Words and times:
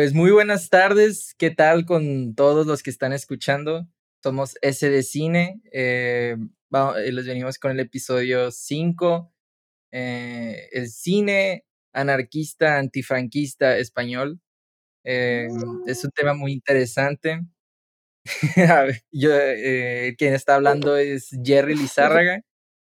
Pues 0.00 0.14
muy 0.14 0.30
buenas 0.30 0.70
tardes, 0.70 1.34
¿qué 1.36 1.50
tal 1.50 1.84
con 1.84 2.34
todos 2.34 2.66
los 2.66 2.82
que 2.82 2.88
están 2.88 3.12
escuchando? 3.12 3.86
Somos 4.22 4.56
S 4.62 4.88
de 4.88 5.02
Cine, 5.02 5.60
eh, 5.74 6.38
eh, 6.72 7.12
les 7.12 7.26
venimos 7.26 7.58
con 7.58 7.72
el 7.72 7.80
episodio 7.80 8.50
5, 8.50 9.30
eh, 9.92 10.70
el 10.72 10.88
cine 10.88 11.66
anarquista, 11.92 12.78
antifranquista 12.78 13.76
español. 13.76 14.40
es 15.04 16.02
un 16.02 16.10
tema 16.14 16.32
muy 16.32 16.52
interesante. 16.52 17.42
Yo, 19.12 19.32
quien 20.16 20.32
está 20.32 20.54
hablando 20.54 20.96
es 20.96 21.28
Jerry 21.44 21.76
Lizárraga. 21.76 22.40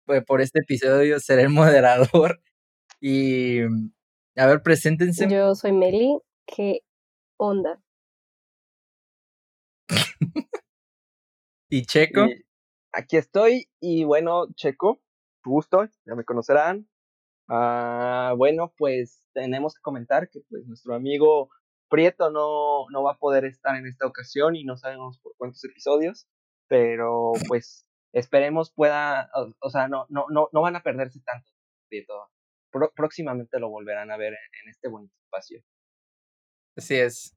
Pues 0.05 0.23
por 0.23 0.39
este 0.39 0.59
episodio 0.59 1.19
seré 1.19 1.41
el 1.41 1.49
moderador. 1.49 2.43
Y 2.99 3.61
a 4.35 4.45
ver, 4.45 4.61
preséntense. 4.61 5.27
Yo 5.27 5.55
soy 5.55 5.71
Meli 5.71 6.19
qué 6.45 6.81
onda. 7.41 7.81
¿Y 11.69 11.85
Checo? 11.85 12.27
aquí 12.93 13.17
estoy 13.17 13.69
y 13.79 14.03
bueno, 14.03 14.47
Checo, 14.55 15.01
gusto, 15.43 15.85
ya 16.05 16.15
me 16.15 16.25
conocerán. 16.25 16.87
Ah, 17.49 18.33
bueno, 18.37 18.73
pues 18.77 19.27
tenemos 19.33 19.73
que 19.75 19.81
comentar 19.81 20.29
que 20.29 20.41
pues 20.49 20.65
nuestro 20.67 20.95
amigo 20.95 21.49
Prieto 21.89 22.29
no, 22.29 22.85
no 22.91 23.03
va 23.03 23.13
a 23.13 23.17
poder 23.17 23.45
estar 23.45 23.75
en 23.75 23.87
esta 23.87 24.05
ocasión 24.05 24.55
y 24.55 24.63
no 24.63 24.77
sabemos 24.77 25.19
por 25.19 25.33
cuántos 25.37 25.63
episodios, 25.63 26.27
pero 26.67 27.33
pues 27.47 27.85
esperemos 28.13 28.71
pueda, 28.71 29.29
o, 29.59 29.69
sea, 29.69 29.87
no, 29.87 30.05
no, 30.09 30.25
no, 30.29 30.49
no 30.53 30.61
van 30.61 30.75
a 30.75 30.83
perderse 30.83 31.19
tanto 31.25 31.49
Prieto. 31.89 32.29
próximamente 32.95 33.59
lo 33.59 33.69
volverán 33.69 34.11
a 34.11 34.17
ver 34.17 34.33
en 34.33 34.69
este 34.69 34.87
bonito 34.87 35.15
espacio. 35.25 35.61
Así 36.77 36.95
es. 36.95 37.35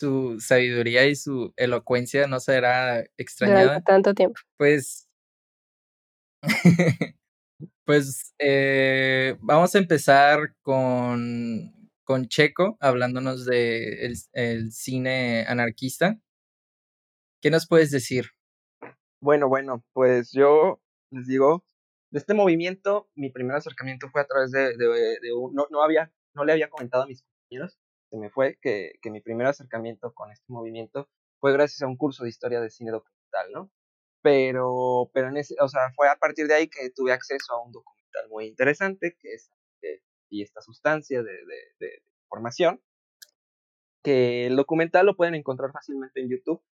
Su 0.00 0.38
sabiduría 0.40 1.06
y 1.06 1.16
su 1.16 1.52
elocuencia 1.56 2.26
no 2.26 2.40
será 2.40 3.04
extrañada. 3.16 3.62
Durante 3.62 3.84
tanto 3.84 4.14
tiempo. 4.14 4.40
Pues. 4.56 5.08
pues 7.84 8.34
eh, 8.38 9.36
vamos 9.40 9.74
a 9.74 9.78
empezar 9.78 10.54
con, 10.62 11.90
con 12.04 12.28
Checo, 12.28 12.76
hablándonos 12.80 13.44
de 13.44 14.14
el, 14.32 14.72
cine 14.72 15.44
anarquista. 15.48 16.20
¿Qué 17.42 17.50
nos 17.50 17.66
puedes 17.66 17.90
decir? 17.90 18.30
Bueno, 19.20 19.48
bueno, 19.48 19.84
pues 19.92 20.30
yo 20.32 20.80
les 21.10 21.26
digo, 21.26 21.64
de 22.12 22.20
este 22.20 22.34
movimiento, 22.34 23.08
mi 23.16 23.30
primer 23.30 23.56
acercamiento 23.56 24.08
fue 24.10 24.20
a 24.20 24.26
través 24.26 24.52
de, 24.52 24.76
de, 24.76 25.32
un, 25.32 25.54
no, 25.54 25.66
no, 25.70 25.82
había, 25.82 26.12
no 26.34 26.44
le 26.44 26.52
había 26.52 26.70
comentado 26.70 27.02
a 27.02 27.06
mis 27.06 27.22
compañeros 27.22 27.78
se 28.10 28.16
me 28.16 28.30
fue 28.30 28.58
que, 28.60 28.92
que 29.02 29.10
mi 29.10 29.20
primer 29.20 29.46
acercamiento 29.46 30.12
con 30.14 30.30
este 30.30 30.52
movimiento 30.52 31.08
fue 31.40 31.52
gracias 31.52 31.82
a 31.82 31.86
un 31.86 31.96
curso 31.96 32.24
de 32.24 32.30
historia 32.30 32.60
de 32.60 32.70
cine 32.70 32.90
documental, 32.90 33.52
¿no? 33.52 33.70
Pero, 34.22 35.10
pero 35.12 35.28
en 35.28 35.36
ese, 35.36 35.54
o 35.60 35.68
sea, 35.68 35.92
fue 35.94 36.08
a 36.08 36.16
partir 36.16 36.46
de 36.48 36.54
ahí 36.54 36.68
que 36.68 36.90
tuve 36.90 37.12
acceso 37.12 37.52
a 37.52 37.64
un 37.64 37.72
documental 37.72 38.28
muy 38.28 38.46
interesante, 38.46 39.16
que 39.20 39.34
es 39.34 39.50
eh, 39.82 40.02
y 40.28 40.42
esta 40.42 40.60
sustancia 40.60 41.22
de, 41.22 41.32
de, 41.78 42.02
formación, 42.28 42.82
que 44.02 44.46
el 44.46 44.56
documental 44.56 45.06
lo 45.06 45.16
pueden 45.16 45.34
encontrar 45.34 45.72
fácilmente 45.72 46.20
en 46.20 46.28
YouTube. 46.28 46.62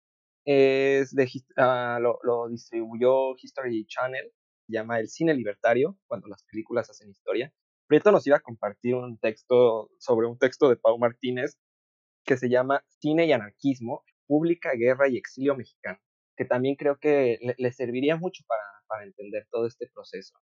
Es 0.44 1.14
de, 1.14 1.24
uh, 1.56 2.00
lo, 2.00 2.18
lo, 2.22 2.48
distribuyó 2.48 3.34
History 3.36 3.86
Channel, 3.86 4.32
llama 4.68 5.00
El 5.00 5.08
Cine 5.08 5.34
Libertario, 5.34 5.98
cuando 6.06 6.28
las 6.28 6.44
películas 6.44 6.90
hacen 6.90 7.10
historia. 7.10 7.52
Prieto 7.86 8.10
nos 8.10 8.26
iba 8.26 8.36
a 8.36 8.40
compartir 8.40 8.96
un 8.96 9.16
texto 9.18 9.90
sobre 9.98 10.26
un 10.26 10.38
texto 10.38 10.68
de 10.68 10.76
Pau 10.76 10.98
Martínez 10.98 11.56
que 12.24 12.36
se 12.36 12.48
llama 12.48 12.84
Cine 13.00 13.26
y 13.26 13.32
Anarquismo, 13.32 14.04
Pública, 14.26 14.72
Guerra 14.76 15.08
y 15.08 15.16
Exilio 15.16 15.54
Mexicano, 15.54 16.00
que 16.36 16.44
también 16.44 16.74
creo 16.74 16.98
que 16.98 17.38
le, 17.56 17.72
serviría 17.72 18.16
mucho 18.16 18.42
para, 18.48 19.04
entender 19.04 19.46
todo 19.50 19.66
este 19.66 19.88
proceso. 19.92 20.34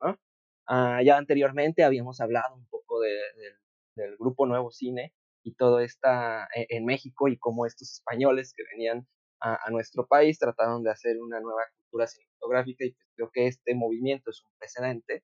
Ah, 0.67 1.01
ya 1.03 1.17
anteriormente 1.17 1.83
habíamos 1.83 2.21
hablado 2.21 2.55
un 2.55 2.65
poco 2.67 3.01
de, 3.01 3.11
del 3.95 4.15
grupo 4.17 4.45
Nuevo 4.45 4.71
Cine 4.71 5.13
y 5.43 5.55
todo 5.55 5.79
está 5.79 6.47
e, 6.55 6.67
en, 6.69 6.85
México 6.85 7.27
y 7.27 7.37
cómo 7.37 7.65
estos 7.65 7.91
españoles 7.91 8.53
que 8.55 8.63
venían 8.71 9.05
a, 9.41 9.67
a, 9.67 9.69
nuestro 9.71 10.07
país 10.07 10.39
trataron 10.39 10.83
de 10.83 10.91
hacer 10.91 11.17
una 11.21 11.41
nueva 11.41 11.63
cultura 11.81 12.07
cinematográfica 12.07 12.85
y 12.85 12.95
creo 13.15 13.29
que 13.33 13.47
este 13.47 13.75
movimiento 13.75 14.29
es 14.29 14.41
un 14.41 14.51
precedente 14.57 15.23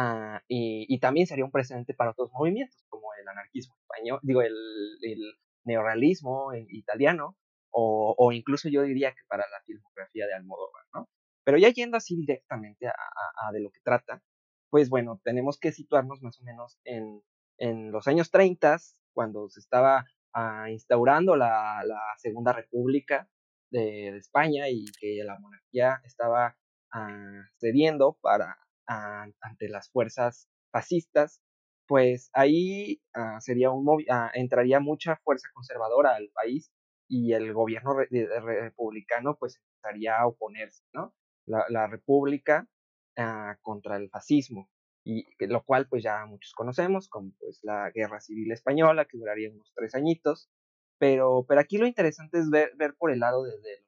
Ah, 0.00 0.42
y, 0.46 0.96
también 1.00 1.26
sería 1.26 1.44
un 1.44 1.50
precedente 1.50 1.92
para 1.92 2.12
otros 2.12 2.30
movimientos, 2.32 2.84
como 2.88 3.08
el 3.20 3.26
anarquismo 3.26 3.74
español, 3.80 4.20
digo, 4.22 4.42
el, 4.42 4.54
el 5.02 5.34
neorrealismo 5.64 6.52
italiano, 6.54 7.36
o, 7.70 8.30
incluso 8.32 8.68
yo 8.68 8.82
diría 8.82 9.10
que 9.12 9.22
para 9.26 9.44
la 9.50 9.60
filmografía 9.66 10.26
de 10.26 10.34
Almodóvar, 10.34 10.84
¿no? 10.94 11.08
Pero 11.44 11.58
ya 11.58 11.70
yendo 11.70 11.96
así 11.96 12.16
directamente 12.16 12.86
a, 12.86 13.52
de 13.52 13.60
lo 13.60 13.70
que 13.70 13.80
trata, 13.82 14.22
pues 14.70 14.88
bueno, 14.88 15.20
tenemos 15.24 15.58
que 15.58 15.72
situarnos 15.72 16.22
más 16.22 16.40
o 16.40 16.44
menos 16.44 16.78
en, 16.84 17.20
en 17.58 17.90
los 17.90 18.06
años 18.06 18.30
30, 18.30 18.78
cuando 19.14 19.48
se 19.48 19.58
estaba 19.58 20.04
ah, 20.32 20.70
instaurando 20.70 21.34
la, 21.34 21.82
la, 21.84 22.00
Segunda 22.18 22.52
República 22.52 23.28
de, 23.70 24.16
España 24.16 24.68
y 24.68 24.84
que 25.00 25.24
la 25.24 25.38
monarquía 25.40 26.00
estaba 26.04 26.56
ah, 26.92 27.42
cediendo 27.58 28.16
para 28.22 28.58
ante 28.88 29.68
las 29.68 29.90
fuerzas 29.90 30.48
fascistas, 30.72 31.42
pues 31.86 32.30
ahí 32.34 33.00
ah, 33.14 33.40
sería 33.40 33.70
un 33.70 33.86
ah, 34.10 34.30
entraría 34.34 34.80
mucha 34.80 35.16
fuerza 35.16 35.48
conservadora 35.54 36.14
al 36.14 36.30
país 36.34 36.70
y 37.08 37.32
el 37.32 37.52
gobierno 37.54 37.94
republicano 37.94 39.36
pues 39.38 39.58
empezaría 39.58 40.18
a 40.18 40.26
oponerse, 40.26 40.84
¿no? 40.92 41.14
La, 41.46 41.86
república 41.86 42.68
ah, 43.16 43.56
contra 43.62 43.96
el 43.96 44.10
fascismo 44.10 44.68
y 45.04 45.24
lo 45.46 45.64
cual 45.64 45.88
pues 45.88 46.02
ya 46.02 46.26
muchos 46.26 46.52
conocemos 46.52 47.08
como 47.08 47.32
pues 47.38 47.60
la 47.62 47.90
guerra 47.90 48.20
civil 48.20 48.52
española 48.52 49.06
que 49.06 49.16
duraría 49.16 49.50
unos 49.50 49.72
tres 49.74 49.94
añitos 49.94 50.50
pero 50.98 51.46
pero 51.48 51.60
aquí 51.60 51.78
lo 51.78 51.86
interesante 51.86 52.38
es 52.38 52.50
ver, 52.50 52.72
ver 52.76 52.94
por 52.98 53.10
el 53.10 53.20
lado 53.20 53.44
de, 53.44 53.52
de 53.52 53.86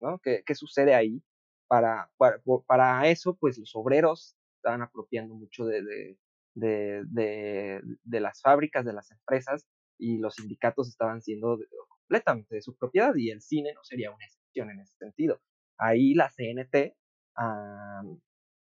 ¿no? 0.00 0.18
¿Qué, 0.20 0.42
¿Qué, 0.46 0.54
sucede 0.54 0.94
ahí 0.94 1.22
para, 1.70 2.10
para, 2.16 2.42
para 2.66 3.06
eso, 3.06 3.36
pues 3.36 3.56
los 3.56 3.70
obreros 3.76 4.36
estaban 4.56 4.82
apropiando 4.82 5.36
mucho 5.36 5.66
de, 5.66 5.82
de, 5.82 7.04
de, 7.06 7.80
de, 8.02 8.20
las 8.20 8.42
fábricas, 8.42 8.84
de 8.84 8.92
las 8.92 9.12
empresas, 9.12 9.68
y 9.96 10.18
los 10.18 10.34
sindicatos 10.34 10.88
estaban 10.88 11.22
siendo 11.22 11.56
completamente 11.88 12.56
de 12.56 12.62
su 12.62 12.76
propiedad, 12.76 13.14
y 13.14 13.30
el 13.30 13.40
cine 13.40 13.72
no 13.72 13.84
sería 13.84 14.10
una 14.10 14.24
excepción 14.24 14.68
en 14.70 14.80
ese 14.80 14.96
sentido. 14.96 15.40
Ahí 15.78 16.14
la 16.14 16.28
CNT 16.28 16.96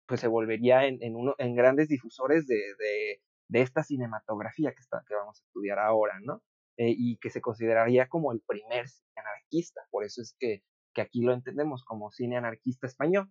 pues 0.08 0.22
se 0.22 0.28
volvería 0.28 0.86
en, 0.86 1.04
en, 1.04 1.18
uno, 1.18 1.36
en 1.38 1.54
grandes 1.54 1.90
difusores 1.90 2.48
de, 2.48 2.56
de, 2.80 3.22
de 3.50 3.62
esta 3.62 3.84
cinematografía 3.84 4.72
que, 4.72 4.82
está, 4.82 5.04
que 5.06 5.16
vamos 5.16 5.42
a 5.42 5.44
estudiar 5.44 5.80
ahora, 5.80 6.18
¿no? 6.24 6.42
Eh, 6.78 6.94
y 6.98 7.18
que 7.18 7.30
se 7.30 7.42
consideraría 7.42 8.08
como 8.08 8.32
el 8.32 8.42
primer 8.48 8.86
anarquista. 9.18 9.82
Por 9.92 10.06
eso 10.06 10.22
es 10.22 10.34
que 10.40 10.64
que 10.96 11.02
aquí 11.02 11.22
lo 11.22 11.34
entendemos 11.34 11.84
como 11.84 12.12
cine 12.12 12.38
anarquista 12.38 12.88
español. 12.88 13.30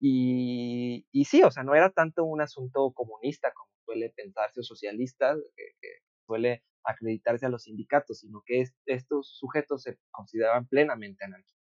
Y, 0.00 1.06
y 1.12 1.26
sí, 1.26 1.42
o 1.42 1.50
sea, 1.50 1.62
no 1.64 1.74
era 1.74 1.90
tanto 1.90 2.24
un 2.24 2.40
asunto 2.40 2.92
comunista 2.92 3.52
como 3.52 3.70
suele 3.84 4.10
pensarse 4.16 4.60
o 4.60 4.62
socialista, 4.62 5.36
que, 5.54 5.88
suele 6.26 6.62
acreditarse 6.84 7.46
a 7.46 7.48
los 7.48 7.64
sindicatos, 7.64 8.20
sino 8.20 8.42
que 8.46 8.64
estos 8.86 9.36
sujetos 9.36 9.82
se 9.82 9.98
consideraban 10.10 10.66
plenamente 10.66 11.24
anarquistas. 11.24 11.62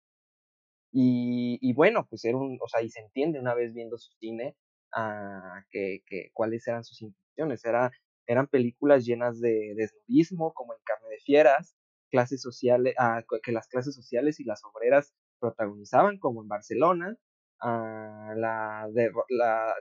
Y, 0.93 1.73
bueno, 1.75 2.06
pues 2.08 2.25
era 2.25 2.38
o 2.38 2.69
sea, 2.69 2.82
y 2.82 2.90
se 2.90 3.00
entiende 3.00 3.38
una 3.38 3.55
vez 3.55 3.73
viendo 3.73 3.99
su 3.99 4.11
cine 4.19 4.56
uh, 4.96 5.62
que, 5.70 6.02
cuáles 6.32 6.67
eran 6.67 6.85
sus 6.85 7.02
intenciones. 7.02 7.64
Era, 7.64 7.90
eran 8.26 8.46
películas 8.46 9.05
llenas 9.05 9.40
de 9.40 9.75
desnudismo, 9.76 10.52
como 10.55 10.75
en 10.75 10.81
Carne 10.85 11.08
de 11.08 11.19
Fieras, 11.20 11.76
clases 12.11 12.40
sociales, 12.40 12.94
uh, 12.99 13.23
que 13.43 13.52
las 13.52 13.69
clases 13.69 13.94
sociales 13.94 14.40
y 14.40 14.44
las 14.44 14.64
obreras 14.64 15.14
protagonizaban, 15.38 16.19
como 16.19 16.43
en 16.43 16.49
Barcelona. 16.49 17.17
Uh, 17.61 18.35
la, 18.37 18.87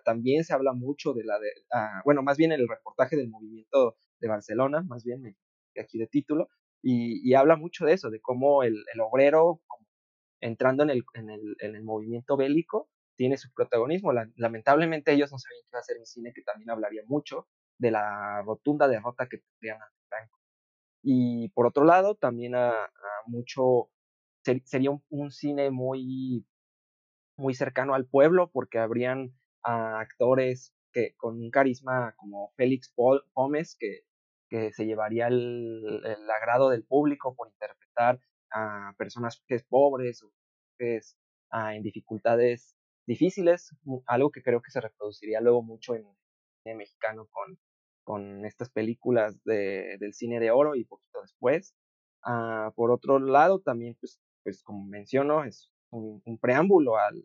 también 0.03 0.43
se 0.43 0.53
habla 0.53 0.73
mucho 0.73 1.13
de 1.13 1.23
la 1.23 1.37
de, 1.37 1.49
uh, 1.73 2.01
bueno, 2.05 2.23
más 2.23 2.35
bien 2.37 2.51
el 2.51 2.67
reportaje 2.67 3.15
del 3.15 3.29
movimiento 3.29 3.95
de 4.19 4.27
Barcelona, 4.27 4.83
más 4.87 5.03
bien 5.03 5.35
aquí 5.79 5.99
de 5.99 6.07
título, 6.07 6.49
y, 6.81 7.33
habla 7.33 7.55
mucho 7.55 7.85
de 7.85 7.93
eso, 7.93 8.09
de 8.09 8.21
cómo 8.21 8.63
el, 8.63 8.83
obrero, 9.01 9.61
entrando 10.41 10.83
en 10.83 10.89
el, 10.89 11.03
en, 11.13 11.29
el, 11.29 11.55
en 11.59 11.75
el 11.75 11.83
movimiento 11.83 12.37
bélico, 12.37 12.89
tiene 13.15 13.37
su 13.37 13.51
protagonismo. 13.53 14.13
La, 14.13 14.29
lamentablemente 14.35 15.11
ellos 15.11 15.31
no 15.31 15.37
sabían 15.37 15.63
que 15.63 15.69
iba 15.71 15.79
a 15.79 15.83
ser 15.83 15.97
un 15.97 16.05
cine 16.05 16.31
que 16.33 16.43
también 16.43 16.69
hablaría 16.69 17.01
mucho 17.07 17.47
de 17.77 17.91
la 17.91 18.41
rotunda 18.43 18.87
derrota 18.87 19.27
que 19.27 19.39
tendrían 19.39 19.81
ante 19.81 19.97
Franco. 20.07 20.39
Y 21.03 21.49
por 21.49 21.67
otro 21.67 21.83
lado, 21.83 22.15
también 22.15 22.55
a, 22.55 22.69
a 22.69 22.89
mucho 23.25 23.89
sería 24.65 24.91
un, 25.09 25.31
cine 25.31 25.71
muy, 25.71 26.45
muy 27.37 27.53
cercano 27.53 27.93
al 27.93 28.05
pueblo 28.05 28.49
porque 28.51 28.79
habrían 28.79 29.33
actores 29.63 30.73
que, 30.91 31.13
con 31.17 31.41
un 31.41 31.51
carisma 31.51 32.13
como 32.17 32.53
Félix 32.55 32.93
Paul 32.95 33.23
Gómez, 33.33 33.75
que, 33.79 34.01
que 34.49 34.71
se 34.71 34.85
llevaría 34.85 35.27
el, 35.27 36.01
el 36.05 36.29
agrado 36.29 36.69
del 36.69 36.85
público 36.85 37.35
por 37.35 37.49
interpretar 37.49 38.19
a 38.51 38.93
personas 38.97 39.43
pobres 39.69 40.23
o 40.23 40.31
es, 40.79 41.17
en 41.51 41.81
dificultades 41.81 42.75
difíciles, 43.05 43.75
algo 44.05 44.31
que 44.31 44.41
creo 44.41 44.61
que 44.61 44.71
se 44.71 44.81
reproduciría 44.81 45.41
luego 45.41 45.61
mucho 45.63 45.95
en 45.95 46.05
el 46.65 46.75
mexicano 46.75 47.27
con, 47.31 47.57
con 48.03 48.45
estas 48.45 48.69
películas 48.69 49.41
de, 49.43 49.97
del 49.99 50.13
cine 50.13 50.39
de 50.39 50.51
oro 50.51 50.75
y 50.75 50.83
poquito 50.83 51.21
después. 51.21 51.73
Ah, 52.23 52.73
por 52.75 52.91
otro 52.91 53.19
lado, 53.19 53.61
también, 53.61 53.95
pues, 53.99 54.19
pues 54.47 54.63
como 54.63 54.85
menciono, 54.85 55.43
es 55.43 55.69
un, 55.89 56.39
preámbulo 56.39 56.95
al, 56.95 57.21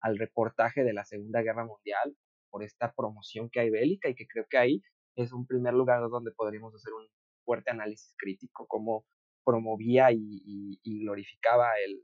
al, 0.00 0.18
reportaje 0.18 0.82
de 0.82 0.92
la 0.92 1.04
Segunda 1.04 1.40
Guerra 1.40 1.64
Mundial 1.64 2.16
por 2.50 2.64
esta 2.64 2.92
promoción 2.92 3.48
que 3.48 3.60
hay 3.60 3.70
bélica 3.70 4.08
y 4.08 4.16
que 4.16 4.26
creo 4.26 4.44
que 4.50 4.58
ahí 4.58 4.82
es 5.14 5.32
un 5.32 5.46
primer 5.46 5.72
lugar 5.74 6.00
donde 6.10 6.32
podríamos 6.32 6.74
hacer 6.74 6.92
un 6.94 7.06
fuerte 7.44 7.70
análisis 7.70 8.12
crítico, 8.18 8.66
cómo 8.66 9.06
promovía 9.44 10.10
y, 10.10 10.80
y, 10.82 11.00
glorificaba 11.04 11.74
el, 11.78 12.02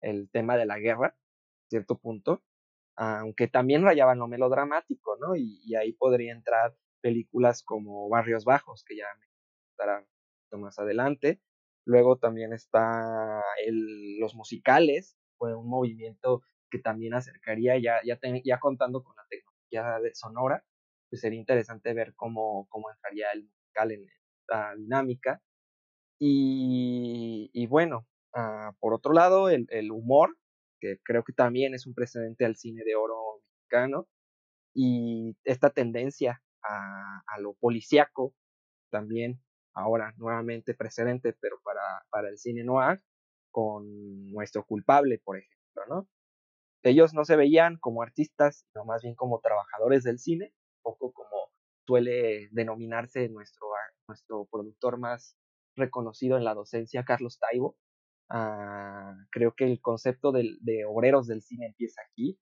el, 0.00 0.30
tema 0.30 0.56
de 0.56 0.64
la 0.64 0.78
guerra, 0.78 1.14
cierto 1.68 1.98
punto, 1.98 2.42
aunque 2.96 3.48
también 3.48 3.82
rayaba 3.82 4.14
en 4.14 4.20
lo 4.20 4.28
melodramático, 4.28 5.18
¿no? 5.18 5.36
Y, 5.36 5.60
y 5.62 5.74
ahí 5.74 5.92
podría 5.92 6.32
entrar 6.32 6.74
películas 7.02 7.62
como 7.62 8.08
Barrios 8.08 8.46
Bajos, 8.46 8.82
que 8.82 8.96
ya 8.96 9.08
me 9.18 9.26
estará 9.72 10.06
más 10.52 10.78
adelante. 10.78 11.42
Luego 11.86 12.16
también 12.16 12.52
está 12.52 13.42
el, 13.64 14.18
los 14.18 14.34
musicales, 14.34 15.16
fue 15.38 15.54
un 15.54 15.68
movimiento 15.68 16.42
que 16.68 16.80
también 16.80 17.14
acercaría, 17.14 17.78
ya, 17.78 18.00
ya, 18.04 18.18
ya 18.44 18.58
contando 18.58 19.04
con 19.04 19.14
la 19.16 19.22
tecnología 19.30 20.00
de 20.00 20.14
sonora, 20.14 20.64
pues 21.08 21.20
sería 21.20 21.38
interesante 21.38 21.94
ver 21.94 22.14
cómo, 22.16 22.66
cómo 22.70 22.90
entraría 22.90 23.30
el 23.32 23.44
musical 23.44 23.92
en 23.92 24.04
esta 24.40 24.74
dinámica. 24.74 25.40
Y, 26.18 27.50
y 27.52 27.66
bueno, 27.68 28.06
uh, 28.34 28.74
por 28.80 28.92
otro 28.92 29.12
lado, 29.12 29.48
el, 29.48 29.66
el, 29.70 29.92
humor, 29.92 30.36
que 30.80 30.98
creo 31.04 31.22
que 31.22 31.32
también 31.32 31.74
es 31.74 31.86
un 31.86 31.94
precedente 31.94 32.44
al 32.44 32.56
cine 32.56 32.82
de 32.84 32.96
oro 32.96 33.42
mexicano, 33.60 34.08
y 34.74 35.36
esta 35.44 35.70
tendencia 35.70 36.42
a, 36.62 37.22
a 37.26 37.40
lo 37.40 37.54
policíaco 37.54 38.34
también 38.90 39.40
ahora 39.76 40.14
nuevamente 40.16 40.74
precedente, 40.74 41.34
pero 41.40 41.60
para, 41.62 42.04
para 42.10 42.28
el 42.30 42.38
cine 42.38 42.64
noir, 42.64 43.02
con 43.50 44.30
nuestro 44.32 44.64
culpable, 44.64 45.20
por 45.24 45.38
ejemplo, 45.38 45.82
¿no? 45.88 46.08
Ellos 46.82 47.14
no 47.14 47.24
se 47.24 47.36
veían 47.36 47.78
como 47.78 48.02
artistas, 48.02 48.66
sino 48.72 48.84
más 48.84 49.02
bien 49.02 49.14
como 49.14 49.40
trabajadores 49.40 50.02
del 50.02 50.18
cine, 50.18 50.52
poco 50.82 51.12
como 51.12 51.50
suele 51.86 52.48
denominarse 52.52 53.28
nuestro, 53.28 53.68
nuestro 54.08 54.46
productor 54.50 54.98
más 54.98 55.36
reconocido 55.76 56.36
en 56.36 56.44
la 56.44 56.54
docencia, 56.54 57.04
Carlos 57.04 57.38
Taibo. 57.38 57.76
Ah, 58.30 59.14
creo 59.30 59.54
que 59.54 59.64
el 59.64 59.80
concepto 59.80 60.32
de, 60.32 60.56
de, 60.60 60.84
obreros 60.84 61.26
del 61.26 61.42
cine 61.42 61.66
empieza 61.66 62.00
aquí. 62.10 62.38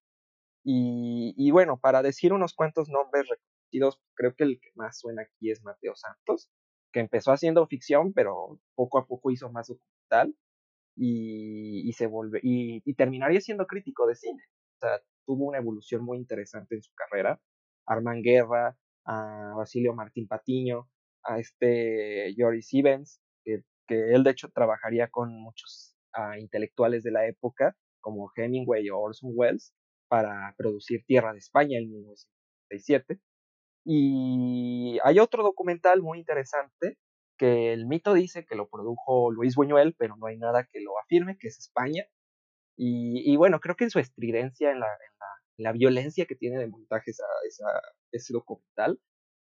Y, 0.65 1.35
y, 1.37 1.51
bueno, 1.51 1.79
para 1.79 2.03
decir 2.03 2.33
unos 2.33 2.55
cuantos 2.55 2.89
nombres 2.89 3.29
reconocidos, 3.29 4.03
creo 4.15 4.35
que 4.35 4.45
el 4.45 4.61
que 4.61 4.71
más 4.75 4.99
suena 4.99 5.23
aquí 5.23 5.51
es 5.51 5.63
Mateo 5.63 5.95
Santos, 5.95 6.51
que 6.95 7.01
empezó 7.01 7.33
haciendo 7.33 7.67
ficción, 7.67 8.13
pero 8.13 8.61
poco 8.77 8.99
a 8.99 9.07
poco 9.07 9.33
hizo 9.33 9.51
más 9.51 9.67
documental 9.67 10.33
y, 10.97 11.89
y 11.89 11.93
se 11.93 12.07
volvió, 12.07 12.39
y, 12.41 12.81
terminaría 12.95 13.41
siendo 13.41 13.67
crítico 13.67 14.07
de 14.07 14.15
cine. 14.15 14.41
O 14.77 14.87
sea, 14.87 15.01
tuvo 15.27 15.47
una 15.47 15.59
evolución 15.59 16.05
muy 16.05 16.19
interesante 16.19 16.77
en 16.77 16.83
su 16.83 16.93
carrera. 16.95 17.41
Armand 17.87 18.23
Guerra, 18.23 18.79
a 19.07 19.55
Basilio 19.57 19.93
Martín 19.93 20.29
Patiño, 20.29 20.89
a 21.25 21.41
este 21.41 22.33
Joris 22.39 22.73
Evans, 22.73 23.21
que, 23.45 23.65
que 23.89 24.15
él 24.15 24.23
de 24.23 24.31
hecho 24.31 24.51
trabajaría 24.51 25.09
con 25.09 25.35
muchos 25.35 25.97
uh, 26.17 26.39
intelectuales 26.39 27.03
de 27.03 27.11
la 27.11 27.27
época, 27.27 27.77
como 28.01 28.31
Hemingway 28.37 28.89
o 28.91 29.01
Orson 29.01 29.33
Welles, 29.35 29.75
para 30.09 30.55
producir 30.57 31.05
Tierra 31.07 31.33
de 31.33 31.41
España 31.41 31.77
en 31.79 31.91
1967. 31.91 33.19
Y 33.85 34.99
hay 35.05 35.19
otro 35.19 35.43
documental 35.43 36.01
muy 36.03 36.19
interesante 36.19 36.99
que 37.37 37.73
el 37.73 37.87
mito 37.87 38.15
dice 38.15 38.47
que 38.47 38.55
lo 38.55 38.69
produjo 38.69 39.31
Luis 39.31 39.57
Buñuel, 39.57 39.95
pero 39.99 40.17
no 40.17 40.27
hay 40.27 40.39
nada 40.39 40.67
que 40.71 40.81
lo 40.81 40.99
afirme, 41.01 41.37
que 41.39 41.49
es 41.49 41.59
España. 41.59 42.05
Y, 42.77 43.31
y 43.31 43.37
bueno, 43.37 43.61
creo 43.61 43.77
que 43.77 43.85
en 43.85 43.91
su 43.91 43.99
estridencia, 43.99 44.71
en 44.71 44.81
la, 44.81 44.87
en 44.87 45.19
la, 45.19 45.27
en 45.59 45.65
la 45.65 45.73
violencia 45.73 46.27
que 46.27 46.37
tiene 46.37 46.59
de 46.59 46.69
montaje 46.69 47.11
esa, 47.11 47.27
esa, 47.47 47.67
ese 48.13 48.33
documental, 48.33 49.01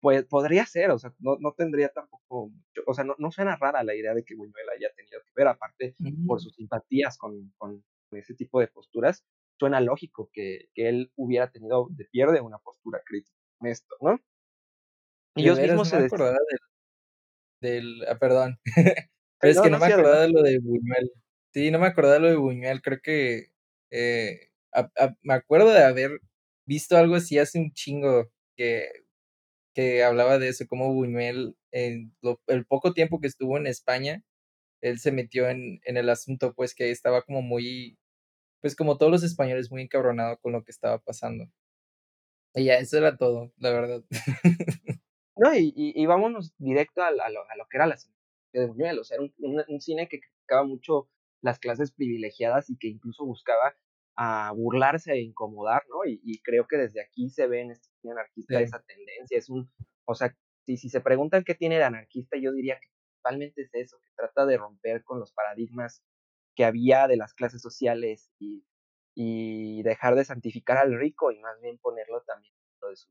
pues 0.01 0.25
podría 0.27 0.67
ser, 0.67 0.91
o 0.91 0.99
sea, 0.99 1.13
no, 1.19 1.37
no 1.41 1.55
tendría 1.55 1.89
tampoco 1.89 2.49
mucho, 2.49 2.83
o 2.87 2.95
sea, 2.95 3.05
no, 3.05 3.15
no, 3.19 3.31
suena 3.31 3.57
rara 3.57 3.83
la 3.83 3.95
idea 3.95 4.15
de 4.15 4.25
que 4.25 4.37
Buñuel 4.37 4.69
haya 4.75 4.93
tenido 4.95 5.21
que 5.25 5.33
ver, 5.35 5.49
aparte 5.49 5.95
mm. 5.99 6.27
por 6.27 6.41
sus 6.41 6.55
simpatías 6.55 7.17
con, 7.19 7.53
con, 7.57 7.85
ese 8.13 8.35
tipo 8.35 8.61
de 8.61 8.69
posturas, 8.69 9.27
suena 9.59 9.81
lógico 9.81 10.31
que, 10.33 10.69
que 10.75 10.89
él 10.89 11.13
hubiera 11.17 11.51
tenido 11.51 11.89
de 11.91 12.05
pierde 12.05 12.41
una 12.41 12.59
postura 12.59 13.01
crítica 13.05 13.36
esto, 13.63 13.97
¿no? 14.01 14.21
Y 15.37 15.43
ellos 15.43 15.59
mismos 15.61 15.93
no 15.93 15.99
se 15.99 16.03
decían... 16.03 16.37
del, 17.61 18.01
del, 18.01 18.09
ah, 18.09 18.19
perdón, 18.19 18.59
pero 19.41 19.53
es 19.53 19.61
que 19.61 19.71
no, 19.71 19.79
no 19.79 19.87
me 19.87 19.93
acordaba 19.93 20.21
de 20.23 20.29
lo 20.31 20.43
de 20.43 20.59
Buñuel. 20.61 21.13
Sí, 21.53 21.71
no 21.71 21.79
me 21.79 21.87
acordaba 21.87 22.15
de 22.15 22.21
lo 22.21 22.29
de 22.29 22.37
Buñuel, 22.37 22.83
creo 22.83 23.01
que 23.03 23.49
eh, 23.91 24.51
a, 24.73 24.91
a, 24.99 25.17
me 25.23 25.35
acuerdo 25.35 25.73
de 25.73 25.83
haber 25.85 26.21
visto 26.67 26.97
algo 26.97 27.15
así 27.17 27.39
hace 27.39 27.59
un 27.59 27.73
chingo 27.73 28.31
que, 28.57 28.89
que 29.75 30.05
hablaba 30.05 30.39
de 30.39 30.49
eso, 30.49 30.67
como 30.69 30.93
Buñuel, 30.95 31.57
en 31.73 32.15
lo, 32.23 32.41
el 32.49 32.67
poco 32.67 32.95
tiempo 32.95 33.21
que 33.21 33.29
estuvo 33.29 33.57
en 33.59 33.67
España, 33.67 34.23
él 34.83 34.99
se 35.01 35.13
metió 35.13 35.49
en, 35.51 35.81
en 35.85 35.97
el 35.99 36.11
asunto, 36.11 36.55
pues 36.55 36.75
que 36.75 36.91
estaba 36.91 37.23
como 37.23 37.43
muy, 37.43 37.99
pues 38.63 38.77
como 38.77 38.99
todos 38.99 39.13
los 39.13 39.25
españoles, 39.25 39.71
muy 39.73 39.83
encabronado 39.83 40.39
con 40.39 40.53
lo 40.53 40.65
que 40.65 40.73
estaba 40.73 40.99
pasando. 41.01 41.47
Y 42.57 42.65
ya, 42.65 42.79
eso 42.79 42.97
era 42.99 43.17
todo, 43.17 43.53
la 43.59 43.71
verdad. 43.71 44.05
No, 45.39 45.55
y, 45.55 45.71
y, 45.77 46.03
y 46.03 46.07
vámonos 46.07 46.55
directo 46.57 47.03
a, 47.03 47.09
a, 47.09 47.11
lo, 47.11 47.43
a, 47.43 47.57
lo, 47.59 47.69
que 47.69 47.77
era 47.77 47.87
la 47.87 47.99
cine 47.99 48.15
de 48.55 48.67
Buñuel, 48.69 48.99
o 48.99 49.05
sea, 49.05 49.21
un, 49.21 49.35
un, 49.37 49.63
un, 49.69 49.81
cine 49.83 50.09
que 50.09 50.19
criticaba 50.19 50.65
mucho 50.65 51.11
las 51.43 51.59
clases 51.59 51.93
privilegiadas 51.93 52.71
y 52.71 52.79
que 52.79 52.89
incluso 52.89 53.27
buscaba 53.27 53.77
a 54.17 54.51
burlarse 54.53 55.13
e 55.13 55.21
incomodar, 55.21 55.83
¿no? 55.91 56.11
Y, 56.11 56.23
y 56.25 56.41
creo 56.41 56.67
que 56.67 56.79
desde 56.79 57.03
aquí 57.03 57.29
se 57.29 57.47
ve 57.49 57.61
en 57.61 57.73
este 57.73 57.91
cine 58.01 58.15
anarquista 58.15 58.57
sí. 58.57 58.65
esa 58.65 58.83
tendencia, 58.83 59.37
es 59.37 59.51
un, 59.51 59.71
o 60.07 60.15
sea, 60.15 60.35
si, 60.65 60.79
si 60.79 60.89
se 60.89 61.03
preguntan 61.03 61.45
qué 61.45 61.55
tiene 61.55 61.77
de 61.77 61.85
anarquista, 61.85 62.39
yo 62.39 62.51
diría 62.53 62.81
que 62.81 62.89
principalmente 62.89 63.61
es 63.61 63.75
eso, 63.75 63.99
que 64.03 64.13
trata 64.17 64.47
de 64.47 64.57
romper 64.57 65.05
con 65.05 65.21
los 65.21 65.33
paradigmas 65.33 66.03
que 66.55 66.65
había 66.65 67.09
de 67.09 67.19
las 67.19 67.35
clases 67.35 67.61
sociales 67.61 68.31
y 68.39 68.65
y 69.19 69.83
dejar 69.83 70.15
de 70.15 70.27
santificar 70.27 70.77
al 70.77 70.97
rico 70.97 71.33
y 71.33 71.41
más 71.41 71.59
bien 71.63 71.79
ponerlo 71.79 72.21
también 72.27 72.53
de, 72.83 72.97
su, 72.97 73.09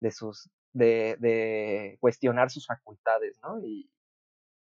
de 0.00 0.10
sus 0.10 0.50
de, 0.74 1.16
de, 1.18 1.96
cuestionar 2.00 2.50
sus 2.50 2.66
facultades, 2.66 3.38
¿no? 3.42 3.58
Y, 3.64 3.90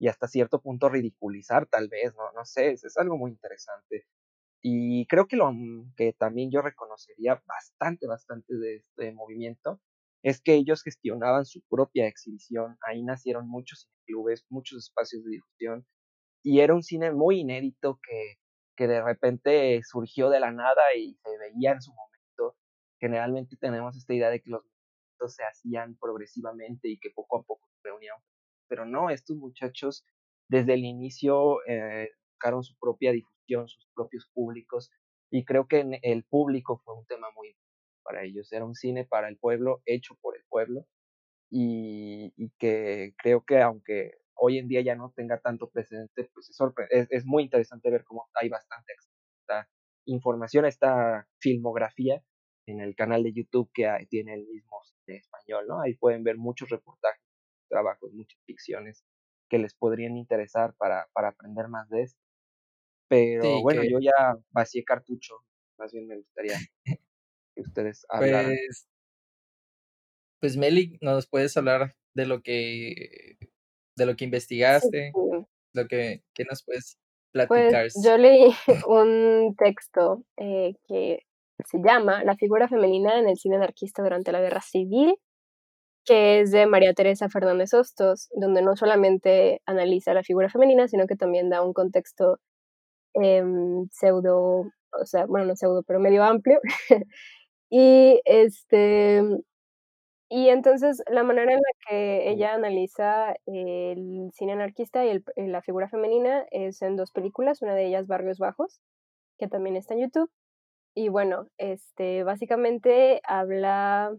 hasta 0.07 0.27
cierto 0.27 0.61
punto 0.61 0.89
ridiculizar 0.89 1.67
tal 1.67 1.87
vez, 1.87 2.15
¿no? 2.15 2.31
No 2.33 2.43
sé, 2.43 2.71
es, 2.71 2.83
es, 2.83 2.97
algo 2.97 3.17
muy 3.17 3.31
interesante. 3.31 4.07
Y 4.63 5.05
creo 5.07 5.27
que 5.27 5.35
lo 5.35 5.51
que 5.95 6.13
también 6.13 6.49
yo 6.51 6.61
reconocería 6.61 7.43
bastante, 7.45 8.07
bastante 8.07 8.55
de 8.55 8.77
este 8.77 9.11
movimiento 9.11 9.79
es 10.23 10.41
que 10.41 10.55
ellos 10.55 10.83
gestionaban 10.83 11.45
su 11.45 11.61
propia 11.69 12.07
exhibición, 12.07 12.77
ahí 12.87 13.03
nacieron 13.03 13.47
muchos 13.47 13.89
clubes, 14.05 14.45
muchos 14.49 14.85
espacios 14.85 15.23
de 15.23 15.31
difusión, 15.31 15.85
y 16.43 16.61
era 16.61 16.73
un 16.73 16.83
cine 16.83 17.11
muy 17.11 17.41
inédito 17.41 17.99
que 18.01 18.40
que 18.75 18.87
de 18.87 19.01
repente 19.01 19.81
surgió 19.83 20.29
de 20.29 20.39
la 20.39 20.51
nada 20.51 20.81
y 20.95 21.15
se 21.23 21.37
veía 21.37 21.71
en 21.73 21.81
su 21.81 21.93
momento. 21.93 22.57
Generalmente 22.99 23.57
tenemos 23.57 23.97
esta 23.97 24.13
idea 24.13 24.29
de 24.29 24.41
que 24.41 24.49
los 24.49 24.61
movimientos 24.63 25.35
se 25.35 25.43
hacían 25.43 25.97
progresivamente 25.97 26.89
y 26.89 26.99
que 26.99 27.11
poco 27.11 27.39
a 27.39 27.43
poco 27.43 27.67
se 27.67 27.89
reunían. 27.89 28.17
Pero 28.67 28.85
no, 28.85 29.09
estos 29.09 29.37
muchachos 29.37 30.05
desde 30.47 30.73
el 30.73 30.85
inicio 30.85 31.65
eh, 31.67 32.09
buscaron 32.33 32.63
su 32.63 32.77
propia 32.79 33.11
difusión, 33.11 33.67
sus 33.67 33.87
propios 33.93 34.29
públicos 34.33 34.91
y 35.29 35.45
creo 35.45 35.67
que 35.67 35.99
el 36.01 36.23
público 36.25 36.81
fue 36.83 36.97
un 36.97 37.05
tema 37.05 37.27
muy 37.35 37.55
para 38.03 38.23
ellos. 38.23 38.51
Era 38.51 38.65
un 38.65 38.75
cine 38.75 39.05
para 39.05 39.29
el 39.29 39.37
pueblo, 39.37 39.81
hecho 39.85 40.15
por 40.21 40.35
el 40.35 40.43
pueblo 40.49 40.85
y, 41.49 42.33
y 42.35 42.51
que 42.57 43.13
creo 43.17 43.45
que 43.45 43.61
aunque 43.61 44.20
hoy 44.43 44.57
en 44.57 44.67
día 44.67 44.81
ya 44.81 44.95
no 44.95 45.13
tenga 45.15 45.39
tanto 45.39 45.69
precedente, 45.69 46.29
pues 46.33 46.49
es, 46.49 46.57
es, 46.89 47.07
es 47.11 47.25
muy 47.25 47.43
interesante 47.43 47.91
ver 47.91 48.03
cómo 48.03 48.27
hay 48.33 48.49
bastante 48.49 48.93
esta 49.39 49.69
información, 50.05 50.65
esta 50.65 51.27
filmografía 51.39 52.23
en 52.65 52.81
el 52.81 52.95
canal 52.95 53.23
de 53.23 53.33
YouTube 53.33 53.69
que 53.71 53.87
hay, 53.87 54.07
tiene 54.07 54.33
el 54.33 54.47
mismo 54.47 54.81
de 55.05 55.17
español, 55.17 55.67
¿no? 55.67 55.81
Ahí 55.81 55.93
pueden 55.95 56.23
ver 56.23 56.37
muchos 56.37 56.69
reportajes, 56.69 57.21
trabajos, 57.69 58.13
muchas 58.13 58.41
ficciones 58.45 59.05
que 59.47 59.59
les 59.59 59.75
podrían 59.75 60.17
interesar 60.17 60.73
para, 60.75 61.07
para 61.13 61.29
aprender 61.29 61.67
más 61.67 61.87
de 61.89 62.03
esto. 62.03 62.19
Pero 63.07 63.43
sí, 63.43 63.59
bueno, 63.61 63.81
que... 63.81 63.91
yo 63.91 63.99
ya 63.99 64.37
vacié 64.49 64.83
cartucho, 64.83 65.35
más 65.77 65.91
bien 65.91 66.07
me 66.07 66.17
gustaría 66.17 66.57
que 67.55 67.61
ustedes 67.61 68.05
hablaran. 68.09 68.55
Pues, 68.55 68.87
pues 70.39 70.57
Meli, 70.57 70.97
¿nos 71.01 71.27
puedes 71.27 71.55
hablar 71.57 71.95
de 72.15 72.25
lo 72.25 72.41
que 72.41 73.37
de 74.01 74.07
lo 74.07 74.15
que 74.15 74.25
investigaste, 74.25 75.11
lo 75.73 75.87
que, 75.87 76.23
¿qué 76.33 76.43
nos 76.49 76.63
puedes 76.65 76.97
Pues 77.33 77.47
platicar? 77.47 77.87
yo 78.03 78.17
leí 78.17 78.51
un 78.87 79.55
texto 79.55 80.23
eh, 80.37 80.73
que 80.87 81.19
se 81.65 81.77
llama 81.77 82.23
La 82.23 82.35
figura 82.35 82.67
femenina 82.67 83.19
en 83.19 83.29
el 83.29 83.37
cine 83.37 83.57
anarquista 83.57 84.01
durante 84.01 84.31
la 84.31 84.41
guerra 84.41 84.61
civil, 84.61 85.15
que 86.03 86.41
es 86.41 86.51
de 86.51 86.65
María 86.65 86.93
Teresa 86.93 87.29
Fernández 87.29 87.73
Hostos, 87.73 88.29
donde 88.35 88.63
no 88.63 88.75
solamente 88.75 89.61
analiza 89.67 90.15
la 90.15 90.23
figura 90.23 90.49
femenina, 90.49 90.87
sino 90.87 91.05
que 91.05 91.15
también 91.15 91.49
da 91.49 91.61
un 91.61 91.73
contexto 91.73 92.39
em, 93.13 93.87
pseudo, 93.91 94.71
o 94.99 95.05
sea, 95.05 95.27
bueno, 95.27 95.45
no 95.45 95.55
pseudo, 95.55 95.83
pero 95.83 95.99
medio 95.99 96.23
amplio. 96.23 96.59
y 97.69 98.19
este 98.25 99.21
y 100.31 100.49
entonces 100.49 101.03
la 101.09 101.23
manera 101.23 101.53
en 101.53 101.59
la 101.59 101.73
que 101.89 102.31
ella 102.31 102.55
analiza 102.55 103.35
el 103.47 104.31
cine 104.33 104.53
anarquista 104.53 105.05
y 105.05 105.09
el- 105.11 105.25
eh, 105.37 105.47
la 105.49 105.61
figura 105.63 105.89
femenina 105.89 106.45
es 106.51 106.81
en 106.83 106.97
dos 106.97 107.11
películas, 107.13 107.61
una 107.63 107.75
de 107.75 107.87
ellas 107.87 108.07
Barrios 108.07 108.39
Bajos, 108.39 108.81
que 109.39 109.47
también 109.49 109.75
está 109.77 109.95
en 109.95 110.01
YouTube. 110.01 110.31
Y 110.95 111.09
bueno, 111.09 111.47
este, 111.59 112.23
básicamente 112.23 113.21
habla 113.25 114.13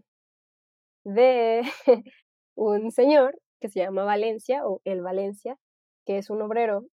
de 1.05 1.61
un 2.55 2.91
señor 2.91 3.37
que 3.61 3.69
se 3.69 3.79
llama 3.81 4.03
Valencia 4.03 4.65
o 4.67 4.81
el 4.85 5.01
Valencia, 5.01 5.57
que 6.05 6.17
es 6.17 6.29
un 6.29 6.41
obrero, 6.41 6.85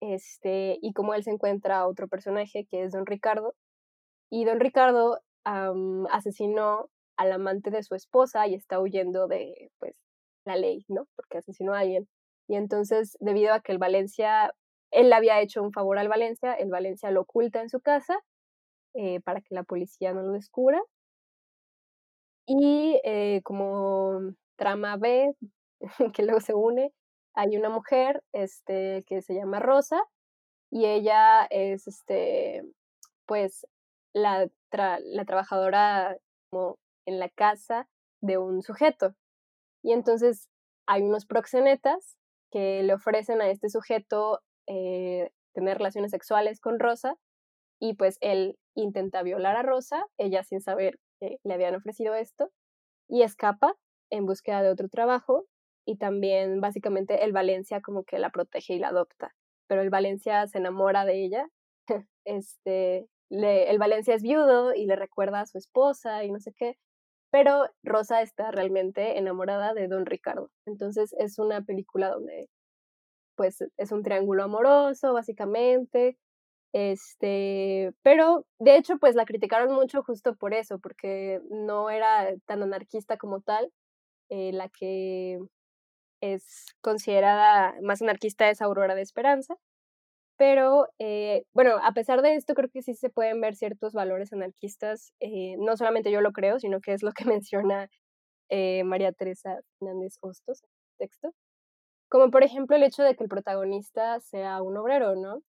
este, 0.00 0.78
y 0.82 0.92
como 0.94 1.14
él 1.14 1.24
se 1.24 1.30
encuentra 1.32 1.78
a 1.80 1.88
otro 1.88 2.08
personaje 2.08 2.66
que 2.70 2.84
es 2.84 2.92
Don 2.92 3.06
Ricardo, 3.06 3.54
y 4.30 4.44
Don 4.44 4.60
Ricardo 4.60 5.20
am, 5.44 6.06
asesinó 6.08 6.88
al 7.18 7.32
amante 7.32 7.70
de 7.70 7.82
su 7.82 7.94
esposa 7.94 8.46
y 8.46 8.54
está 8.54 8.80
huyendo 8.80 9.26
de, 9.26 9.70
pues, 9.78 9.96
la 10.46 10.56
ley, 10.56 10.84
¿no? 10.88 11.06
Porque 11.16 11.38
asesinó 11.38 11.74
a 11.74 11.80
alguien. 11.80 12.08
Y 12.48 12.56
entonces, 12.56 13.16
debido 13.20 13.52
a 13.52 13.60
que 13.60 13.72
el 13.72 13.78
Valencia, 13.78 14.54
él 14.90 15.10
le 15.10 15.14
había 15.14 15.40
hecho 15.40 15.62
un 15.62 15.72
favor 15.72 15.98
al 15.98 16.08
Valencia, 16.08 16.54
el 16.54 16.70
Valencia 16.70 17.10
lo 17.10 17.22
oculta 17.22 17.60
en 17.60 17.68
su 17.68 17.80
casa 17.80 18.18
eh, 18.94 19.20
para 19.20 19.40
que 19.42 19.54
la 19.54 19.64
policía 19.64 20.14
no 20.14 20.22
lo 20.22 20.32
descubra. 20.32 20.80
Y 22.46 23.00
eh, 23.04 23.42
como 23.44 24.32
trama 24.56 24.96
B, 24.96 25.34
que 26.14 26.22
luego 26.22 26.40
se 26.40 26.54
une, 26.54 26.92
hay 27.34 27.56
una 27.56 27.68
mujer 27.68 28.22
este, 28.32 29.04
que 29.06 29.22
se 29.22 29.34
llama 29.34 29.60
Rosa 29.60 30.02
y 30.70 30.86
ella 30.86 31.46
es, 31.50 31.86
este, 31.86 32.62
pues, 33.26 33.66
la, 34.14 34.48
la 34.72 35.24
trabajadora 35.26 36.16
como 36.50 36.78
en 37.08 37.18
la 37.18 37.28
casa 37.28 37.88
de 38.20 38.38
un 38.38 38.62
sujeto. 38.62 39.14
Y 39.82 39.92
entonces 39.92 40.48
hay 40.86 41.02
unos 41.02 41.26
proxenetas 41.26 42.16
que 42.50 42.82
le 42.82 42.94
ofrecen 42.94 43.40
a 43.40 43.50
este 43.50 43.68
sujeto 43.68 44.40
eh, 44.66 45.30
tener 45.54 45.78
relaciones 45.78 46.10
sexuales 46.10 46.60
con 46.60 46.78
Rosa 46.78 47.16
y 47.80 47.94
pues 47.94 48.18
él 48.20 48.58
intenta 48.74 49.22
violar 49.22 49.56
a 49.56 49.62
Rosa, 49.62 50.04
ella 50.18 50.42
sin 50.44 50.60
saber 50.60 50.98
que 51.20 51.38
le 51.44 51.54
habían 51.54 51.74
ofrecido 51.74 52.14
esto, 52.14 52.50
y 53.08 53.22
escapa 53.22 53.74
en 54.10 54.26
búsqueda 54.26 54.62
de 54.62 54.70
otro 54.70 54.88
trabajo 54.88 55.46
y 55.86 55.96
también 55.96 56.60
básicamente 56.60 57.24
el 57.24 57.32
Valencia 57.32 57.80
como 57.80 58.04
que 58.04 58.18
la 58.18 58.30
protege 58.30 58.74
y 58.74 58.78
la 58.78 58.88
adopta, 58.88 59.34
pero 59.68 59.82
el 59.82 59.90
Valencia 59.90 60.46
se 60.46 60.58
enamora 60.58 61.04
de 61.04 61.24
ella, 61.24 61.48
este, 62.24 63.08
le, 63.30 63.70
el 63.70 63.78
Valencia 63.78 64.14
es 64.14 64.22
viudo 64.22 64.74
y 64.74 64.86
le 64.86 64.96
recuerda 64.96 65.40
a 65.40 65.46
su 65.46 65.58
esposa 65.58 66.24
y 66.24 66.30
no 66.30 66.40
sé 66.40 66.52
qué, 66.52 66.76
pero 67.30 67.68
Rosa 67.82 68.22
está 68.22 68.50
realmente 68.50 69.18
enamorada 69.18 69.74
de 69.74 69.88
Don 69.88 70.06
Ricardo, 70.06 70.50
entonces 70.66 71.14
es 71.18 71.38
una 71.38 71.62
película 71.62 72.10
donde 72.10 72.48
pues 73.36 73.64
es 73.76 73.92
un 73.92 74.02
triángulo 74.02 74.44
amoroso 74.44 75.12
básicamente, 75.14 76.16
este, 76.72 77.92
pero 78.02 78.46
de 78.58 78.76
hecho, 78.76 78.98
pues 78.98 79.14
la 79.14 79.24
criticaron 79.24 79.72
mucho 79.74 80.02
justo 80.02 80.34
por 80.36 80.54
eso, 80.54 80.78
porque 80.80 81.40
no 81.50 81.90
era 81.90 82.34
tan 82.46 82.62
anarquista 82.62 83.16
como 83.18 83.40
tal. 83.40 83.72
eh, 84.30 84.52
la 84.52 84.68
que 84.70 85.40
es 86.20 86.66
considerada 86.82 87.74
más 87.82 88.02
anarquista 88.02 88.50
es 88.50 88.62
Aurora 88.62 88.94
de 88.94 89.02
Esperanza. 89.02 89.56
Pero 90.38 90.88
eh, 90.98 91.44
bueno, 91.54 91.78
a 91.82 91.92
pesar 91.92 92.22
de 92.22 92.36
esto, 92.36 92.54
creo 92.54 92.70
que 92.70 92.82
sí 92.82 92.94
se 92.94 93.10
pueden 93.10 93.40
ver 93.40 93.56
ciertos 93.56 93.92
valores 93.94 94.32
anarquistas. 94.32 95.12
eh, 95.20 95.56
no 95.58 95.76
solamente 95.76 96.10
yo 96.12 96.20
lo 96.22 96.32
creo, 96.32 96.60
sino 96.60 96.80
que 96.80 96.94
es 96.94 97.02
lo 97.02 97.12
que 97.12 97.24
menciona 97.42 97.90
eh, 98.50 98.84
María 98.84 99.12
Teresa 99.12 99.60
Fernández 99.78 100.16
Hostos 100.22 100.62
en 100.64 100.70
el 100.70 101.08
texto. 101.08 101.34
Como 102.10 102.30
por 102.30 102.44
ejemplo 102.44 102.76
el 102.76 102.84
hecho 102.84 103.02
de 103.04 103.16
que 103.16 103.24
el 103.24 103.30
protagonista 103.30 104.20
sea 104.20 104.62
un 104.62 104.76
obrero, 104.78 105.16
¿no? 105.16 105.42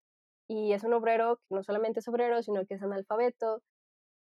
y 0.49 0.73
es 0.73 0.83
un 0.83 0.93
obrero 0.93 1.37
que 1.47 1.55
no 1.55 1.63
solamente 1.63 1.99
es 2.01 2.07
obrero, 2.07 2.41
sino 2.43 2.65
que 2.65 2.73
es 2.75 2.81
analfabeto. 2.83 3.61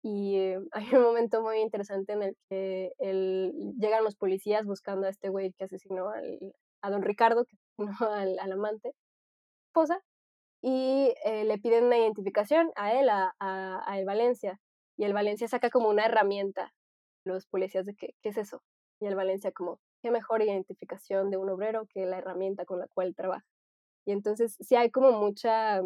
Y 0.03 0.37
eh, 0.39 0.61
hay 0.73 0.95
un 0.95 1.03
momento 1.03 1.43
muy 1.43 1.61
interesante 1.61 2.13
en 2.15 2.23
el 2.23 2.37
que 2.51 2.93
llegan 3.79 4.05
los 4.05 4.17
policías 4.17 4.67
buscando 4.67 5.07
a 5.07 5.11
este 5.11 5.31
güey 5.31 5.53
que 5.55 5.65
asesinó 5.65 6.11
al, 6.11 6.39
a 6.83 6.91
don 6.91 7.03
Ricardo, 7.03 7.45
que 7.47 7.57
asesinó 7.57 8.13
al, 8.13 8.39
al 8.39 8.53
amante, 8.53 8.93
esposa, 9.69 10.01
y 10.63 11.15
eh, 11.25 11.45
le 11.45 11.59
piden 11.59 11.85
una 11.85 11.99
identificación 11.99 12.71
a 12.77 12.93
él, 12.95 13.09
a, 13.09 13.35
a, 13.39 13.83
a, 13.91 13.99
el 13.99 14.05
Valencia. 14.05 14.61
Y 14.97 15.05
el 15.05 15.15
Valencia 15.15 15.49
saca 15.49 15.71
como 15.71 15.89
una 15.89 16.07
herramienta, 16.07 16.75
los 17.25 17.47
policías 17.47 17.87
de 17.87 17.95
que, 17.95 18.15
¿qué 18.23 18.31
es 18.31 18.39
eso? 18.39 18.63
Y 19.01 19.07
el 19.07 19.15
Valencia 19.15 19.53
como, 19.53 19.81
qué 20.03 20.11
mejor 20.11 20.43
identificación 20.43 21.31
de 21.31 21.37
un 21.37 21.51
obrero 21.51 21.87
que 21.93 22.07
la 22.07 22.19
herramienta 22.19 22.65
con 22.65 22.81
la 22.81 22.89
cual 22.89 23.15
trabaja. 23.15 23.47
Y 24.07 24.13
entonces 24.13 24.57
sí 24.61 24.75
hay 24.77 24.91
como 24.91 25.13
mucha 25.13 25.81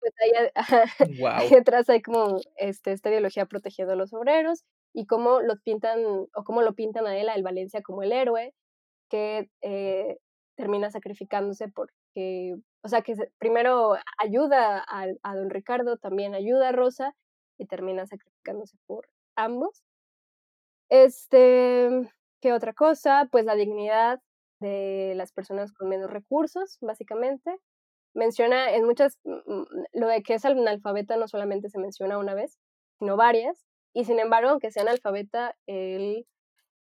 pues 0.00 0.12
ahí, 0.20 1.18
wow. 1.20 1.28
ahí 1.52 1.54
atrás 1.54 1.88
hay 1.88 2.02
como 2.02 2.38
este, 2.56 2.92
esta 2.92 3.10
ideología 3.10 3.46
protegiendo 3.46 3.94
a 3.94 3.96
los 3.96 4.12
obreros 4.12 4.64
y 4.92 5.06
cómo 5.06 5.40
los 5.40 5.60
pintan 5.62 6.00
o 6.04 6.44
cómo 6.44 6.62
lo 6.62 6.74
pintan 6.74 7.06
a 7.06 7.16
él, 7.16 7.28
a 7.28 7.34
el 7.34 7.42
Valencia 7.42 7.82
como 7.82 8.02
el 8.02 8.12
héroe 8.12 8.52
que 9.10 9.48
eh, 9.62 10.18
termina 10.56 10.90
sacrificándose 10.90 11.68
porque, 12.14 12.54
o 12.82 12.88
sea, 12.88 13.02
que 13.02 13.14
primero 13.38 13.94
ayuda 14.18 14.84
a, 14.86 15.06
a, 15.22 15.36
don 15.36 15.50
Ricardo, 15.50 15.96
también 15.96 16.34
ayuda 16.34 16.68
a 16.68 16.72
Rosa 16.72 17.14
y 17.58 17.66
termina 17.66 18.06
sacrificándose 18.06 18.76
por 18.86 19.08
ambos. 19.36 19.82
Este, 20.90 21.88
¿qué 22.40 22.52
otra 22.52 22.72
cosa? 22.72 23.28
Pues 23.32 23.44
la 23.44 23.56
dignidad 23.56 24.20
de 24.60 25.14
las 25.16 25.32
personas 25.32 25.72
con 25.72 25.88
menos 25.88 26.10
recursos, 26.10 26.78
básicamente 26.80 27.58
menciona 28.14 28.72
en 28.72 28.84
muchas, 28.84 29.18
lo 29.24 30.06
de 30.06 30.22
que 30.22 30.34
es 30.34 30.44
analfabeta 30.44 31.16
no 31.16 31.26
solamente 31.26 31.68
se 31.68 31.80
menciona 31.80 32.18
una 32.18 32.34
vez, 32.34 32.58
sino 32.98 33.16
varias, 33.16 33.66
y 33.92 34.04
sin 34.04 34.20
embargo, 34.20 34.50
aunque 34.50 34.70
sea 34.70 34.82
analfabeta, 34.82 35.56
él 35.66 36.26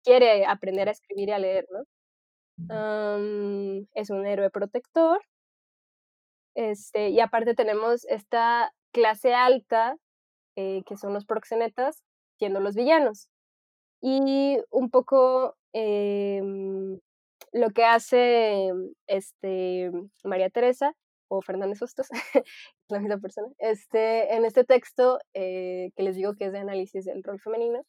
quiere 0.05 0.45
aprender 0.47 0.89
a 0.89 0.93
escribir 0.93 1.31
y 1.31 1.33
a 1.33 1.39
leer, 1.39 1.67
¿no? 1.71 1.85
Es 2.59 4.11
un 4.11 4.27
héroe 4.27 4.51
protector, 4.51 5.21
este, 6.55 7.09
y 7.11 7.21
aparte 7.21 7.55
tenemos 7.55 8.05
esta 8.07 8.73
clase 8.93 9.35
alta, 9.35 9.97
eh, 10.57 10.83
que 10.87 10.97
son 10.97 11.13
los 11.13 11.27
proxenetas, 11.27 12.03
siendo 12.39 12.61
los 12.61 12.75
villanos. 12.77 13.29
Y 14.01 14.59
un 14.71 14.91
poco 14.91 15.57
eh, 15.73 16.43
lo 17.53 17.71
que 17.71 17.85
hace 17.85 18.71
este, 19.07 19.91
María 20.25 20.51
Teresa 20.51 20.93
o 21.29 21.43
Fernández 21.43 21.83
Hostos, 21.83 22.09
la 22.89 23.01
misma 23.01 23.19
persona, 23.19 23.49
este, 23.59 24.35
en 24.35 24.45
este 24.45 24.65
texto 24.65 25.19
eh, 25.35 25.91
que 25.97 26.03
les 26.03 26.17
digo 26.17 26.35
que 26.35 26.47
es 26.47 26.53
de 26.53 26.59
análisis 26.59 27.05
del 27.05 27.25
rol 27.25 27.41
femenino, 27.41 27.83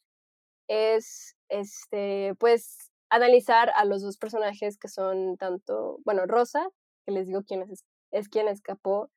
es, 0.68 1.36
este, 1.48 2.34
pues, 2.38 2.90
analizar 3.10 3.70
a 3.76 3.84
los 3.84 4.02
dos 4.02 4.18
personajes 4.18 4.78
que 4.78 4.88
son 4.88 5.36
tanto, 5.36 5.98
bueno, 6.04 6.26
Rosa, 6.26 6.68
que 7.06 7.12
les 7.12 7.26
digo 7.26 7.42
quién 7.46 7.62
es, 7.62 7.84
es 8.12 8.28
quien 8.28 8.48
escapó 8.48 9.10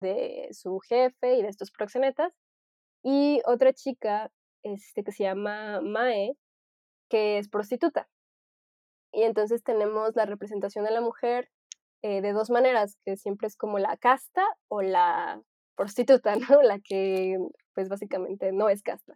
de 0.00 0.48
su 0.52 0.78
jefe 0.80 1.36
y 1.36 1.42
de 1.42 1.48
estos 1.48 1.70
proxenetas, 1.70 2.32
y 3.02 3.40
otra 3.46 3.72
chica 3.72 4.30
este, 4.64 5.04
que 5.04 5.12
se 5.12 5.24
llama 5.24 5.80
Mae, 5.80 6.32
que 7.08 7.38
es 7.38 7.48
prostituta. 7.48 8.08
Y 9.12 9.22
entonces 9.22 9.62
tenemos 9.62 10.14
la 10.16 10.26
representación 10.26 10.84
de 10.84 10.90
la 10.90 11.00
mujer 11.00 11.48
eh, 12.02 12.20
de 12.20 12.32
dos 12.32 12.50
maneras, 12.50 12.96
que 13.04 13.16
siempre 13.16 13.46
es 13.48 13.56
como 13.56 13.78
la 13.78 13.96
casta 13.96 14.44
o 14.68 14.82
la 14.82 15.42
prostituta, 15.76 16.34
¿no? 16.50 16.62
La 16.62 16.78
que 16.80 17.38
pues 17.74 17.88
básicamente 17.88 18.52
no 18.52 18.68
es 18.68 18.82
casta. 18.82 19.14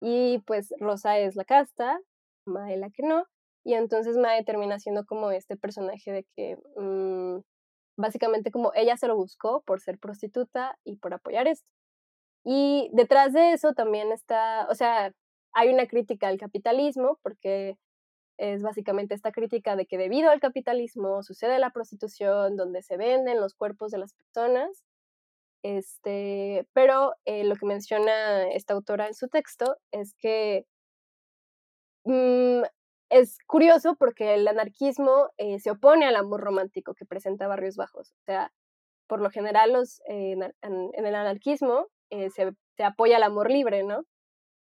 Y 0.00 0.40
pues 0.46 0.74
Rosa 0.78 1.18
es 1.18 1.36
la 1.36 1.44
casta, 1.44 1.98
Mae 2.46 2.76
la 2.76 2.90
que 2.90 3.02
no, 3.02 3.26
y 3.64 3.74
entonces 3.74 4.16
Mae 4.18 4.44
termina 4.44 4.78
siendo 4.78 5.04
como 5.06 5.30
este 5.30 5.56
personaje 5.56 6.12
de 6.12 6.26
que 6.36 6.58
mmm, 6.76 7.40
básicamente 7.96 8.50
como 8.50 8.72
ella 8.74 8.96
se 8.96 9.08
lo 9.08 9.16
buscó 9.16 9.62
por 9.62 9.80
ser 9.80 9.98
prostituta 9.98 10.78
y 10.84 10.96
por 10.96 11.14
apoyar 11.14 11.48
esto. 11.48 11.68
Y 12.44 12.90
detrás 12.92 13.32
de 13.32 13.52
eso 13.52 13.72
también 13.74 14.12
está, 14.12 14.66
o 14.70 14.74
sea, 14.74 15.12
hay 15.54 15.70
una 15.72 15.86
crítica 15.86 16.28
al 16.28 16.38
capitalismo 16.38 17.18
porque 17.22 17.78
es 18.38 18.62
básicamente 18.62 19.14
esta 19.14 19.32
crítica 19.32 19.76
de 19.76 19.86
que 19.86 19.98
debido 19.98 20.30
al 20.30 20.40
capitalismo 20.40 21.22
sucede 21.22 21.58
la 21.58 21.70
prostitución, 21.70 22.56
donde 22.56 22.82
se 22.82 22.96
venden 22.96 23.40
los 23.40 23.54
cuerpos 23.54 23.92
de 23.92 23.98
las 23.98 24.14
personas. 24.14 24.84
Este, 25.62 26.66
pero 26.74 27.14
eh, 27.24 27.44
lo 27.44 27.56
que 27.56 27.66
menciona 27.66 28.50
esta 28.52 28.74
autora 28.74 29.06
en 29.06 29.14
su 29.14 29.28
texto 29.28 29.76
es 29.92 30.14
que 30.18 30.66
mm, 32.04 32.62
es 33.14 33.38
curioso 33.46 33.94
porque 33.96 34.34
el 34.34 34.48
anarquismo 34.48 35.30
eh, 35.36 35.60
se 35.60 35.70
opone 35.70 36.04
al 36.04 36.16
amor 36.16 36.40
romántico 36.40 36.94
que 36.94 37.06
presenta 37.06 37.46
Barrios 37.46 37.76
Bajos. 37.76 38.10
O 38.10 38.24
sea, 38.24 38.52
por 39.06 39.20
lo 39.20 39.30
general 39.30 39.72
los, 39.72 40.00
eh, 40.08 40.32
en, 40.62 40.90
el 40.94 41.14
anarquismo 41.14 41.86
se, 42.10 42.52
se 42.76 42.84
apoya 42.84 43.16
el 43.18 43.22
amor 43.22 43.50
libre, 43.50 43.84
¿no? 43.84 44.04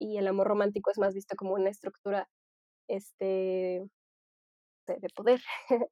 Y 0.00 0.16
el 0.16 0.26
amor 0.26 0.48
romántico 0.48 0.90
es 0.90 0.98
más 0.98 1.14
visto 1.14 1.36
como 1.36 1.54
una 1.54 1.70
estructura 1.70 2.28
este, 2.88 3.84
de, 4.86 5.08
poder. 5.14 5.40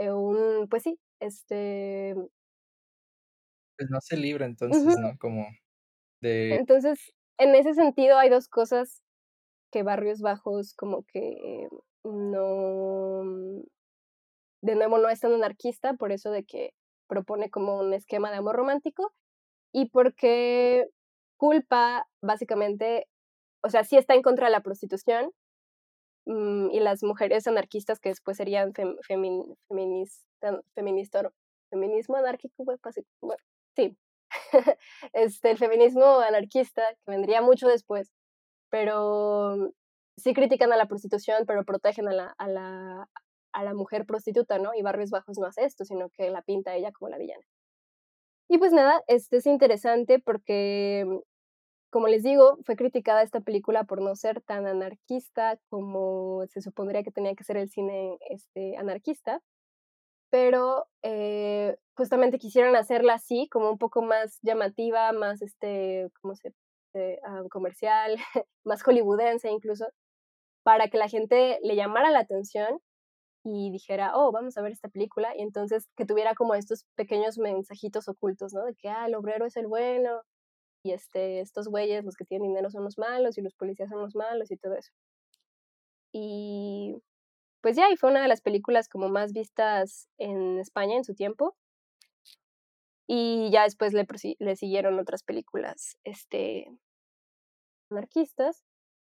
Eh, 0.00 0.12
un, 0.12 0.68
pues 0.68 0.84
sí, 0.84 0.96
este... 1.18 2.14
Pues 3.76 3.90
no 3.90 4.00
se 4.00 4.16
libra 4.16 4.46
entonces, 4.46 4.96
¿no? 4.96 5.18
Como 5.18 5.44
de... 6.22 6.54
Entonces, 6.54 7.12
en 7.36 7.56
ese 7.56 7.74
sentido 7.74 8.16
hay 8.16 8.28
dos 8.28 8.46
cosas 8.46 9.02
que 9.72 9.82
Barrios 9.82 10.20
Bajos 10.20 10.72
como 10.74 11.02
que 11.02 11.66
no... 12.04 13.22
De 14.60 14.74
nuevo 14.74 14.98
no 14.98 15.08
es 15.08 15.20
tan 15.20 15.32
anarquista, 15.32 15.94
por 15.94 16.12
eso 16.12 16.30
de 16.30 16.44
que 16.44 16.74
propone 17.06 17.50
como 17.50 17.78
un 17.78 17.94
esquema 17.94 18.30
de 18.30 18.38
amor 18.38 18.56
romántico 18.56 19.12
y 19.72 19.90
porque 19.90 20.88
culpa 21.36 22.08
básicamente, 22.20 23.08
o 23.62 23.70
sea, 23.70 23.84
sí 23.84 23.96
está 23.96 24.14
en 24.14 24.22
contra 24.22 24.46
de 24.46 24.52
la 24.52 24.62
prostitución, 24.62 25.32
Mm, 26.28 26.70
y 26.72 26.80
las 26.80 27.02
mujeres 27.02 27.46
anarquistas 27.46 28.00
que 28.00 28.10
después 28.10 28.36
serían 28.36 28.74
feminista, 28.74 30.60
feminismo 30.74 32.16
anárquico, 32.18 32.64
bueno, 33.22 33.42
sí, 33.74 33.96
este, 35.14 35.50
el 35.50 35.56
feminismo 35.56 36.04
anarquista 36.20 36.82
que 37.06 37.10
vendría 37.12 37.40
mucho 37.40 37.66
después, 37.66 38.12
pero 38.70 39.72
sí 40.18 40.34
critican 40.34 40.72
a 40.72 40.76
la 40.76 40.86
prostitución, 40.86 41.44
pero 41.46 41.64
protegen 41.64 42.08
a 42.08 42.12
la, 42.12 42.34
a 42.38 42.48
la, 42.48 43.08
a 43.52 43.64
la 43.64 43.74
mujer 43.74 44.04
prostituta, 44.06 44.58
¿no? 44.58 44.74
Y 44.74 44.82
Barrios 44.82 45.10
Bajos 45.10 45.38
no 45.38 45.46
hace 45.46 45.64
esto, 45.64 45.84
sino 45.84 46.10
que 46.10 46.30
la 46.30 46.42
pinta 46.42 46.74
ella 46.74 46.92
como 46.92 47.08
la 47.08 47.18
villana. 47.18 47.44
Y 48.48 48.58
pues 48.58 48.72
nada, 48.72 49.02
este 49.08 49.38
es 49.38 49.46
interesante 49.46 50.18
porque 50.18 51.06
como 51.90 52.08
les 52.08 52.22
digo, 52.22 52.58
fue 52.64 52.76
criticada 52.76 53.22
esta 53.22 53.40
película 53.40 53.84
por 53.84 54.02
no 54.02 54.14
ser 54.14 54.42
tan 54.42 54.66
anarquista 54.66 55.58
como 55.70 56.44
se 56.48 56.60
supondría 56.60 57.02
que 57.02 57.10
tenía 57.10 57.34
que 57.34 57.44
ser 57.44 57.56
el 57.56 57.70
cine 57.70 58.18
este, 58.28 58.76
anarquista, 58.76 59.40
pero 60.30 60.86
eh, 61.02 61.76
justamente 61.96 62.38
quisieron 62.38 62.76
hacerla 62.76 63.14
así, 63.14 63.48
como 63.50 63.70
un 63.70 63.78
poco 63.78 64.02
más 64.02 64.38
llamativa, 64.42 65.12
más, 65.12 65.42
este, 65.42 66.10
¿cómo 66.20 66.34
se 66.34 66.52
ah, 67.24 67.42
comercial, 67.50 68.16
más 68.64 68.82
hollywoodense 68.82 69.50
incluso, 69.50 69.86
para 70.68 70.88
que 70.88 70.98
la 70.98 71.08
gente 71.08 71.58
le 71.62 71.76
llamara 71.76 72.10
la 72.10 72.18
atención 72.18 72.78
y 73.42 73.70
dijera, 73.70 74.14
oh, 74.14 74.32
vamos 74.32 74.58
a 74.58 74.60
ver 74.60 74.70
esta 74.70 74.90
película, 74.90 75.34
y 75.34 75.40
entonces 75.40 75.88
que 75.96 76.04
tuviera 76.04 76.34
como 76.34 76.54
estos 76.54 76.84
pequeños 76.94 77.38
mensajitos 77.38 78.06
ocultos, 78.06 78.52
¿no? 78.52 78.66
De 78.66 78.74
que, 78.74 78.90
ah, 78.90 79.06
el 79.06 79.14
obrero 79.14 79.46
es 79.46 79.56
el 79.56 79.66
bueno, 79.66 80.20
y 80.82 80.92
este, 80.92 81.40
estos 81.40 81.68
güeyes, 81.68 82.04
los 82.04 82.16
que 82.16 82.26
tienen 82.26 82.48
dinero 82.48 82.68
son 82.68 82.84
los 82.84 82.98
malos 82.98 83.38
y 83.38 83.40
los 83.40 83.54
policías 83.54 83.88
son 83.88 84.02
los 84.02 84.14
malos 84.14 84.50
y 84.50 84.58
todo 84.58 84.74
eso. 84.74 84.92
Y 86.12 86.96
pues 87.62 87.74
ya, 87.74 87.90
y 87.90 87.96
fue 87.96 88.10
una 88.10 88.20
de 88.20 88.28
las 88.28 88.42
películas 88.42 88.90
como 88.90 89.08
más 89.08 89.32
vistas 89.32 90.06
en 90.18 90.58
España 90.58 90.96
en 90.96 91.04
su 91.04 91.14
tiempo. 91.14 91.56
Y 93.06 93.48
ya 93.50 93.62
después 93.62 93.94
le, 93.94 94.06
le 94.38 94.56
siguieron 94.56 94.98
otras 94.98 95.22
películas 95.22 95.96
este, 96.04 96.70
anarquistas. 97.90 98.66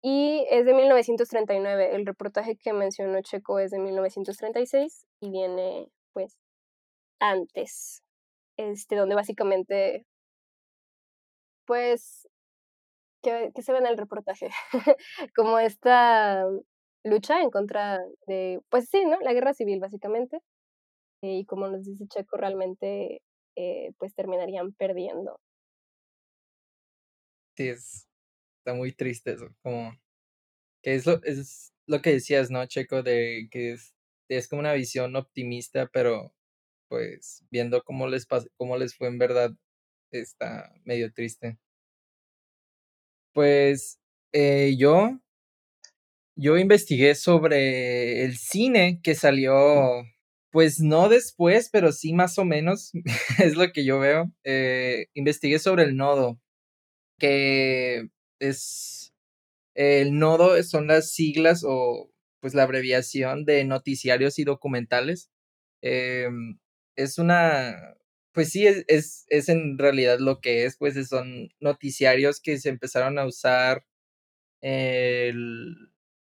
Y 0.02 0.46
es 0.50 0.64
de 0.64 0.74
1939. 0.74 1.94
El 1.94 2.06
reportaje 2.06 2.56
que 2.56 2.72
mencionó 2.72 3.20
Checo 3.22 3.58
es 3.58 3.70
de 3.70 3.78
1936 3.78 5.06
y 5.20 5.30
viene 5.30 5.88
pues 6.12 6.38
antes, 7.20 8.02
este, 8.56 8.96
donde 8.96 9.14
básicamente 9.14 10.06
pues, 11.68 12.26
que, 13.22 13.52
se 13.61 13.72
ve 13.72 13.78
en 13.78 13.87
el 13.87 13.98
reportaje, 13.98 14.48
como 15.37 15.58
esta 15.58 16.44
lucha 17.04 17.42
en 17.42 17.50
contra 17.50 18.00
de, 18.26 18.61
pues 18.70 18.88
sí, 18.88 19.04
¿no? 19.04 19.20
La 19.20 19.34
guerra 19.34 19.52
civil, 19.52 19.78
básicamente. 19.78 20.40
Y 21.22 21.44
como 21.44 21.68
nos 21.68 21.84
dice 21.84 22.06
Checo, 22.08 22.38
realmente, 22.38 23.20
eh, 23.56 23.92
pues 23.98 24.14
terminarían 24.14 24.72
perdiendo. 24.72 25.38
Sí, 27.56 27.68
está 28.68 28.74
muy 28.76 28.92
triste 28.92 29.33
eso, 29.33 29.48
como 29.62 29.98
que 30.83 30.94
es 30.94 31.07
lo, 31.07 31.22
es 31.24 31.72
lo 31.87 32.02
que 32.02 32.12
decías, 32.12 32.50
¿no, 32.50 32.66
Checo? 32.66 33.02
De 33.02 33.48
que 33.50 33.72
es, 33.72 33.94
es 34.28 34.48
como 34.48 34.61
una 34.61 34.74
visión 34.74 35.16
optimista, 35.16 35.88
pero 35.92 36.35
pues 36.88 37.44
viendo 37.50 37.83
cómo 37.83 38.09
les, 38.09 38.26
cómo 38.57 38.76
les 38.76 38.94
fue 38.94 39.09
en 39.09 39.18
verdad, 39.18 39.52
está 40.12 40.72
medio 40.85 41.12
triste. 41.12 41.59
Pues 43.33 43.98
eh, 44.33 44.74
yo, 44.78 45.18
yo 46.37 46.59
investigué 46.59 47.14
sobre 47.14 48.24
el 48.24 48.37
cine 48.37 49.00
que 49.02 49.14
salió, 49.14 50.04
pues 50.50 50.81
no 50.81 51.09
después, 51.09 51.70
pero 51.72 51.92
sí 51.92 52.12
más 52.12 52.38
o 52.38 52.44
menos, 52.44 52.92
es 53.42 53.57
lo 53.57 53.72
que 53.72 53.85
yo 53.87 53.98
veo. 53.98 54.31
Eh, 54.44 55.07
investigué 55.14 55.59
sobre 55.59 55.85
el 55.85 55.96
nodo, 55.96 56.38
que 57.18 58.09
es, 58.40 59.14
el 59.74 60.18
nodo 60.18 60.62
son 60.64 60.88
las 60.88 61.12
siglas 61.12 61.64
o 61.66 62.11
pues 62.40 62.55
la 62.55 62.64
abreviación 62.64 63.44
de 63.46 63.64
noticiarios 63.64 64.38
y 64.38 64.44
documentales. 64.44 65.31
Em, 65.83 66.59
es 66.96 67.18
una, 67.18 67.96
pues 68.33 68.51
sí, 68.51 68.66
es, 68.66 68.85
es, 68.88 69.27
es, 69.29 69.48
en 69.48 69.79
realidad 69.79 70.18
lo 70.20 70.40
que 70.40 70.64
es, 70.66 70.77
pues 70.79 71.09
son 71.09 71.51
noticiarios 71.61 72.40
que 72.40 72.59
se 72.59 72.70
empezaron 72.70 73.18
a 73.18 73.27
usar 73.27 73.85
el, 74.62 75.77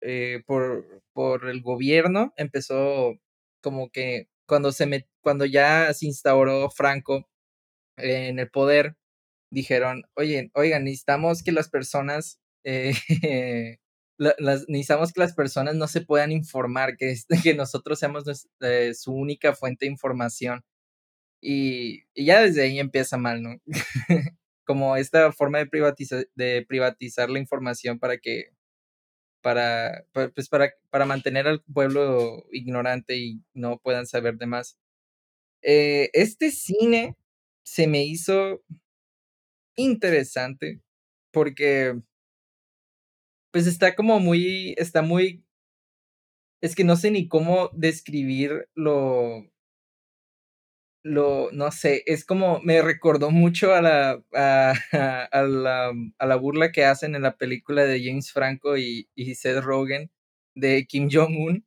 eh, 0.01 0.43
por, 0.47 1.03
por 1.13 1.49
el 1.49 1.63
gobierno, 1.63 2.33
empezó 2.37 3.19
como 3.63 3.91
que 3.91 4.29
cuando, 4.47 4.73
se 4.73 4.87
me, 4.87 5.09
cuando 5.23 5.45
ya 5.47 5.93
se 5.95 6.07
instauró 6.07 6.71
Franco 6.71 7.29
en 7.99 8.41
el 8.41 8.51
poder, 8.51 8.97
dijeron, 9.51 10.05
oye, 10.15 10.51
oigan, 10.55 10.85
necesitamos 10.85 11.43
que 11.43 11.53
las 11.53 11.69
personas, 11.69 12.41
eh, 12.65 12.93
las, 14.19 14.69
necesitamos 14.69 15.13
que 15.13 15.21
las 15.21 15.35
personas 15.35 15.75
no 15.77 15.89
se 15.89 16.01
puedan 16.03 16.33
informar, 16.33 16.97
que, 16.97 17.17
que 17.43 17.55
nosotros 17.55 17.99
seamos 17.99 18.25
eh, 18.61 18.95
su 18.95 19.13
única 19.13 19.55
fuente 19.55 19.87
de 19.87 19.93
información. 19.93 20.65
Y, 21.41 22.05
ya 22.15 22.43
desde 22.43 22.63
ahí 22.63 22.81
empieza 22.81 23.17
mal, 23.17 23.43
¿no? 23.43 23.57
Como 24.67 24.97
esta 24.97 25.33
forma 25.33 25.59
de, 25.59 25.67
privatizar, 25.67 26.29
de 26.35 26.65
privatizar 26.69 27.31
la 27.31 27.39
información 27.39 27.99
para 27.99 28.19
que, 28.19 28.51
para, 29.41 30.05
pues 30.13 30.49
para, 30.49 30.75
para 30.91 31.07
mantener 31.07 31.47
al 31.47 31.63
pueblo 31.63 32.45
ignorante 32.53 33.17
y 33.17 33.43
no 33.55 33.79
puedan 33.79 34.07
saber 34.07 34.37
de 34.37 34.47
más. 34.47 34.79
Eh, 35.63 36.11
este 36.13 36.51
cine 36.51 37.17
se 37.65 37.87
me 37.87 38.05
hizo 38.05 38.63
interesante 39.79 40.83
porque 41.33 41.97
pues 43.51 43.67
está 43.67 43.95
como 43.95 44.21
muy, 44.21 44.75
está 44.79 45.03
muy, 45.03 45.45
es 46.61 46.75
que 46.77 46.85
no 46.85 46.97
sé 46.97 47.11
ni 47.11 47.27
cómo 47.29 47.71
describir 47.73 48.69
lo, 48.75 49.45
lo, 51.03 51.51
no 51.53 51.71
sé, 51.71 52.03
es 52.07 52.25
como, 52.25 52.61
me 52.63 52.83
recordó 52.83 53.31
mucho 53.31 53.73
a 53.75 53.83
la, 53.83 54.23
a, 54.35 54.73
a, 55.33 55.43
la, 55.43 55.93
a 56.19 56.27
la 56.27 56.37
burla 56.37 56.73
que 56.73 56.85
hacen 56.85 57.15
en 57.15 57.23
la 57.23 57.37
película 57.37 57.85
de 57.85 58.03
James 58.05 58.33
Franco 58.33 58.77
y, 58.77 59.09
y 59.15 59.35
Seth 59.35 59.63
Rogen 59.63 60.11
de 60.55 60.87
Kim 60.87 61.09
Jong-un, 61.11 61.65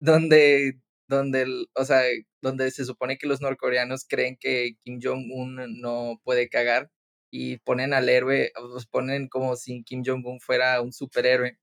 donde, 0.00 0.80
donde, 1.08 1.46
o 1.76 1.84
sea, 1.84 2.02
donde 2.42 2.70
se 2.72 2.84
supone 2.86 3.18
que 3.18 3.28
los 3.28 3.40
norcoreanos 3.42 4.06
creen 4.08 4.36
que 4.40 4.76
Kim 4.84 5.00
Jong-un 5.02 5.80
no 5.80 6.20
puede 6.24 6.48
cagar 6.50 6.90
y 7.32 7.58
ponen 7.58 7.94
al 7.94 8.08
héroe, 8.08 8.52
los 8.60 8.86
ponen 8.86 9.28
como 9.28 9.56
si 9.56 9.82
Kim 9.84 10.04
Jong-un 10.06 10.40
fuera 10.40 10.80
un 10.82 10.92
superhéroe. 10.92 11.58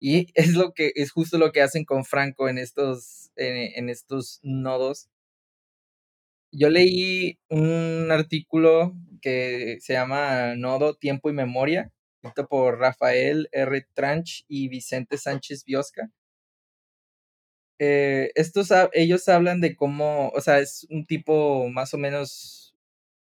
Y 0.00 0.28
es 0.34 0.54
lo 0.54 0.72
que, 0.74 0.92
es 0.96 1.12
justo 1.12 1.38
lo 1.38 1.52
que 1.52 1.62
hacen 1.62 1.84
con 1.86 2.04
Franco 2.04 2.48
en 2.48 2.58
estos, 2.58 3.30
en 3.36 3.88
estos 3.90 4.40
nodos 4.42 5.08
yo 6.52 6.68
leí 6.70 7.38
un 7.48 8.08
artículo 8.10 8.94
que 9.22 9.78
se 9.80 9.92
llama 9.94 10.54
Nodo, 10.56 10.94
Tiempo 10.94 11.30
y 11.30 11.32
Memoria, 11.32 11.92
escrito 12.22 12.48
por 12.48 12.78
Rafael 12.78 13.48
R. 13.52 13.86
Tranch 13.94 14.44
y 14.48 14.68
Vicente 14.68 15.18
Sánchez 15.18 15.64
Biosca. 15.64 16.10
eh, 17.78 18.30
estos, 18.34 18.68
ellos 18.92 19.28
hablan 19.28 19.60
de 19.60 19.74
cómo, 19.76 20.28
o 20.30 20.40
sea, 20.40 20.58
es 20.60 20.86
un 20.90 21.06
tipo 21.06 21.68
más 21.70 21.94
o 21.94 21.98
menos 21.98 22.74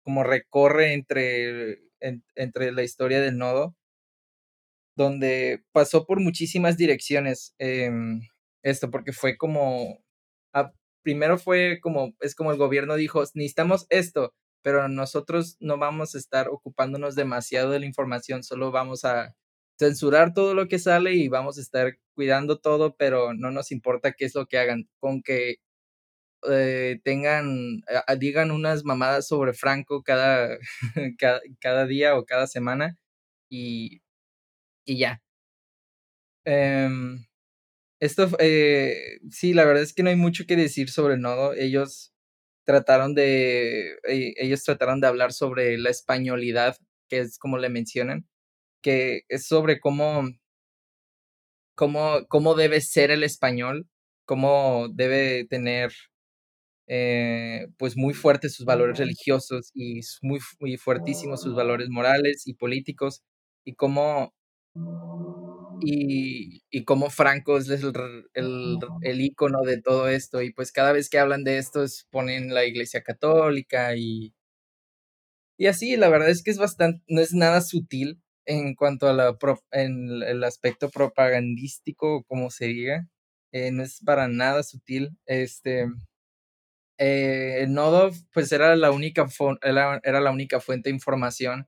como 0.04 0.24
recorre 0.24 0.94
entre, 0.94 1.80
entre 2.00 2.72
la 2.72 2.84
historia 2.84 3.22
del 3.22 3.38
nodo, 3.38 3.76
donde 4.96 5.64
pasó 5.72 6.06
por 6.06 6.20
muchísimas 6.20 6.78
direcciones 6.78 7.54
em, 7.60 8.22
esto, 8.64 8.90
porque 8.92 9.14
fue 9.14 9.38
como, 9.38 10.00
primero 11.04 11.38
fue 11.38 11.80
como, 11.82 12.16
es 12.20 12.36
como 12.36 12.52
el 12.52 12.58
gobierno 12.58 12.96
dijo, 12.96 13.22
necesitamos 13.34 13.88
esto, 13.90 14.34
pero 14.62 14.90
nosotros 14.90 15.56
no 15.62 15.78
vamos 15.78 16.16
a 16.16 16.18
estar 16.18 16.50
ocupándonos 16.50 17.16
demasiado 17.16 17.72
de 17.72 17.80
la 17.80 17.86
información, 17.86 18.44
solo 18.44 18.72
vamos 18.72 19.06
a 19.06 19.34
censurar 19.80 20.34
todo 20.34 20.54
lo 20.54 20.68
que 20.68 20.80
sale 20.80 21.14
y 21.14 21.30
vamos 21.30 21.58
a 21.58 21.62
estar 21.62 21.98
cuidando 22.14 22.60
todo, 22.60 22.96
pero 22.98 23.34
no 23.34 23.52
nos 23.52 23.72
importa 23.72 24.12
qué 24.14 24.26
es 24.26 24.36
lo 24.36 24.48
que 24.48 24.58
hagan, 24.58 24.90
con 25.00 25.22
que 25.22 25.58
eh, 26.50 27.00
tengan, 27.04 27.82
digan 28.20 28.52
unas 28.52 28.84
mamadas 28.84 29.28
sobre 29.28 29.54
Franco 29.54 30.04
cada, 30.06 30.58
cada, 31.60 31.86
día 31.88 32.16
o 32.18 32.26
cada 32.26 32.48
semana 32.48 32.98
y, 33.50 34.02
y 34.86 35.00
ya. 35.00 35.22
Em, 36.46 37.26
esto, 38.00 38.30
eh, 38.40 39.20
sí, 39.32 39.54
la 39.54 39.66
verdad 39.66 39.84
es 39.84 39.94
que 39.94 40.04
no 40.04 40.10
hay 40.10 40.16
mucho 40.16 40.46
que 40.48 40.56
decir 40.56 40.90
sobre 40.90 41.16
el 41.16 41.22
nodo. 41.22 41.54
Ellos 41.54 42.14
trataron 42.66 43.16
de, 43.16 43.94
eh, 44.08 44.34
ellos 44.38 44.64
trataron 44.64 45.02
de 45.02 45.08
hablar 45.08 45.34
sobre 45.34 45.78
la 45.78 45.90
españolidad, 45.92 46.78
que 47.10 47.20
es 47.20 47.40
como 47.40 47.58
le 47.58 47.70
mencionan, 47.70 48.28
que 48.82 49.24
es 49.30 49.48
sobre 49.48 49.80
cómo, 49.80 50.30
cómo, 51.76 52.28
cómo 52.28 52.56
debe 52.56 52.82
ser 52.82 53.12
el 53.12 53.24
español, 53.24 53.88
cómo 54.26 54.90
debe 54.94 55.46
tener 55.46 55.94
eh, 56.88 57.68
pues 57.78 57.98
muy 57.98 58.14
fuertes 58.14 58.54
sus 58.56 58.66
valores 58.66 58.98
religiosos 59.00 59.72
y 59.74 60.02
muy, 60.22 60.40
muy 60.60 60.78
fuertísimos 60.78 61.42
sus 61.42 61.56
valores 61.56 61.90
morales 61.90 62.48
y 62.48 62.54
políticos 62.56 63.24
y 63.66 63.74
cómo 63.76 64.34
y, 65.80 66.64
y 66.72 66.84
cómo 66.86 67.10
Franco 67.10 67.58
es 67.58 67.70
el, 67.70 67.94
el, 68.34 68.78
el 69.02 69.22
icono 69.22 69.62
de 69.64 69.82
todo 69.82 70.08
esto 70.08 70.42
y 70.42 70.52
pues 70.54 70.72
cada 70.72 70.92
vez 70.92 71.10
que 71.10 71.20
hablan 71.20 71.44
de 71.44 71.58
esto 71.60 71.86
ponen 72.10 72.54
la 72.54 72.66
iglesia 72.66 73.02
católica 73.04 73.96
y 73.96 74.34
y 75.58 75.68
así 75.68 75.96
la 75.98 76.10
verdad 76.10 76.30
es 76.30 76.44
que 76.44 76.52
es 76.52 76.58
bastante 76.58 77.04
no 77.08 77.22
es 77.22 77.34
nada 77.34 77.62
sutil 77.62 78.22
en 78.46 78.76
cuanto 78.76 79.08
a 79.08 79.14
la 79.14 79.38
en 79.72 80.10
el 80.24 80.44
aspecto 80.46 80.90
propagandístico, 80.90 82.24
como 82.26 82.50
se 82.50 82.68
diga, 82.68 83.10
eh, 83.52 83.72
no 83.74 83.84
es 83.84 84.00
para 84.06 84.30
nada 84.30 84.64
sutil. 84.64 85.10
Este, 85.26 85.88
eh, 86.98 87.66
nodo, 87.70 88.12
pues 88.34 88.52
era 88.52 88.76
la 88.76 88.92
única 88.92 89.28
era, 89.62 90.02
la 90.22 90.32
única 90.32 90.60
fuente 90.60 90.90
de 90.90 90.96
información 90.96 91.68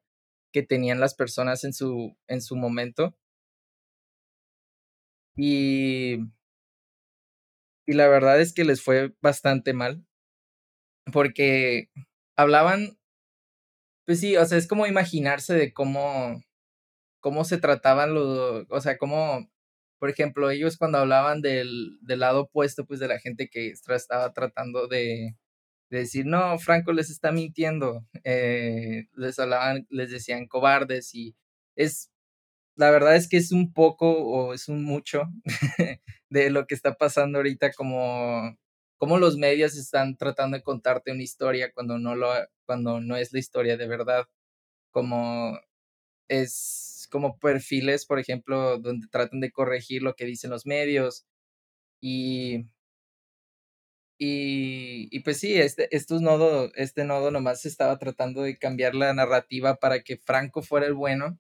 que 0.54 0.64
tenían 0.64 1.00
las 1.00 1.16
personas 1.16 1.64
en 1.64 1.74
su, 1.74 2.18
en 2.28 2.42
su 2.42 2.56
momento. 2.58 3.16
Y, 5.36 6.20
y 7.86 7.92
la 7.94 8.08
verdad 8.08 8.40
es 8.40 8.54
que 8.54 8.64
les 8.64 8.82
fue 8.82 9.14
bastante 9.22 9.74
mal. 9.74 10.06
Porque 11.12 11.90
hablaban, 12.38 12.98
pues 14.06 14.20
sí, 14.20 14.36
o 14.38 14.46
sea, 14.46 14.58
es 14.58 14.68
como 14.68 14.88
imaginarse 14.88 15.54
de 15.54 15.74
cómo, 15.74 16.42
cómo 17.22 17.46
se 17.46 17.58
trataban 17.60 18.14
los, 18.16 18.66
o 18.70 18.82
sea, 18.82 18.98
cómo, 18.98 19.50
por 20.00 20.10
ejemplo, 20.10 20.50
ellos 20.50 20.78
cuando 20.78 20.98
hablaban 21.00 21.42
del, 21.42 21.98
del 22.02 22.20
lado 22.20 22.42
opuesto, 22.44 22.86
pues 22.86 23.00
de 23.00 23.08
la 23.10 23.20
gente 23.20 23.50
que 23.50 23.70
estaba 23.72 24.34
tratando 24.34 24.88
de, 24.88 25.36
de 25.90 26.00
decir, 26.00 26.26
no, 26.26 26.58
Franco 26.60 26.94
les 26.94 27.10
está 27.10 27.32
mintiendo, 27.32 28.06
eh, 28.24 29.08
les 29.16 29.40
hablaban, 29.40 29.88
les 29.90 30.12
decían 30.12 30.48
cobardes 30.48 31.14
y 31.16 31.36
es, 31.76 32.12
la 32.76 32.92
verdad 32.92 33.16
es 33.16 33.28
que 33.30 33.38
es 33.38 33.52
un 33.52 33.74
poco 33.74 34.12
o 34.12 34.54
es 34.54 34.70
un 34.70 34.84
mucho 34.84 35.24
de 36.30 36.50
lo 36.52 36.68
que 36.68 36.76
está 36.76 36.96
pasando 36.96 37.40
ahorita 37.40 37.74
como, 37.74 38.58
como 38.98 39.18
los 39.18 39.38
medios 39.38 39.78
están 39.78 40.18
tratando 40.18 40.58
de 40.58 40.64
contarte 40.64 41.12
una 41.12 41.24
historia 41.24 41.72
cuando 41.74 42.00
no 42.00 42.16
lo, 42.16 42.32
cuando 42.66 43.02
no 43.02 43.18
es 43.18 43.34
la 43.34 43.40
historia 43.40 43.78
de 43.78 43.88
verdad, 43.88 44.26
como 44.92 45.60
es 46.30 46.89
como 47.10 47.40
perfiles, 47.40 48.06
por 48.06 48.20
ejemplo, 48.20 48.80
donde 48.80 49.08
tratan 49.10 49.40
de 49.42 49.52
corregir 49.52 50.04
lo 50.04 50.16
que 50.16 50.26
dicen 50.26 50.52
los 50.52 50.66
medios. 50.66 51.26
Y, 52.02 52.68
y, 54.18 55.08
y 55.12 55.20
pues 55.22 55.40
sí, 55.40 55.56
este, 55.58 55.96
estos 55.96 56.22
nodo, 56.22 56.72
este 56.76 57.06
nodo 57.06 57.32
nomás 57.32 57.66
estaba 57.66 57.98
tratando 57.98 58.42
de 58.44 58.58
cambiar 58.58 58.96
la 58.96 59.14
narrativa 59.14 59.76
para 59.76 60.02
que 60.04 60.18
Franco 60.18 60.62
fuera 60.62 60.88
el 60.88 60.94
bueno. 60.94 61.40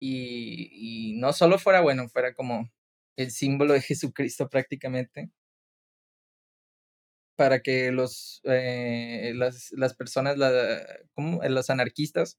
Y, 0.00 1.10
y 1.12 1.14
no 1.20 1.32
solo 1.32 1.58
fuera 1.58 1.80
bueno, 1.80 2.08
fuera 2.08 2.34
como 2.34 2.70
el 3.16 3.30
símbolo 3.32 3.74
de 3.74 3.82
Jesucristo 3.82 4.48
prácticamente 4.48 5.30
para 7.38 7.60
que 7.62 7.92
los 7.92 8.40
eh, 8.44 9.32
las, 9.36 9.70
las, 9.72 9.94
personas, 9.94 10.36
la, 10.38 10.82
como 11.14 11.40
los 11.44 11.70
anarquistas, 11.70 12.36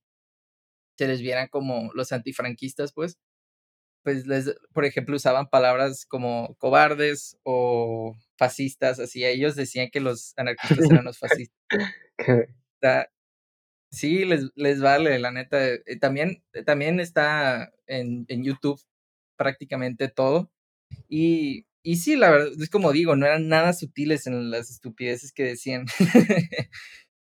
se 0.99 1.07
les 1.07 1.21
vieran 1.21 1.47
como 1.47 1.91
los 1.93 2.11
antifranquistas, 2.11 2.91
pues, 2.91 3.17
pues 4.03 4.27
les, 4.27 4.53
por 4.73 4.83
ejemplo, 4.83 5.15
usaban 5.15 5.47
palabras 5.49 6.05
como 6.05 6.55
cobardes 6.57 7.37
o 7.43 8.17
fascistas, 8.37 8.99
así 8.99 9.23
ellos 9.23 9.55
decían 9.55 9.89
que 9.91 10.01
los 10.01 10.33
anarquistas 10.35 10.91
eran 10.91 11.05
los 11.05 11.17
fascistas. 11.19 11.57
sí, 13.91 14.25
les, 14.25 14.51
les 14.55 14.81
vale, 14.81 15.17
la 15.19 15.31
neta. 15.31 15.65
Eh, 15.65 15.99
también, 16.01 16.43
también 16.65 16.99
está 16.99 17.71
en, 17.87 18.25
en 18.27 18.43
YouTube 18.43 18.81
prácticamente 19.37 20.09
todo. 20.09 20.51
Y, 21.07 21.65
y 21.81 21.95
sí, 21.95 22.17
la 22.17 22.29
verdad, 22.29 22.51
es 22.59 22.69
como 22.69 22.91
digo, 22.91 23.15
no 23.15 23.25
eran 23.25 23.47
nada 23.47 23.71
sutiles 23.71 24.27
en 24.27 24.51
las 24.51 24.69
estupideces 24.69 25.31
que 25.31 25.43
decían. 25.45 25.85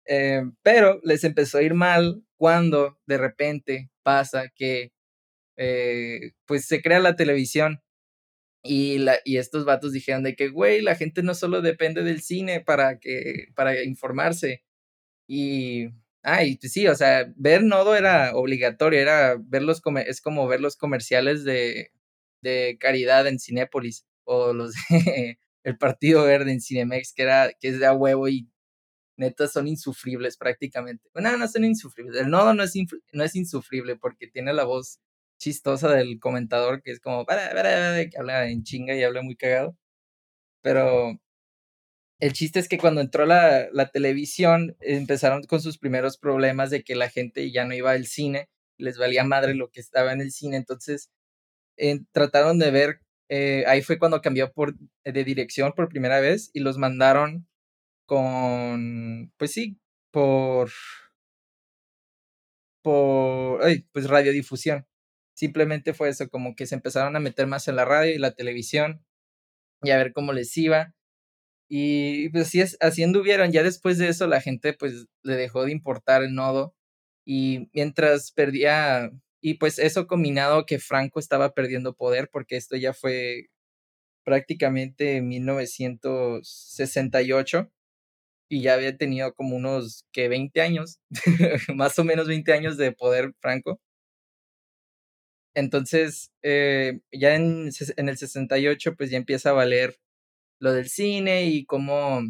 Eh, 0.08 0.43
pero 0.62 0.99
les 1.04 1.23
empezó 1.23 1.58
a 1.58 1.63
ir 1.63 1.73
mal 1.73 2.25
cuando 2.38 3.00
de 3.08 3.17
repente 3.17 3.91
pasa 4.04 4.50
que 4.56 4.91
eh, 5.58 6.34
pues 6.45 6.65
se 6.67 6.82
crea 6.82 7.00
la 7.00 7.15
televisión 7.15 7.82
y, 8.63 8.98
la, 9.00 9.17
y 9.26 9.38
estos 9.38 9.65
vatos 9.65 9.93
dijeron 9.93 10.24
de 10.24 10.36
que, 10.36 10.50
güey, 10.50 10.82
la 10.82 10.95
gente 10.95 11.24
no 11.24 11.36
solo 11.36 11.62
depende 11.62 12.04
del 12.04 12.21
cine 12.21 12.62
para, 12.62 13.00
que, 13.00 13.48
para 13.56 13.84
informarse. 13.84 14.63
Y, 15.28 15.88
ah, 16.24 16.41
pues 16.60 16.74
sí, 16.74 16.88
o 16.88 16.95
sea, 16.95 17.32
ver 17.38 17.63
Nodo 17.63 17.95
era 17.95 18.36
obligatorio, 18.36 19.00
era 19.00 19.38
ver 19.39 19.63
los, 19.63 19.82
es 20.08 20.21
como 20.21 20.48
ver 20.48 20.62
los 20.62 20.78
comerciales 20.78 21.43
de, 21.45 21.91
de 22.41 22.78
caridad 22.80 23.28
en 23.28 23.39
Cinépolis 23.39 24.06
o 24.26 24.54
los 24.54 24.74
de 24.89 25.39
el 25.63 25.78
Partido 25.78 26.26
Verde 26.26 26.52
en 26.52 26.62
Cinemex, 26.62 27.13
que, 27.13 27.24
era, 27.24 27.52
que 27.60 27.69
es 27.69 27.80
de 27.80 27.88
a 27.88 27.93
huevo 27.93 28.28
y 28.30 28.50
neta 29.17 29.47
son 29.47 29.67
insufribles 29.67 30.38
prácticamente. 30.38 31.10
No, 31.15 31.38
no 31.38 31.47
son 31.47 31.65
insufribles. 31.65 32.21
El 32.21 32.30
nodo 32.30 32.54
no 32.54 32.63
es, 32.63 32.73
no 33.13 33.23
es 33.23 33.36
insufrible 33.36 33.95
porque 33.95 34.28
tiene 34.28 34.54
la 34.54 34.65
voz 34.65 34.99
chistosa 35.38 35.89
del 35.89 36.19
comentador 36.19 36.82
que 36.82 36.91
es 36.91 36.99
como, 36.99 37.25
para, 37.25 37.51
para, 37.51 38.10
que 38.10 38.17
habla 38.17 38.49
en 38.49 38.63
chinga 38.63 38.95
y 38.95 39.04
habla 39.04 39.21
muy 39.21 39.36
cagado. 39.36 39.78
Pero 40.62 41.19
el 42.19 42.34
chiste 42.34 42.60
es 42.60 42.67
que 42.67 42.78
cuando 42.78 43.01
entró 43.01 43.25
la, 43.25 43.67
la 43.71 43.89
televisión 43.89 44.75
empezaron 44.80 45.43
con 45.43 45.62
sus 45.62 45.78
primeros 45.78 46.17
problemas 46.17 46.69
de 46.69 46.84
que 46.84 46.95
la 46.95 47.10
gente 47.10 47.51
ya 47.51 47.65
no 47.65 47.73
iba 47.73 47.91
al 47.91 48.06
cine, 48.08 48.49
les 48.78 48.97
valía 48.97 49.23
madre 49.23 49.56
lo 49.56 49.69
que 49.69 49.82
estaba 49.82 50.13
en 50.13 50.21
el 50.21 50.32
cine, 50.32 50.58
entonces 50.58 51.12
trataron 52.12 52.60
de 52.60 52.71
ver, 52.71 53.01
eh, 53.30 53.65
ahí 53.67 53.82
fue 53.82 53.99
cuando 53.99 54.21
cambió 54.21 54.51
por, 54.54 54.75
de 55.04 55.23
dirección 55.23 55.73
por 55.73 55.89
primera 55.89 56.19
vez 56.19 56.49
y 56.54 56.62
los 56.62 56.78
mandaron 56.78 57.47
con, 58.06 59.32
pues 59.38 59.52
sí, 59.54 59.80
por, 60.12 60.72
por, 62.82 63.63
ay, 63.63 63.86
pues 63.91 64.08
radiodifusión. 64.10 64.86
Simplemente 65.36 65.94
fue 65.94 66.10
eso, 66.10 66.30
como 66.30 66.56
que 66.56 66.65
se 66.68 66.76
empezaron 66.76 67.15
a 67.15 67.20
meter 67.20 67.48
más 67.48 67.68
en 67.68 67.76
la 67.76 67.86
radio 67.86 68.13
y 68.13 68.18
la 68.20 68.36
televisión 68.36 69.04
y 69.84 69.91
a 69.91 69.98
ver 69.98 70.13
cómo 70.13 70.34
les 70.34 70.56
iba. 70.58 70.94
Y 71.70 72.30
pues 72.30 72.48
así, 72.48 72.62
es, 72.62 72.78
así 72.82 73.04
anduvieron. 73.04 73.52
Ya 73.52 73.63
después 73.63 73.98
de 74.00 74.10
eso 74.10 74.28
la 74.28 74.41
gente 74.41 74.74
pues 74.74 75.08
le 75.24 75.36
dejó 75.36 75.65
de 75.65 75.72
importar 75.74 76.24
el 76.24 76.34
nodo 76.36 76.76
y 77.26 77.70
mientras 77.74 78.32
perdía, 78.32 79.12
y 79.41 79.56
pues 79.56 79.80
eso 79.80 80.08
combinado 80.08 80.65
que 80.65 80.80
Franco 80.80 81.20
estaba 81.20 81.54
perdiendo 81.54 81.96
poder 81.96 82.30
porque 82.32 82.58
esto 82.58 82.76
ya 82.78 82.94
fue 82.94 83.50
prácticamente 84.26 85.18
en 85.18 85.28
1968 85.30 87.72
y 88.50 88.62
ya 88.62 88.76
había 88.76 88.98
tenido 88.98 89.34
como 89.34 89.56
unos 89.56 90.06
que 90.12 90.28
20 90.30 90.62
años, 90.62 91.00
más 91.76 91.98
o 92.00 92.04
menos 92.04 92.28
20 92.28 92.54
años 92.54 92.78
de 92.78 92.92
poder 92.92 93.34
franco. 93.42 93.80
Entonces, 95.56 96.32
eh, 96.44 97.00
ya 97.12 97.36
en, 97.36 97.70
en, 97.98 98.10
el 98.10 98.18
68, 98.18 98.96
pues 98.98 99.10
ya 99.10 99.18
empieza 99.18 99.52
a 99.52 99.54
valer 99.54 99.98
lo 100.60 100.74
del 100.74 100.90
cine 100.90 101.46
y 101.46 101.66
cómo... 101.66 102.22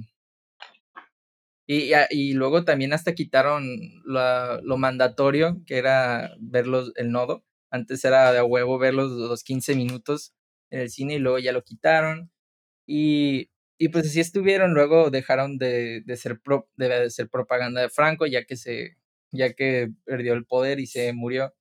Y, 1.67 1.91
y 2.11 2.33
luego 2.33 2.63
también 2.63 2.93
hasta 2.93 3.15
quitaron 3.15 3.65
lo 4.05 4.77
mandatorio, 4.77 5.63
que 5.65 5.77
era 5.77 6.35
ver 6.39 6.65
el 6.95 7.11
nodo. 7.11 7.43
Antes 7.71 8.05
era 8.05 8.31
de 8.31 8.41
huevo 8.43 8.77
ver 8.77 8.93
los, 8.93 9.11
los 9.11 9.43
15 9.43 9.75
minutos 9.75 10.33
en 10.69 10.81
el 10.81 10.89
cine 10.91 11.15
y 11.15 11.19
luego 11.19 11.39
ya 11.39 11.51
lo 11.51 11.63
quitaron. 11.63 12.31
Y, 12.87 13.49
y 13.77 13.89
pues 13.89 14.07
así 14.07 14.19
estuvieron, 14.21 14.73
luego 14.73 15.09
dejaron 15.11 15.57
de, 15.57 16.01
de 16.05 16.17
ser 16.17 16.39
pro, 16.39 16.69
de, 16.77 17.09
ser 17.09 17.29
propaganda 17.29 17.81
de 17.81 17.89
Franco, 17.89 18.25
ya 18.25 18.45
que 18.45 18.55
se, 18.57 18.97
ya 19.31 19.53
que 19.53 19.91
perdió 20.05 20.33
el 20.33 20.45
poder 20.45 20.79
y 20.79 20.87
se 20.87 21.13
murió. 21.13 21.53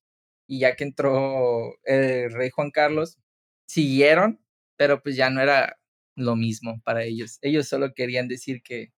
Y 0.47 0.61
ya 0.61 0.77
que 0.77 0.85
entró 0.85 1.75
el 1.85 2.33
rey 2.33 2.51
Juan 2.51 2.71
Carlos, 2.71 3.19
siguieron, 3.67 4.41
pero 4.77 5.03
pues 5.03 5.17
ya 5.17 5.31
no 5.31 5.41
era 5.43 5.79
lo 6.17 6.37
mismo 6.37 6.81
para 6.85 7.05
ellos. 7.05 7.39
Ellos 7.43 7.69
solo 7.69 7.95
querían 7.95 8.29
decir 8.29 8.63
que, 8.63 8.93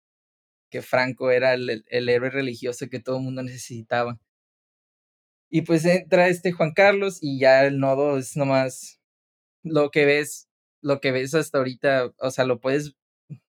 que 0.71 0.81
Franco 0.81 1.31
era 1.31 1.53
el, 1.55 1.85
el 1.89 2.09
héroe 2.09 2.29
religioso 2.31 2.89
que 2.89 2.99
todo 3.01 3.17
el 3.17 3.23
mundo 3.23 3.43
necesitaba. 3.43 4.19
Y 5.49 5.61
pues 5.61 5.85
entra 5.85 6.27
este 6.27 6.51
Juan 6.51 6.73
Carlos 6.73 7.19
y 7.21 7.39
ya 7.39 7.65
el 7.65 7.79
nodo 7.79 8.17
es 8.17 8.35
nomás 8.35 8.99
lo 9.63 9.91
que 9.91 10.05
ves, 10.05 10.49
lo 10.81 11.01
que 11.01 11.11
ves 11.11 11.33
hasta 11.35 11.59
ahorita, 11.59 12.13
o 12.19 12.31
sea, 12.31 12.45
lo 12.45 12.59
puedes, 12.59 12.95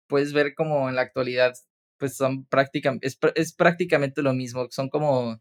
puedes 0.09 0.33
ver 0.33 0.55
como 0.55 0.89
en 0.89 0.97
la 0.97 1.03
actualidad, 1.03 1.55
pues 1.99 2.17
son 2.17 2.47
prácticamente, 2.47 3.07
es, 3.07 3.19
es 3.37 3.55
prácticamente 3.55 4.23
lo 4.23 4.35
mismo, 4.35 4.69
son 4.71 4.89
como 4.91 5.41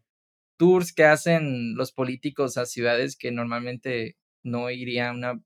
tours 0.58 0.92
que 0.94 1.04
hacen 1.04 1.74
los 1.76 1.92
políticos 1.92 2.56
a 2.58 2.66
ciudades 2.66 3.16
que 3.16 3.32
normalmente 3.32 4.16
no 4.44 4.70
iría 4.70 5.12
una, 5.12 5.40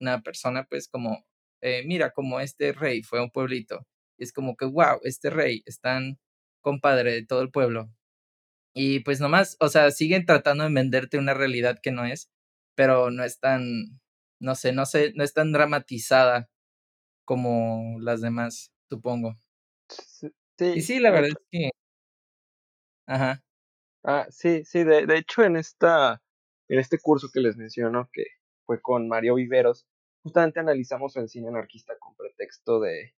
una 0.00 0.22
persona, 0.22 0.66
pues 0.68 0.88
como, 0.88 1.26
eh, 1.62 1.84
mira, 1.86 2.12
como 2.12 2.40
este 2.40 2.72
rey 2.72 3.02
fue 3.02 3.20
a 3.20 3.22
un 3.24 3.30
pueblito. 3.30 3.86
Es 4.18 4.32
como 4.32 4.56
que, 4.56 4.66
wow, 4.66 5.00
este 5.04 5.30
rey 5.30 5.62
es 5.66 5.80
tan 5.80 6.18
compadre 6.62 7.12
de 7.12 7.26
todo 7.26 7.42
el 7.42 7.50
pueblo. 7.50 7.90
Y 8.74 9.00
pues 9.00 9.20
nomás, 9.20 9.56
o 9.60 9.68
sea, 9.68 9.90
siguen 9.90 10.26
tratando 10.26 10.64
de 10.64 10.72
venderte 10.72 11.18
una 11.18 11.34
realidad 11.34 11.78
que 11.82 11.92
no 11.92 12.04
es, 12.04 12.30
pero 12.74 13.10
no 13.10 13.24
es 13.24 13.38
tan, 13.40 14.00
no 14.40 14.54
sé, 14.56 14.72
no 14.72 14.86
sé, 14.86 15.12
no 15.14 15.24
es 15.24 15.32
tan 15.34 15.52
dramatizada 15.52 16.48
como 17.24 17.98
las 18.00 18.20
demás, 18.20 18.72
supongo. 18.90 19.36
Sí, 20.58 20.72
y 20.76 20.80
sí, 20.82 21.00
la 21.00 21.10
verdad 21.10 21.30
es 21.30 21.46
que. 21.50 21.70
Ajá. 23.06 23.42
Ah, 24.04 24.26
sí, 24.30 24.64
sí, 24.64 24.84
de, 24.84 25.06
de 25.06 25.18
hecho 25.18 25.44
en 25.44 25.56
esta, 25.56 26.22
en 26.68 26.78
este 26.80 26.98
curso 27.00 27.28
que 27.32 27.40
les 27.40 27.56
menciono, 27.56 28.08
que 28.12 28.24
fue 28.66 28.80
con 28.82 29.08
Mario 29.08 29.36
Viveros, 29.36 29.86
justamente 30.22 30.60
analizamos 30.60 31.16
el 31.16 31.28
cine 31.28 31.48
anarquista 31.48 31.94
con 31.98 32.14
pretexto 32.16 32.80
de, 32.80 33.14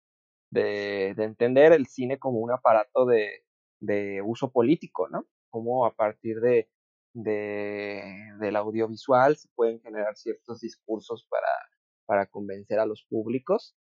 de, 0.50 1.14
de 1.16 1.24
entender 1.24 1.72
el 1.72 1.86
cine 1.88 2.18
como 2.18 2.40
un 2.40 2.52
aparato 2.52 3.06
de, 3.06 3.44
de 3.80 4.22
uso 4.24 4.52
político, 4.52 5.08
¿no? 5.08 5.26
Como 5.50 5.86
a 5.86 5.94
partir 5.94 6.40
de, 6.40 6.70
de, 7.14 8.02
del 8.40 8.56
audiovisual 8.56 9.36
se 9.36 9.48
pueden 9.54 9.80
generar 9.80 10.16
ciertos 10.16 10.60
discursos 10.60 11.26
para, 11.30 11.48
para 12.06 12.26
convencer 12.26 12.78
a 12.80 12.86
los 12.86 13.04
públicos. 13.04 13.76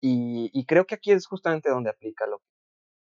Y, 0.00 0.50
y 0.52 0.64
creo 0.66 0.86
que 0.86 0.94
aquí 0.94 1.12
es 1.12 1.26
justamente 1.26 1.70
donde 1.70 1.90
aplica 1.90 2.26
lo, 2.26 2.42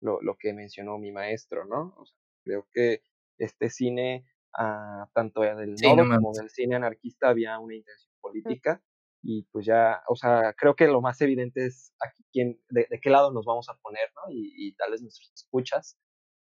lo, 0.01 0.21
lo 0.23 0.37
que 0.37 0.53
mencionó 0.53 0.99
mi 0.99 1.13
maestro, 1.13 1.65
¿no? 1.67 1.95
O 1.99 2.07
sea, 2.07 2.19
creo 2.45 2.67
que 2.73 3.03
este 3.39 3.69
cine, 3.71 4.27
uh, 4.59 5.07
tanto 5.13 5.43
del 5.43 5.75
nodo 5.75 6.09
como 6.17 6.33
del 6.33 6.51
cine 6.51 6.77
anarquista, 6.77 7.29
había 7.29 7.59
una 7.59 7.75
intención 7.75 8.13
política. 8.21 8.83
Y 9.23 9.43
pues 9.51 9.67
ya, 9.67 10.03
o 10.09 10.15
sea, 10.15 10.55
creo 10.57 10.77
que 10.77 10.87
lo 10.87 11.01
más 11.01 11.21
evidente 11.21 11.67
es 11.67 11.93
aquí 12.01 12.25
quién, 12.33 12.61
de, 12.69 12.87
de 12.89 13.01
qué 13.01 13.11
lado 13.11 13.33
nos 13.33 13.45
vamos 13.45 13.69
a 13.69 13.77
poner, 13.83 14.09
¿no? 14.15 14.33
Y, 14.33 14.53
y 14.57 14.75
tal 14.75 14.93
vez 14.93 15.03
nuestras 15.03 15.33
escuchas. 15.35 15.99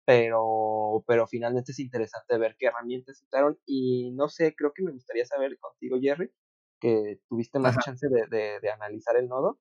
Pero, 0.06 1.04
pero 1.06 1.26
finalmente 1.26 1.72
es 1.72 1.78
interesante 1.78 2.38
ver 2.38 2.56
qué 2.58 2.66
herramientas 2.66 3.22
usaron. 3.22 3.58
Y 3.66 4.12
no 4.12 4.28
sé, 4.28 4.54
creo 4.56 4.72
que 4.74 4.82
me 4.82 4.92
gustaría 4.92 5.24
saber 5.26 5.58
contigo, 5.58 5.98
Jerry, 6.00 6.32
que 6.80 7.20
tuviste 7.28 7.58
más 7.58 7.76
chance 7.84 8.08
de, 8.08 8.26
de, 8.28 8.58
de, 8.60 8.70
analizar 8.70 9.16
el 9.16 9.28
nodo. 9.28 9.60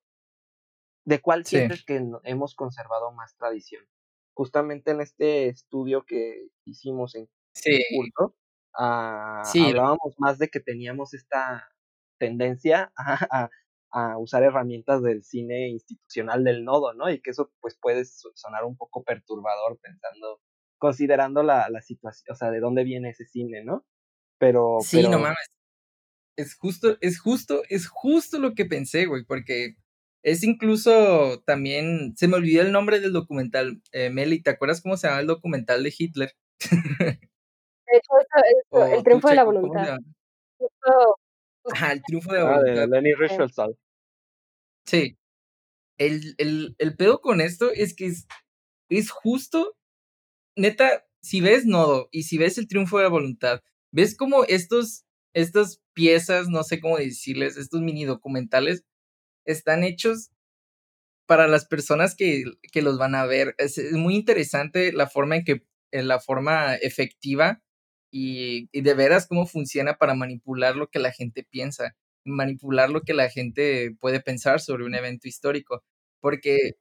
¿De 1.04 1.20
cuál 1.20 1.44
sí. 1.44 1.56
sientes 1.56 1.84
que 1.84 2.02
hemos 2.24 2.54
conservado 2.54 3.12
más 3.12 3.36
tradición? 3.36 3.84
justamente 4.40 4.92
en 4.92 5.02
este 5.02 5.48
estudio 5.48 6.06
que 6.06 6.48
hicimos 6.64 7.14
en 7.14 7.28
sí. 7.52 7.84
curso, 7.94 8.34
uh, 8.78 9.44
sí. 9.44 9.66
hablábamos 9.66 10.14
más 10.16 10.38
de 10.38 10.48
que 10.48 10.60
teníamos 10.60 11.12
esta 11.12 11.68
tendencia 12.18 12.90
a, 12.96 13.18
a, 13.30 13.50
a, 13.90 14.18
usar 14.18 14.42
herramientas 14.42 15.02
del 15.02 15.24
cine 15.24 15.68
institucional 15.68 16.42
del 16.42 16.64
nodo, 16.64 16.94
¿no? 16.94 17.10
Y 17.10 17.20
que 17.20 17.32
eso 17.32 17.52
pues 17.60 17.76
puede 17.78 18.06
sonar 18.06 18.64
un 18.64 18.78
poco 18.78 19.04
perturbador 19.04 19.78
pensando, 19.82 20.40
considerando 20.78 21.42
la, 21.42 21.68
la 21.68 21.82
situación, 21.82 22.32
o 22.32 22.34
sea, 22.34 22.50
de 22.50 22.60
dónde 22.60 22.84
viene 22.84 23.10
ese 23.10 23.26
cine, 23.26 23.62
¿no? 23.62 23.84
Pero... 24.38 24.78
Sí, 24.80 24.98
pero... 24.98 25.10
no 25.10 25.18
mames. 25.18 25.50
Es 26.36 26.56
justo, 26.56 26.96
es 27.02 27.20
justo, 27.20 27.62
es 27.68 27.88
justo 27.88 28.38
lo 28.38 28.54
que 28.54 28.64
pensé, 28.64 29.04
güey, 29.04 29.24
porque 29.26 29.74
es 30.22 30.42
incluso 30.42 31.42
también, 31.46 32.14
se 32.16 32.28
me 32.28 32.36
olvidó 32.36 32.62
el 32.62 32.72
nombre 32.72 33.00
del 33.00 33.12
documental. 33.12 33.80
Eh, 33.92 34.10
Meli, 34.10 34.42
¿te 34.42 34.50
acuerdas 34.50 34.82
cómo 34.82 34.96
se 34.96 35.08
llama 35.08 35.20
el 35.20 35.26
documental 35.26 35.82
de 35.82 35.94
Hitler? 35.96 36.32
De 37.90 37.96
hecho, 37.96 38.12
eso, 38.20 38.84
eso, 38.84 38.94
el 38.94 39.02
triunfo 39.02 39.28
de 39.28 39.34
la 39.34 39.44
voluntad. 39.44 39.98
Ajá, 41.72 41.92
el 41.92 42.02
triunfo 42.02 42.32
de 42.32 42.38
la 42.38 42.48
ah, 42.48 42.58
voluntad. 42.58 42.82
De 42.82 42.86
Lenny 42.86 43.14
Riefenstahl. 43.14 43.76
Sí. 44.86 45.18
El, 45.98 46.34
el, 46.38 46.76
el 46.78 46.96
pedo 46.96 47.20
con 47.20 47.40
esto 47.40 47.70
es 47.72 47.94
que 47.96 48.06
es, 48.06 48.28
es 48.88 49.10
justo, 49.10 49.76
neta, 50.56 51.04
si 51.20 51.40
ves 51.40 51.66
Nodo 51.66 52.08
y 52.12 52.22
si 52.22 52.38
ves 52.38 52.58
el 52.58 52.68
triunfo 52.68 52.98
de 52.98 53.04
la 53.04 53.10
voluntad, 53.10 53.60
ves 53.92 54.16
como 54.16 54.44
estos, 54.44 55.04
estas 55.34 55.82
piezas, 55.92 56.48
no 56.48 56.62
sé 56.62 56.80
cómo 56.80 56.96
decirles, 56.96 57.56
estos 57.56 57.80
mini 57.80 58.04
documentales, 58.04 58.84
están 59.44 59.84
hechos 59.84 60.30
para 61.30 61.46
las 61.46 61.64
personas 61.64 62.16
que, 62.16 62.42
que 62.72 62.82
los 62.82 62.98
van 62.98 63.14
a 63.14 63.24
ver. 63.24 63.54
Es, 63.58 63.80
muy 63.92 64.16
interesante 64.16 64.92
la 64.92 65.08
forma 65.08 65.36
en 65.36 65.44
que, 65.44 65.64
en 65.92 66.08
la 66.08 66.18
forma 66.20 66.74
efectiva 66.74 67.62
y, 68.10 68.68
y, 68.72 68.80
de 68.82 68.94
veras 68.94 69.28
cómo 69.28 69.46
funciona 69.46 69.94
para 69.96 70.14
manipular 70.14 70.74
lo 70.76 70.88
que 70.90 70.98
la 70.98 71.12
gente 71.12 71.44
piensa, 71.48 71.96
manipular 72.24 72.90
lo 72.90 73.02
que 73.02 73.14
la 73.14 73.30
gente 73.30 73.94
puede 74.00 74.20
pensar 74.20 74.60
sobre 74.60 74.84
un 74.84 74.96
evento 74.96 75.28
histórico, 75.28 75.84
porque 76.20 76.72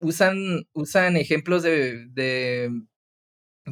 usan, 0.00 0.68
usan 0.72 1.16
ejemplos 1.16 1.62
de, 1.64 2.06
de, 2.10 2.70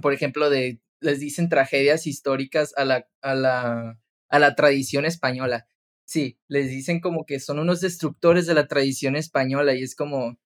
por 0.02 0.12
ejemplo, 0.12 0.50
de, 0.50 0.80
les 1.00 1.20
dicen 1.20 1.48
tragedias 1.48 2.06
históricas 2.06 2.74
a 2.76 2.84
la, 2.84 3.08
a 3.22 3.34
la, 3.34 4.00
a 4.28 4.38
la 4.40 4.54
tradición 4.56 5.04
española 5.04 5.68
Sí, 6.10 6.38
les 6.48 6.70
dicen 6.70 7.00
como 7.00 7.26
que 7.26 7.38
son 7.38 7.58
unos 7.58 7.82
destructores 7.82 8.46
de 8.46 8.54
la 8.54 8.66
tradición 8.66 9.14
española 9.14 9.74
y 9.74 9.82
es 9.82 9.94
como, 9.94 10.38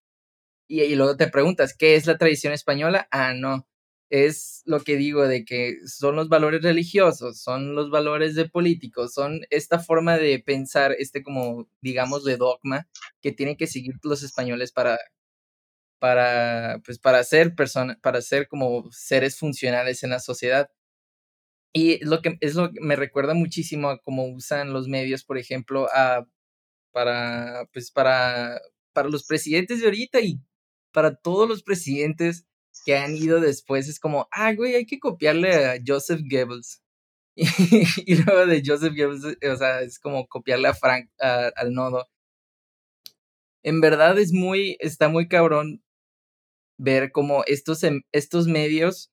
y, 0.69 0.83
y, 0.83 0.97
luego 0.97 1.17
te 1.17 1.29
preguntas, 1.29 1.75
¿qué 1.77 1.97
es 1.97 2.07
la 2.07 2.19
tradición 2.19 2.53
española? 2.53 3.09
Ah, 3.13 3.35
no, 3.35 3.69
es 4.11 4.63
lo 4.67 4.81
que 4.81 4.97
digo 4.97 5.29
de 5.29 5.45
que 5.45 5.77
son 5.87 6.17
los 6.17 6.29
valores 6.29 6.63
religiosos, 6.63 7.41
son 7.43 7.75
los 7.77 7.91
valores 7.91 8.35
de 8.37 8.49
políticos, 8.49 9.15
son 9.15 9.43
esta 9.51 9.79
forma 9.81 10.19
de 10.19 10.41
pensar, 10.41 10.95
este 10.99 11.23
como, 11.23 11.69
digamos, 11.83 12.25
de 12.25 12.37
dogma 12.39 12.89
que 13.23 13.33
tienen 13.33 13.57
que 13.57 13.67
seguir 13.69 13.95
los 14.05 14.23
españoles 14.25 14.73
para, 14.73 14.99
para, 15.99 16.81
pues, 16.85 16.99
para 16.99 17.23
ser 17.25 17.55
personas, 17.55 17.97
para 18.01 18.21
ser 18.23 18.49
como 18.49 18.91
seres 18.93 19.39
funcionales 19.39 20.03
en 20.03 20.11
la 20.11 20.21
sociedad. 20.21 20.71
Y 21.73 22.05
lo 22.05 22.21
que 22.21 22.37
es 22.41 22.55
lo 22.55 22.71
que 22.71 22.81
me 22.81 22.97
recuerda 22.97 23.35
muchísimo 23.35 23.89
a 23.89 23.99
cómo 23.99 24.27
usan 24.27 24.73
los 24.73 24.89
medios, 24.89 25.25
por 25.25 25.39
ejemplo, 25.39 25.89
a, 25.95 26.27
para, 26.93 27.67
pues 27.73 27.91
para, 27.91 28.61
para 28.93 29.09
los 29.09 29.25
presidentes 29.25 29.81
de 29.81 29.87
ahorita 29.87 30.21
y 30.21 30.41
para 30.93 31.17
todos 31.17 31.49
los 31.49 31.63
presidentes 31.63 32.47
que 32.85 32.97
han 32.97 33.17
ido 33.17 33.41
después. 33.41 33.89
Es 33.89 34.01
como, 34.01 34.29
ah, 34.33 34.53
güey, 34.55 34.75
hay 34.75 34.87
que 34.87 34.99
copiarle 35.01 35.55
a 35.67 35.79
Joseph 35.85 36.21
Goebbels. 36.31 36.83
Y, 38.07 38.17
luego 38.17 38.47
de 38.47 38.63
Joseph 38.65 38.95
Goebbels, 38.95 39.25
o 39.25 39.57
sea, 39.57 39.81
es 39.83 39.99
como 39.99 40.27
copiarle 40.29 40.69
a 40.69 40.75
Frank, 40.75 41.11
a, 41.21 41.51
al 41.57 41.73
nodo. 41.73 42.09
En 43.65 43.81
verdad 43.81 44.19
es 44.19 44.33
muy, 44.33 44.77
está 44.81 45.09
muy 45.09 45.29
cabrón 45.29 45.83
ver 46.79 47.13
cómo 47.13 47.45
estos, 47.47 47.83
estos 48.13 48.47
medios 48.49 49.12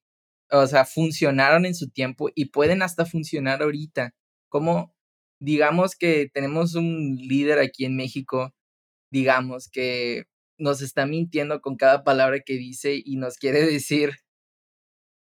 o 0.52 0.68
sea, 0.68 0.86
funcionaron 0.86 1.66
en 1.66 1.76
su 1.76 1.90
tiempo 1.90 2.30
y 2.36 2.46
pueden 2.46 2.82
hasta 2.82 3.06
funcionar 3.06 3.62
ahorita. 3.62 4.14
Como, 4.50 4.96
digamos 5.40 5.96
que 5.96 6.30
tenemos 6.34 6.76
un 6.76 7.16
líder 7.18 7.60
aquí 7.60 7.86
en 7.86 7.96
México, 7.96 8.54
digamos 9.12 9.70
que 9.70 10.26
nos 10.58 10.82
está 10.82 11.06
mintiendo 11.06 11.62
con 11.62 11.78
cada 11.78 12.04
palabra 12.04 12.42
que 12.46 12.54
dice 12.56 13.02
y 13.04 13.18
nos 13.18 13.38
quiere 13.38 13.62
decir 13.66 14.12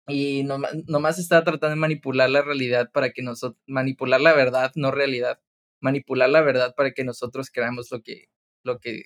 y 0.09 0.45
nomás, 0.45 0.73
nomás 0.87 1.19
está 1.19 1.43
tratando 1.45 1.71
de 1.71 1.81
manipular 1.81 2.31
la 2.31 2.43
realidad 2.43 2.91
para 2.93 3.11
que 3.11 3.23
nosotros, 3.23 3.61
manipular 3.67 4.21
la 4.21 4.35
verdad, 4.35 4.73
no 4.77 4.91
realidad, 4.93 5.41
manipular 5.81 6.31
la 6.31 6.43
verdad 6.43 6.75
para 6.77 6.93
que 6.93 7.05
nosotros 7.05 7.51
creamos 7.51 7.91
lo 7.91 8.03
que, 8.03 8.27
lo 8.65 8.79
que 8.79 9.05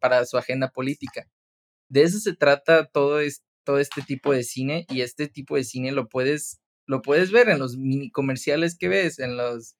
para 0.00 0.24
su 0.26 0.38
agenda 0.38 0.70
política. 0.70 1.26
De 1.88 2.02
eso 2.02 2.18
se 2.20 2.34
trata 2.36 2.86
todo, 2.86 3.20
todo 3.64 3.78
este 3.78 4.02
tipo 4.02 4.32
de 4.32 4.42
cine 4.42 4.86
y 4.88 5.02
este 5.02 5.28
tipo 5.28 5.56
de 5.56 5.64
cine 5.64 5.92
lo 5.92 6.08
puedes, 6.08 6.60
lo 6.86 7.02
puedes 7.02 7.30
ver 7.30 7.48
en 7.48 7.58
los 7.58 7.76
mini 7.76 8.10
comerciales 8.10 8.76
que 8.76 8.88
ves, 8.88 9.18
en 9.18 9.36
los, 9.36 9.76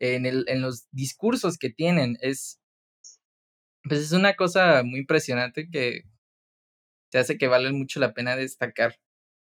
en, 0.00 0.26
el, 0.26 0.44
en 0.48 0.60
los 0.62 0.88
discursos 0.90 1.58
que 1.58 1.70
tienen. 1.70 2.16
Es, 2.20 2.60
pues 3.84 4.00
es 4.00 4.12
una 4.12 4.34
cosa 4.34 4.82
muy 4.84 5.00
impresionante 5.00 5.68
que 5.70 6.02
te 7.10 7.18
hace 7.18 7.36
que 7.36 7.48
vale 7.48 7.72
mucho 7.72 8.00
la 8.00 8.14
pena 8.14 8.36
destacar. 8.36 8.96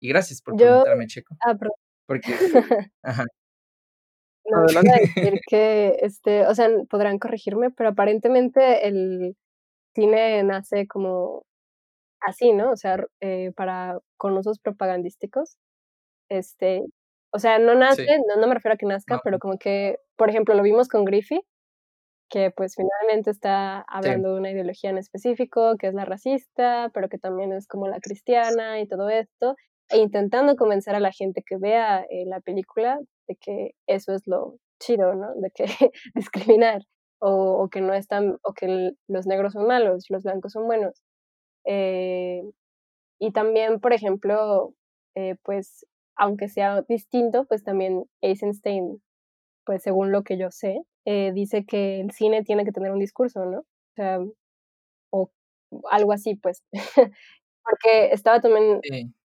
Y 0.01 0.09
gracias 0.09 0.41
por 0.41 0.55
preguntarme, 0.55 1.07
Checo. 1.07 1.35
Ah, 1.45 1.57
Porque, 2.05 2.31
ajá. 3.03 3.25
No, 4.45 4.61
a 4.61 4.99
decir 4.99 5.39
que, 5.47 5.97
este, 6.01 6.47
o 6.47 6.55
sea, 6.55 6.69
podrán 6.89 7.19
corregirme, 7.19 7.69
pero 7.69 7.89
aparentemente 7.89 8.87
el 8.87 9.35
cine 9.93 10.43
nace 10.43 10.87
como 10.87 11.43
así, 12.21 12.53
¿no? 12.53 12.71
O 12.71 12.75
sea, 12.75 12.97
eh, 13.21 13.51
para, 13.55 13.99
con 14.17 14.37
usos 14.37 14.59
propagandísticos. 14.59 15.57
Este, 16.29 16.83
o 17.31 17.39
sea, 17.39 17.59
no 17.59 17.75
nace, 17.75 18.05
no, 18.37 18.47
me 18.47 18.53
refiero 18.53 18.75
a 18.75 18.77
que 18.77 18.85
nazca, 18.85 19.21
pero 19.23 19.39
como 19.39 19.57
que, 19.57 19.97
por 20.17 20.29
ejemplo, 20.29 20.55
lo 20.55 20.63
vimos 20.63 20.87
con 20.87 21.05
Griffith, 21.05 21.45
que 22.29 22.51
pues 22.51 22.75
finalmente 22.75 23.31
está 23.31 23.81
hablando 23.81 24.33
de 24.33 24.39
una 24.39 24.51
ideología 24.51 24.89
en 24.91 24.97
específico, 24.97 25.75
que 25.77 25.87
es 25.87 25.93
la 25.93 26.05
racista, 26.05 26.91
pero 26.93 27.09
que 27.09 27.17
también 27.17 27.53
es 27.53 27.67
como 27.67 27.87
la 27.87 27.99
cristiana 27.99 28.79
y 28.79 28.87
todo 28.87 29.09
esto, 29.09 29.55
e 29.89 29.97
intentando 29.97 30.55
convencer 30.55 30.95
a 30.95 30.99
la 30.99 31.11
gente 31.11 31.43
que 31.45 31.57
vea 31.57 32.05
eh, 32.09 32.25
la 32.25 32.39
película 32.41 32.99
de 33.27 33.35
que 33.35 33.71
eso 33.87 34.13
es 34.13 34.27
lo 34.27 34.57
chido, 34.79 35.15
¿no? 35.15 35.33
De 35.35 35.51
que 35.51 35.65
discriminar 36.15 36.83
o, 37.19 37.63
o, 37.63 37.69
que 37.69 37.81
no 37.81 37.93
están, 37.93 38.37
o 38.43 38.53
que 38.53 38.91
los 39.07 39.27
negros 39.27 39.53
son 39.53 39.67
malos, 39.67 40.05
los 40.09 40.23
blancos 40.23 40.53
son 40.53 40.67
buenos. 40.67 41.01
Eh, 41.71 42.41
y 43.19 43.31
también, 43.31 43.79
por 43.79 43.93
ejemplo, 43.93 44.73
eh, 45.15 45.35
pues, 45.43 45.85
aunque 46.15 46.49
sea 46.49 46.81
distinto, 46.81 47.45
pues 47.45 47.63
también 47.63 48.05
Eisenstein, 48.21 49.03
pues 49.65 49.83
según 49.83 50.11
lo 50.11 50.23
que 50.23 50.37
yo 50.39 50.49
sé, 50.49 50.81
eh, 51.05 51.31
dice 51.33 51.65
que 51.65 52.01
el 52.01 52.11
cine 52.11 52.43
tiene 52.43 52.65
que 52.65 52.71
tener 52.71 52.91
un 52.91 52.99
discurso, 52.99 53.45
¿no? 53.45 53.59
O 53.59 53.65
sea, 53.95 54.19
o 55.11 55.31
algo 55.91 56.11
así, 56.13 56.35
pues. 56.35 56.63
Porque 57.63 58.11
estaba 58.13 58.41
también, 58.41 58.81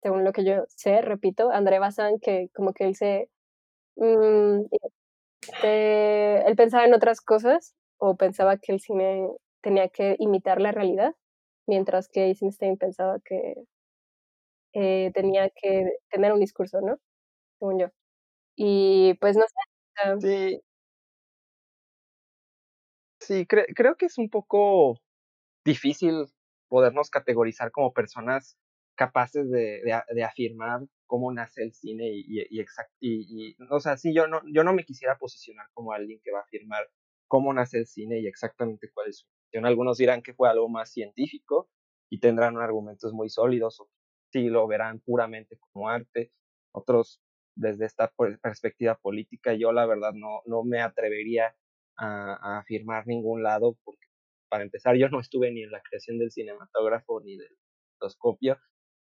según 0.03 0.23
lo 0.23 0.31
que 0.33 0.45
yo 0.45 0.65
sé, 0.69 1.01
repito, 1.01 1.49
André 1.51 1.79
Bazin, 1.79 2.19
que 2.21 2.49
como 2.53 2.73
que 2.73 2.85
él 2.85 2.95
se... 2.95 3.29
Mm, 3.95 4.65
él 5.63 6.55
pensaba 6.55 6.85
en 6.85 6.93
otras 6.93 7.21
cosas 7.21 7.75
o 7.97 8.17
pensaba 8.17 8.57
que 8.57 8.73
el 8.73 8.81
cine 8.81 9.29
tenía 9.61 9.89
que 9.89 10.15
imitar 10.19 10.61
la 10.61 10.71
realidad, 10.71 11.15
mientras 11.69 12.10
que 12.10 12.25
Eisenstein 12.25 12.77
pensaba 12.77 13.19
que 13.23 13.55
eh, 14.73 15.12
tenía 15.13 15.49
que 15.49 15.91
tener 16.10 16.34
un 16.34 16.39
discurso, 16.39 16.82
¿no? 16.82 16.97
Según 17.60 17.79
yo. 17.79 17.88
Y 18.55 19.13
pues 19.21 19.38
no 19.38 19.43
sé. 19.43 20.19
sí, 20.21 20.62
Sí, 23.21 23.45
creo 23.45 23.95
que 23.95 24.05
es 24.08 24.17
un 24.17 24.29
poco 24.29 24.99
difícil 25.65 26.25
podernos 26.69 27.10
categorizar 27.10 27.71
como 27.71 27.93
personas 27.93 28.58
capaces 28.95 29.49
de, 29.49 29.82
de, 30.10 30.23
afirmar 30.23 30.82
cómo 31.05 31.32
nace 31.32 31.63
el 31.63 31.73
cine 31.73 32.10
y, 32.10 32.25
y, 32.27 32.60
y, 32.60 32.65
y, 32.99 33.58
o 33.69 33.79
sea, 33.79 33.97
sí, 33.97 34.13
yo 34.13 34.27
no, 34.27 34.41
yo 34.53 34.63
no 34.63 34.73
me 34.73 34.84
quisiera 34.84 35.17
posicionar 35.17 35.67
como 35.73 35.93
alguien 35.93 36.19
que 36.23 36.32
va 36.32 36.39
a 36.39 36.43
afirmar 36.43 36.84
cómo 37.27 37.53
nace 37.53 37.79
el 37.79 37.88
cine 37.88 38.19
y 38.19 38.27
exactamente 38.27 38.89
cuál 38.93 39.10
es 39.10 39.19
su. 39.19 39.27
Algunos 39.53 39.97
dirán 39.97 40.21
que 40.21 40.33
fue 40.33 40.49
algo 40.49 40.69
más 40.69 40.91
científico 40.91 41.69
y 42.09 42.19
tendrán 42.19 42.57
argumentos 42.57 43.13
muy 43.13 43.29
sólidos, 43.29 43.79
o 43.79 43.89
sí 44.31 44.49
lo 44.49 44.67
verán 44.67 44.99
puramente 44.99 45.57
como 45.57 45.89
arte, 45.89 46.31
otros 46.71 47.21
desde 47.55 47.85
esta 47.85 48.12
perspectiva 48.41 48.95
política. 48.95 49.53
Yo 49.53 49.71
la 49.71 49.85
verdad 49.85 50.13
no, 50.13 50.41
no 50.45 50.63
me 50.63 50.81
atrevería 50.81 51.55
a, 51.97 52.59
afirmar 52.59 53.05
ningún 53.07 53.43
lado, 53.43 53.77
porque 53.83 54.07
para 54.49 54.63
empezar 54.63 54.95
yo 54.95 55.09
no 55.09 55.19
estuve 55.19 55.51
ni 55.51 55.63
en 55.63 55.71
la 55.71 55.81
creación 55.81 56.17
del 56.17 56.31
cinematógrafo 56.31 57.21
ni 57.21 57.38
del 57.38 57.57
endoscopio, 57.95 58.57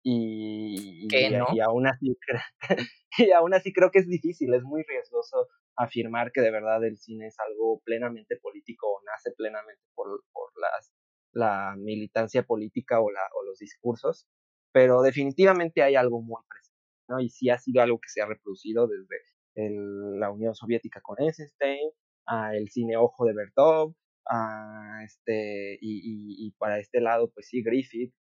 y, 0.04 1.08
y, 1.10 1.60
aún 1.60 1.88
así 1.88 2.18
y 3.18 3.32
aún 3.32 3.54
así 3.54 3.72
creo 3.72 3.92
que 3.92 4.00
es 4.00 4.08
difícil, 4.08 4.54
es 4.54 4.64
muy 4.64 4.84
riesgoso 4.84 5.48
afirmar 5.76 6.32
que 6.32 6.42
de 6.42 6.52
verdad 6.52 6.84
el 6.84 6.98
cine 6.98 7.28
es 7.28 7.36
algo 7.40 7.82
plenamente 7.84 8.38
político 8.38 8.88
o 8.88 9.02
nace 9.06 9.32
plenamente 9.36 9.84
por, 9.94 10.24
por 10.34 10.50
las, 10.60 10.94
la 11.34 11.76
militancia 11.78 12.44
política 12.44 13.00
o, 13.00 13.12
la, 13.12 13.22
o 13.40 13.46
los 13.46 13.60
discursos, 13.60 14.28
pero 14.72 15.02
definitivamente 15.02 15.84
hay 15.84 15.96
algo 15.96 16.22
muy 16.22 16.42
presente, 16.48 16.82
¿no? 17.08 17.20
Y 17.20 17.30
sí 17.30 17.50
ha 17.50 17.58
sido 17.58 17.82
algo 17.82 18.00
que 18.00 18.10
se 18.10 18.22
ha 18.22 18.26
reproducido 18.26 18.88
desde 18.88 19.18
el, 19.56 20.20
la 20.20 20.32
Unión 20.32 20.56
Soviética 20.56 21.02
con 21.02 21.22
Eisenstein, 21.22 21.92
a 22.26 22.56
el 22.56 22.70
cine 22.70 22.98
Ojo 22.98 23.26
de 23.26 23.34
Bertov, 23.34 23.94
a 24.26 25.02
este, 25.04 25.78
y, 25.82 26.48
y, 26.48 26.52
para 26.52 26.80
este 26.80 27.02
lado, 27.02 27.32
pues 27.34 27.48
sí, 27.48 27.64
Griffith, 27.64 28.14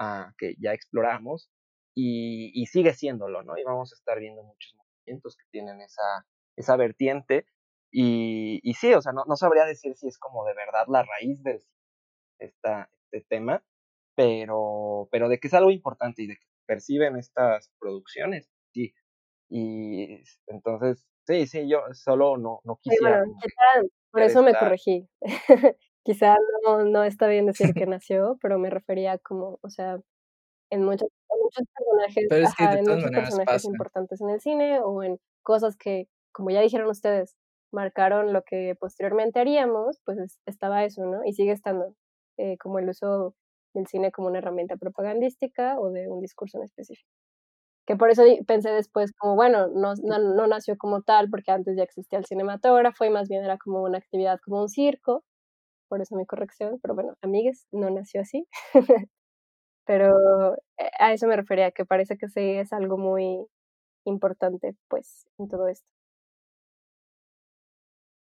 como 0.00 0.10
a, 0.10 0.34
que 0.38 0.54
ya 0.58 0.72
exploramos, 0.72 1.50
y, 1.94 2.52
y, 2.54 2.66
sigue 2.66 2.94
siéndolo, 2.94 3.42
¿no? 3.42 3.58
Y 3.58 3.64
vamos 3.64 3.92
a 3.92 3.96
estar 3.96 4.18
viendo 4.18 4.42
muchos 4.42 4.74
movimientos 4.76 5.36
que 5.36 5.44
tienen 5.50 5.80
esa, 5.80 6.26
esa 6.56 6.76
vertiente, 6.76 7.46
y, 7.92 8.60
y 8.62 8.74
sí, 8.74 8.94
o 8.94 9.02
sea, 9.02 9.12
no, 9.12 9.24
no 9.26 9.36
sabría 9.36 9.64
decir 9.64 9.96
si 9.96 10.06
es 10.06 10.18
como 10.18 10.44
de 10.44 10.54
verdad 10.54 10.86
la 10.88 11.02
raíz 11.02 11.42
de 11.42 11.62
esta, 12.38 12.90
este 13.10 13.26
tema, 13.28 13.64
pero, 14.14 15.08
pero 15.10 15.28
de 15.28 15.40
que 15.40 15.48
es 15.48 15.54
algo 15.54 15.70
importante 15.70 16.22
y 16.22 16.28
de 16.28 16.36
que 16.36 16.46
perciben 16.66 17.16
estas 17.16 17.72
producciones, 17.80 18.50
sí. 18.72 18.94
Y 19.48 20.22
entonces, 20.46 21.10
Sí, 21.30 21.46
sí, 21.46 21.68
yo 21.68 21.82
solo 21.92 22.36
no, 22.36 22.60
no 22.64 22.80
quisiera. 22.82 23.22
por 24.10 24.22
eso 24.22 24.42
me 24.42 24.52
corregí. 24.52 25.08
quizá 26.04 26.36
no, 26.64 26.84
no 26.84 27.04
está 27.04 27.26
bien 27.28 27.46
decir 27.46 27.74
que 27.74 27.86
nació, 27.86 28.38
pero 28.42 28.58
me 28.58 28.70
refería 28.70 29.18
como, 29.18 29.58
o 29.62 29.70
sea, 29.70 29.98
en 30.70 30.84
muchos, 30.84 31.08
muchos 31.42 31.66
personajes, 31.74 32.56
en 32.58 32.84
muchos 32.84 33.10
personajes 33.10 33.64
importantes 33.64 34.20
en 34.20 34.30
el 34.30 34.40
cine 34.40 34.80
o 34.80 35.02
en 35.02 35.18
cosas 35.42 35.76
que, 35.76 36.08
como 36.32 36.50
ya 36.50 36.60
dijeron 36.60 36.88
ustedes, 36.88 37.36
marcaron 37.72 38.32
lo 38.32 38.42
que 38.42 38.76
posteriormente 38.78 39.40
haríamos, 39.40 40.00
pues 40.04 40.40
estaba 40.46 40.84
eso, 40.84 41.04
¿no? 41.06 41.24
Y 41.24 41.32
sigue 41.34 41.52
estando, 41.52 41.94
eh, 42.38 42.56
como 42.58 42.78
el 42.78 42.88
uso 42.88 43.34
del 43.74 43.86
cine 43.86 44.12
como 44.12 44.28
una 44.28 44.38
herramienta 44.38 44.76
propagandística 44.76 45.78
o 45.78 45.90
de 45.90 46.08
un 46.08 46.20
discurso 46.20 46.58
en 46.58 46.64
específico 46.64 47.10
que 47.90 47.96
por 47.96 48.08
eso 48.10 48.22
pensé 48.46 48.70
después 48.70 49.12
como, 49.18 49.34
bueno, 49.34 49.66
no, 49.66 49.94
no, 49.96 50.46
nació 50.46 50.78
como 50.78 51.02
tal, 51.02 51.28
porque 51.28 51.50
antes 51.50 51.76
ya 51.76 51.82
existía 51.82 52.20
el 52.20 52.24
cinematógrafo 52.24 53.04
y 53.04 53.10
más 53.10 53.28
bien 53.28 53.44
era 53.44 53.58
como 53.58 53.82
una 53.82 53.98
actividad, 53.98 54.38
como 54.44 54.60
un 54.60 54.68
circo, 54.68 55.24
por 55.90 56.00
eso 56.00 56.16
mi 56.16 56.24
corrección, 56.24 56.78
pero 56.80 56.94
bueno, 56.94 57.14
amigues, 57.20 57.66
no 57.72 57.90
nació 57.90 58.22
así. 58.22 58.46
pero 59.86 60.54
eh, 60.78 60.90
a 60.98 61.12
eso 61.12 61.26
me 61.26 61.36
refería, 61.36 61.72
que 61.72 61.84
parece 61.84 62.16
que 62.16 62.28
sí 62.28 62.40
es 62.40 62.72
algo 62.72 62.96
muy 62.96 63.44
importante, 64.06 64.74
pues, 64.88 65.26
en 65.38 65.48
todo 65.48 65.68
esto. 65.68 65.86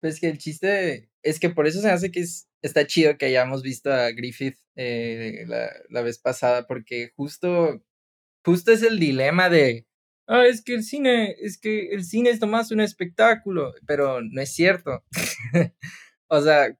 Pues 0.02 0.20
que 0.20 0.30
el 0.30 0.38
chiste 0.38 1.10
es 1.24 1.40
que 1.40 1.50
por 1.50 1.68
eso 1.68 1.80
se 1.82 1.92
hace 1.92 2.12
que 2.12 2.22
es, 2.22 2.50
está 2.62 2.88
chido 2.88 3.18
que 3.18 3.28
hayamos 3.28 3.62
visto 3.62 3.92
a 3.92 4.12
Griffith 4.12 4.58
eh, 4.76 5.46
la, 5.48 5.70
la 5.90 6.02
vez 6.02 6.20
pasada, 6.20 6.66
porque 6.68 7.12
justo 7.16 7.82
justo 8.46 8.72
es 8.72 8.84
el 8.84 9.00
dilema 9.00 9.50
de, 9.50 9.86
ah, 10.28 10.46
es 10.46 10.64
que 10.64 10.74
el 10.74 10.84
cine, 10.84 11.36
es 11.40 11.60
que 11.60 11.90
el 11.90 12.04
cine 12.04 12.30
es 12.30 12.42
nomás 12.42 12.72
un 12.72 12.82
espectáculo, 12.82 13.74
pero 13.86 14.22
no 14.22 14.42
es 14.42 14.54
cierto. 14.54 15.04
o 16.28 16.42
sea, 16.42 16.78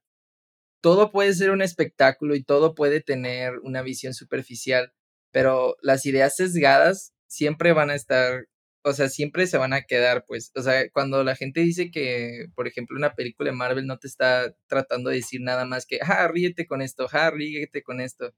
todo 0.80 1.10
puede 1.12 1.34
ser 1.34 1.50
un 1.50 1.62
espectáculo 1.62 2.34
y 2.34 2.42
todo 2.42 2.74
puede 2.74 3.00
tener 3.00 3.58
una 3.62 3.82
visión 3.82 4.14
superficial, 4.14 4.92
pero 5.32 5.76
las 5.82 6.06
ideas 6.06 6.36
sesgadas 6.36 7.12
siempre 7.28 7.72
van 7.72 7.90
a 7.90 7.94
estar, 7.94 8.46
o 8.82 8.92
sea, 8.92 9.08
siempre 9.08 9.46
se 9.46 9.58
van 9.58 9.72
a 9.72 9.82
quedar, 9.82 10.24
pues, 10.26 10.52
o 10.56 10.62
sea, 10.62 10.88
cuando 10.90 11.24
la 11.24 11.36
gente 11.36 11.60
dice 11.60 11.90
que, 11.90 12.46
por 12.54 12.66
ejemplo, 12.68 12.96
una 12.96 13.14
película 13.14 13.50
de 13.50 13.56
Marvel 13.56 13.86
no 13.86 13.98
te 13.98 14.08
está 14.08 14.54
tratando 14.66 15.10
de 15.10 15.16
decir 15.16 15.40
nada 15.42 15.64
más 15.66 15.86
que, 15.86 15.98
ah, 16.02 16.28
ríete 16.28 16.66
con 16.66 16.82
esto, 16.82 17.08
ah, 17.12 17.30
ríete 17.30 17.82
con 17.82 18.00
esto, 18.00 18.32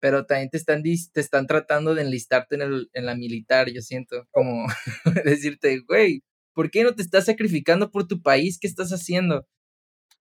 pero 0.00 0.26
también 0.26 0.50
te 0.50 0.58
están, 0.58 0.82
te 0.82 1.20
están 1.20 1.46
tratando 1.46 1.94
de 1.94 2.02
enlistarte 2.02 2.56
en, 2.56 2.62
el, 2.62 2.90
en 2.92 3.06
la 3.06 3.14
militar, 3.16 3.70
yo 3.70 3.82
siento, 3.82 4.28
como 4.32 4.66
decirte, 5.24 5.80
güey, 5.88 6.22
¿por 6.54 6.70
qué 6.70 6.84
no 6.84 6.94
te 6.94 7.02
estás 7.02 7.26
sacrificando 7.26 7.90
por 7.90 8.06
tu 8.08 8.22
país? 8.22 8.58
¿Qué 8.60 8.66
estás 8.68 8.90
haciendo? 8.92 9.46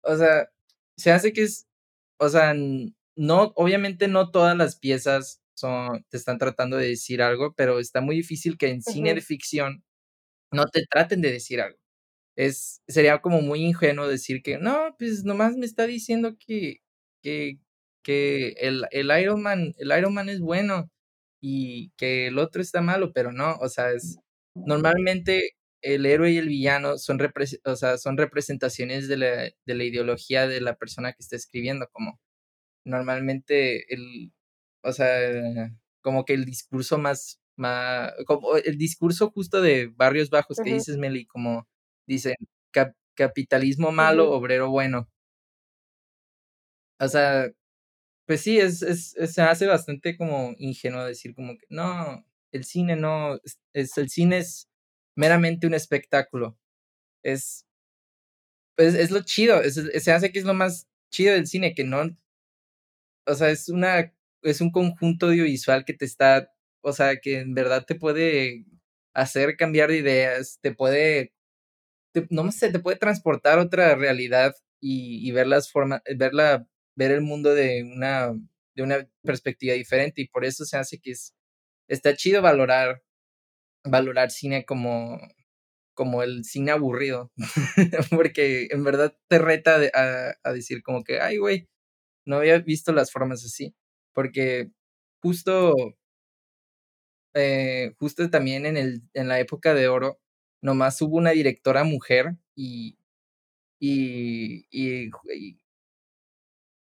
O 0.03 0.17
sea, 0.17 0.47
se 1.01 1.11
hace 1.11 1.33
que 1.33 1.43
es, 1.43 1.67
o 2.19 2.29
sea, 2.29 2.53
no, 3.15 3.53
obviamente 3.55 4.07
no 4.07 4.31
todas 4.31 4.57
las 4.57 4.77
piezas 4.77 5.41
son, 5.55 6.05
te 6.09 6.17
están 6.17 6.37
tratando 6.39 6.77
de 6.77 6.87
decir 6.89 7.21
algo, 7.21 7.53
pero 7.55 7.79
está 7.79 8.01
muy 8.01 8.15
difícil 8.17 8.57
que 8.57 8.69
en 8.69 8.81
cine 8.81 9.13
de 9.15 9.21
ficción 9.21 9.83
no 10.51 10.65
te 10.67 10.83
traten 10.89 11.21
de 11.21 11.31
decir 11.31 11.61
algo. 11.61 11.77
Es, 12.37 12.81
sería 12.87 13.21
como 13.21 13.41
muy 13.41 13.61
ingenuo 13.61 14.07
decir 14.07 14.43
que, 14.43 14.57
no, 14.59 14.95
pues 14.99 15.23
nomás 15.25 15.57
me 15.57 15.65
está 15.65 15.87
diciendo 15.87 16.37
que, 16.39 16.77
que, 17.23 17.59
que 18.03 18.49
el, 18.59 18.85
el 18.91 19.11
Iron 19.21 19.41
Man, 19.43 19.73
el 19.77 19.97
Iron 19.97 20.13
Man 20.13 20.29
es 20.29 20.39
bueno 20.41 20.91
y 21.41 21.91
que 21.97 22.27
el 22.27 22.39
otro 22.39 22.61
está 22.61 22.81
malo, 22.81 23.13
pero 23.13 23.31
no, 23.33 23.55
o 23.61 23.69
sea, 23.69 23.91
es 23.93 24.17
normalmente 24.55 25.51
el 25.81 26.05
héroe 26.05 26.31
y 26.31 26.37
el 26.37 26.47
villano 26.47 26.97
son, 26.97 27.19
o 27.65 27.75
sea, 27.75 27.97
son 27.97 28.17
representaciones 28.17 29.07
de 29.07 29.17
la, 29.17 29.51
de 29.65 29.75
la 29.75 29.83
ideología 29.83 30.47
de 30.47 30.61
la 30.61 30.75
persona 30.77 31.13
que 31.13 31.21
está 31.21 31.35
escribiendo, 31.35 31.87
como 31.91 32.19
normalmente 32.85 33.93
el, 33.93 34.33
o 34.83 34.91
sea, 34.93 35.71
como 36.01 36.25
que 36.25 36.33
el 36.33 36.45
discurso 36.45 36.97
más, 36.97 37.41
más 37.55 38.13
como 38.25 38.57
el 38.57 38.77
discurso 38.77 39.31
justo 39.31 39.61
de 39.61 39.87
barrios 39.95 40.29
bajos 40.29 40.57
que 40.63 40.73
dices, 40.73 40.97
Meli, 40.97 41.25
como 41.25 41.67
dicen, 42.07 42.35
capitalismo 43.15 43.91
malo, 43.91 44.31
obrero 44.31 44.69
bueno. 44.69 45.09
O 46.99 47.07
sea, 47.07 47.49
pues 48.25 48.41
sí, 48.41 48.59
es, 48.59 48.81
es, 48.83 49.15
se 49.33 49.41
hace 49.41 49.67
bastante 49.67 50.17
como 50.17 50.53
ingenuo 50.57 51.03
decir 51.05 51.35
como 51.35 51.57
que 51.57 51.65
no, 51.69 52.25
el 52.51 52.63
cine 52.65 52.95
no, 52.95 53.35
es, 53.73 53.97
el 53.97 54.09
cine 54.09 54.39
es 54.39 54.69
meramente 55.15 55.67
un 55.67 55.73
espectáculo. 55.73 56.57
Es, 57.23 57.65
pues 58.75 58.95
es 58.95 59.11
lo 59.11 59.21
chido, 59.23 59.61
se 59.63 60.11
hace 60.11 60.31
que 60.31 60.39
es 60.39 60.45
lo 60.45 60.53
más 60.53 60.87
chido 61.11 61.33
del 61.33 61.47
cine, 61.47 61.73
que 61.75 61.83
no, 61.83 62.15
o 63.25 63.35
sea, 63.35 63.49
es 63.49 63.69
una, 63.69 64.13
es 64.41 64.61
un 64.61 64.71
conjunto 64.71 65.27
audiovisual 65.27 65.85
que 65.85 65.93
te 65.93 66.05
está, 66.05 66.51
o 66.81 66.93
sea, 66.93 67.17
que 67.19 67.39
en 67.39 67.53
verdad 67.53 67.85
te 67.85 67.95
puede 67.95 68.65
hacer 69.13 69.55
cambiar 69.57 69.89
de 69.89 69.97
ideas, 69.97 70.59
te 70.61 70.73
puede, 70.73 71.33
no 72.29 72.51
sé, 72.51 72.71
te 72.71 72.79
puede 72.79 72.97
transportar 72.97 73.59
a 73.59 73.63
otra 73.63 73.95
realidad 73.95 74.55
y, 74.79 75.27
y 75.27 75.31
ver 75.31 75.47
las 75.47 75.71
formas, 75.71 76.01
verla, 76.17 76.67
ver 76.95 77.11
el 77.11 77.21
mundo 77.21 77.53
de 77.55 77.83
una, 77.83 78.33
de 78.75 78.83
una 78.83 79.07
perspectiva 79.23 79.73
diferente 79.75 80.21
y 80.21 80.27
por 80.27 80.45
eso 80.45 80.65
se 80.65 80.77
hace 80.77 80.99
que 80.99 81.11
es, 81.11 81.35
está 81.89 82.15
chido 82.15 82.41
valorar, 82.41 83.03
valorar 83.85 84.31
cine 84.31 84.65
como, 84.65 85.19
como 85.93 86.23
el 86.23 86.43
cine 86.45 86.71
aburrido, 86.71 87.31
porque 88.11 88.67
en 88.71 88.83
verdad 88.83 89.15
te 89.29 89.39
reta 89.39 89.79
a, 89.93 90.33
a 90.43 90.53
decir 90.53 90.83
como 90.83 91.03
que, 91.03 91.21
ay, 91.21 91.37
güey, 91.37 91.69
no 92.25 92.37
había 92.37 92.59
visto 92.59 92.93
las 92.93 93.11
formas 93.11 93.45
así, 93.45 93.75
porque 94.13 94.71
justo, 95.21 95.75
eh, 97.33 97.93
justo 97.99 98.29
también 98.29 98.65
en, 98.65 98.77
el, 98.77 99.01
en 99.13 99.27
la 99.27 99.39
época 99.39 99.73
de 99.73 99.87
oro, 99.87 100.19
nomás 100.61 101.01
hubo 101.01 101.17
una 101.17 101.31
directora 101.31 101.83
mujer 101.83 102.35
y, 102.55 102.97
y, 103.79 104.67
y, 104.71 105.09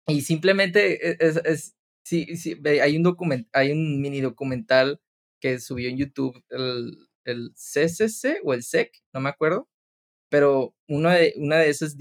y, 0.07 0.21
simplemente 0.23 1.11
e, 1.11 1.17
es, 1.21 1.37
es, 1.45 1.77
sí, 2.05 2.37
sí, 2.37 2.57
hay 2.83 2.97
un 2.97 3.03
document, 3.03 3.49
hay 3.53 3.73
un 3.73 4.01
mini 4.01 4.21
documental 4.21 5.01
que 5.41 5.61
subió 5.61 5.89
en 5.89 5.97
YouTube 5.97 6.43
el, 6.51 7.09
el 7.25 7.53
CCC 7.55 8.41
o 8.45 8.55
el 8.55 8.63
SEC, 8.63 8.93
no 9.13 9.21
me 9.21 9.31
acuerdo, 9.31 9.69
pero 10.31 10.75
uno 10.89 11.11
de, 11.11 11.35
una 11.37 11.59
de 11.59 11.71
esas, 11.71 11.97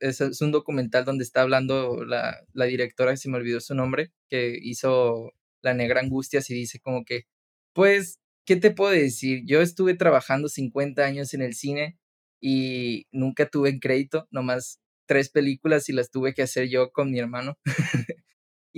es, 0.00 0.20
es, 0.20 0.40
un 0.40 0.52
documental 0.52 1.04
donde 1.04 1.24
está 1.24 1.42
hablando 1.42 2.04
la, 2.04 2.38
la 2.54 2.64
directora, 2.64 3.16
se 3.16 3.28
me 3.28 3.36
olvidó 3.36 3.60
su 3.60 3.74
nombre, 3.74 4.12
que 4.28 4.58
hizo 4.62 5.32
La 5.62 5.74
Negra 5.74 6.00
Angustias 6.00 6.48
y 6.50 6.54
dice 6.54 6.80
como 6.80 7.04
que, 7.04 7.26
pues, 7.74 8.20
¿qué 8.46 8.56
te 8.56 8.70
puedo 8.70 8.92
decir? 8.92 9.42
Yo 9.46 9.60
estuve 9.60 9.94
trabajando 9.94 10.48
50 10.48 11.04
años 11.04 11.34
en 11.34 11.42
el 11.42 11.54
cine 11.54 11.98
y 12.40 13.06
nunca 13.12 13.48
tuve 13.48 13.70
en 13.70 13.80
crédito, 13.80 14.26
nomás 14.30 14.80
tres 15.06 15.30
películas 15.30 15.88
y 15.88 15.92
las 15.92 16.10
tuve 16.10 16.34
que 16.34 16.42
hacer 16.42 16.68
yo 16.68 16.90
con 16.92 17.10
mi 17.10 17.18
hermano. 17.18 17.58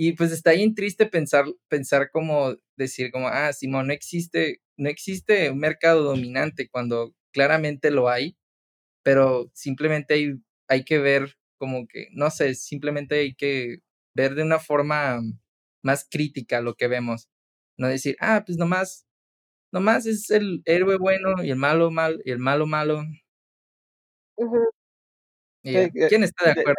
y 0.01 0.13
pues 0.13 0.31
está 0.31 0.53
bien 0.53 0.75
triste 0.75 1.05
pensar, 1.05 1.45
pensar 1.69 2.09
como 2.11 2.55
decir 2.77 3.11
como, 3.11 3.27
ah, 3.27 3.53
Simón, 3.53 3.87
no 3.87 3.93
existe, 3.93 4.61
no 4.77 4.89
existe 4.89 5.51
un 5.51 5.59
mercado 5.59 6.03
dominante 6.03 6.69
cuando 6.69 7.13
claramente 7.33 7.91
lo 7.91 8.09
hay 8.09 8.37
pero 9.03 9.49
simplemente 9.53 10.13
hay, 10.15 10.41
hay 10.67 10.83
que 10.83 10.99
ver 10.99 11.35
como 11.57 11.87
que, 11.87 12.07
no 12.13 12.29
sé, 12.31 12.55
simplemente 12.55 13.19
hay 13.19 13.35
que 13.35 13.79
ver 14.15 14.35
de 14.35 14.43
una 14.43 14.59
forma 14.59 15.21
más 15.83 16.07
crítica 16.09 16.61
lo 16.61 16.75
que 16.75 16.87
vemos. 16.87 17.29
No 17.77 17.87
decir, 17.87 18.15
ah, 18.19 18.43
pues 18.45 18.57
nomás, 18.57 19.07
nomás 19.73 20.05
es 20.07 20.29
el 20.31 20.61
héroe 20.65 20.97
bueno 20.97 21.43
y 21.43 21.51
el 21.51 21.57
malo 21.57 21.91
mal 21.91 22.21
y 22.25 22.31
el 22.31 22.39
malo 22.39 22.67
malo. 22.67 23.03
¿Quién 25.63 26.23
está 26.23 26.45
de 26.45 26.61
acuerdo? 26.61 26.75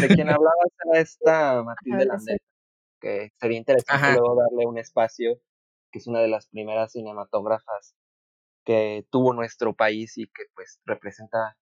De, 0.00 0.08
quien 0.08 0.28
hablabas 0.28 0.72
era 0.84 1.00
esta 1.00 1.62
Matilde 1.64 2.06
Landeta, 2.06 2.44
que 3.00 3.32
sería 3.38 3.58
interesante 3.58 4.12
luego 4.18 4.36
darle 4.36 4.66
un 4.66 4.78
espacio, 4.78 5.40
que 5.90 5.98
es 5.98 6.06
una 6.06 6.20
de 6.20 6.28
las 6.28 6.48
primeras 6.48 6.92
cinematógrafas 6.92 7.94
que 8.64 9.06
tuvo 9.10 9.32
nuestro 9.32 9.74
país 9.74 10.16
y 10.18 10.26
que 10.26 10.44
pues 10.54 10.80
representa 10.84 11.56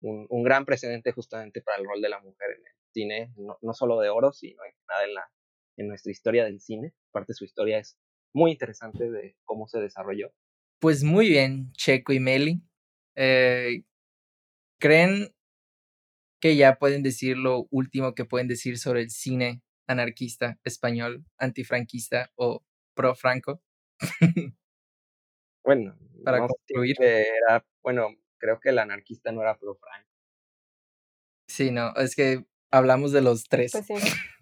un, 0.00 0.26
un, 0.28 0.42
gran 0.42 0.64
precedente 0.64 1.12
justamente 1.12 1.60
para 1.62 1.78
el 1.78 1.86
rol 1.86 2.00
de 2.00 2.08
la 2.08 2.20
mujer 2.20 2.50
en 2.50 2.66
el 2.66 2.72
cine, 2.92 3.32
no, 3.36 3.58
no 3.62 3.72
solo 3.74 4.00
de 4.00 4.08
oro, 4.08 4.32
sino 4.32 4.64
en 4.64 4.74
nada 4.88 5.04
en, 5.04 5.14
la, 5.14 5.30
en 5.76 5.88
nuestra 5.88 6.10
historia 6.10 6.44
del 6.44 6.60
cine. 6.60 6.94
Aparte 7.10 7.34
su 7.34 7.44
historia 7.44 7.78
es 7.78 7.96
muy 8.32 8.52
interesante 8.52 9.10
de 9.10 9.36
cómo 9.44 9.68
se 9.68 9.80
desarrolló. 9.80 10.32
Pues 10.80 11.02
muy 11.02 11.28
bien, 11.28 11.72
Checo 11.72 12.12
y 12.12 12.20
Meli. 12.20 12.62
Eh, 13.16 13.82
¿Creen 14.80 15.34
que 16.40 16.56
ya 16.56 16.76
pueden 16.78 17.02
decir 17.02 17.36
lo 17.36 17.66
último 17.70 18.14
que 18.14 18.24
pueden 18.24 18.48
decir 18.48 18.78
sobre 18.78 19.02
el 19.02 19.10
cine 19.10 19.62
anarquista 19.86 20.58
español, 20.64 21.24
antifranquista 21.38 22.30
o 22.36 22.62
pro-franco? 22.94 23.62
Bueno, 25.64 25.94
para 26.24 26.46
concluir. 26.46 26.96
Era, 26.98 27.62
bueno, 27.82 28.08
creo 28.38 28.58
que 28.58 28.70
el 28.70 28.78
anarquista 28.78 29.32
no 29.32 29.42
era 29.42 29.58
pro 29.58 29.74
Frank. 29.74 30.06
Sí, 31.46 31.70
no, 31.70 31.94
es 31.96 32.14
que 32.16 32.46
hablamos 32.70 33.12
de 33.12 33.20
los 33.20 33.44
tres. 33.44 33.72
Pues 33.72 33.86
sí. 33.86 33.94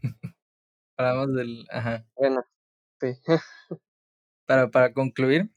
hablamos 0.97 1.35
del, 1.35 1.67
ajá. 1.71 2.07
Bueno, 2.17 2.45
sí. 3.01 3.09
para, 4.47 4.71
para 4.71 4.93
concluir. 4.93 5.51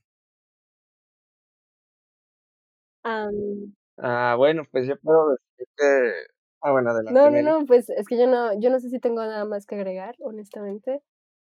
Ah, 4.02 4.36
bueno, 4.38 4.64
pues 4.72 4.88
yo 4.88 4.98
puedo 5.00 5.32
decir 5.32 5.68
que. 5.78 6.14
Ah, 6.62 6.72
bueno, 6.72 6.90
adelante. 6.92 7.20
No, 7.20 7.30
no, 7.30 7.42
no, 7.60 7.66
pues 7.66 7.90
es 7.90 8.08
que 8.08 8.18
yo 8.18 8.28
no, 8.28 8.60
yo 8.60 8.70
no 8.70 8.80
sé 8.80 8.90
si 8.90 9.00
tengo 9.00 9.22
nada 9.24 9.46
más 9.46 9.66
que 9.66 9.76
agregar, 9.76 10.16
honestamente. 10.20 11.02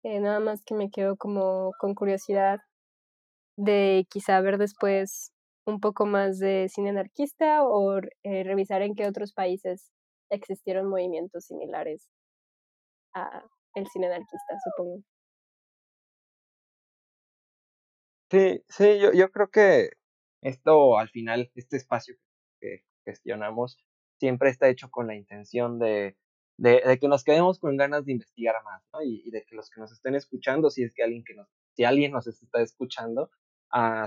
Eh, 0.05 0.21
nada 0.21 0.41
más 0.41 0.63
que 0.65 0.75
me 0.75 0.91
quedo 0.91 1.17
como 1.17 1.73
con 1.81 1.95
curiosidad 1.95 2.61
de 3.57 4.07
quizá 4.11 4.41
ver 4.41 4.59
después 4.59 5.33
un 5.67 5.81
poco 5.81 6.07
más 6.07 6.39
de 6.39 6.69
cine 6.69 6.91
anarquista 6.91 7.65
o 7.65 7.99
eh, 8.25 8.45
revisar 8.45 8.83
en 8.83 8.95
qué 8.95 9.07
otros 9.07 9.33
países 9.33 9.91
existieron 10.31 10.89
movimientos 10.89 11.47
similares 11.47 12.09
a 13.15 13.45
el 13.75 13.87
cine 13.87 14.07
anarquista, 14.09 14.57
supongo. 14.65 15.03
Sí, 18.31 18.65
sí, 18.69 18.99
yo, 19.01 19.13
yo 19.13 19.31
creo 19.31 19.51
que 19.51 19.91
esto 20.41 20.99
al 20.99 21.09
final, 21.09 21.51
este 21.55 21.77
espacio 21.77 22.15
que 22.15 22.23
gestionamos, 23.05 23.79
siempre 24.19 24.51
está 24.51 24.69
hecho 24.69 24.91
con 24.91 25.07
la 25.07 25.17
intención 25.17 25.79
de, 25.79 26.17
de, 26.59 26.99
que 27.01 27.09
nos 27.09 27.25
quedemos 27.25 27.59
con 27.59 27.77
ganas 27.77 28.05
de 28.05 28.13
investigar 28.13 28.55
más, 28.65 28.83
¿no? 28.93 29.03
Y, 29.03 29.31
de 29.31 29.45
que 29.45 29.57
los 29.57 29.71
que 29.71 29.81
nos 29.81 29.93
estén 29.93 30.15
escuchando, 30.15 30.71
si 30.71 30.83
es 30.83 30.93
que 30.95 31.03
alguien 31.03 31.25
que 31.25 31.35
nos, 31.35 31.49
si 31.75 31.85
alguien 31.85 32.13
nos 32.13 32.27
está 32.27 32.61
escuchando, 32.61 33.31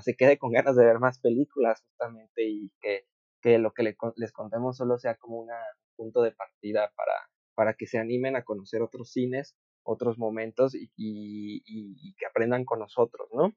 se 0.01 0.15
quede 0.15 0.37
con 0.37 0.51
ganas 0.51 0.75
de 0.75 0.85
ver 0.85 0.99
más 0.99 1.19
películas 1.19 1.81
justamente 1.81 2.43
y 2.43 2.71
que, 2.81 3.05
que 3.41 3.57
lo 3.57 3.73
que 3.73 3.95
les 4.15 4.31
contemos 4.31 4.77
solo 4.77 4.97
sea 4.97 5.15
como 5.15 5.39
un 5.39 5.49
punto 5.95 6.21
de 6.21 6.31
partida 6.31 6.91
para, 6.95 7.13
para 7.55 7.73
que 7.73 7.87
se 7.87 7.97
animen 7.97 8.35
a 8.35 8.43
conocer 8.43 8.81
otros 8.81 9.11
cines, 9.11 9.55
otros 9.83 10.17
momentos 10.17 10.75
y, 10.75 10.91
y, 10.95 11.63
y 11.65 12.15
que 12.15 12.25
aprendan 12.25 12.65
con 12.65 12.79
nosotros, 12.79 13.29
¿no? 13.33 13.53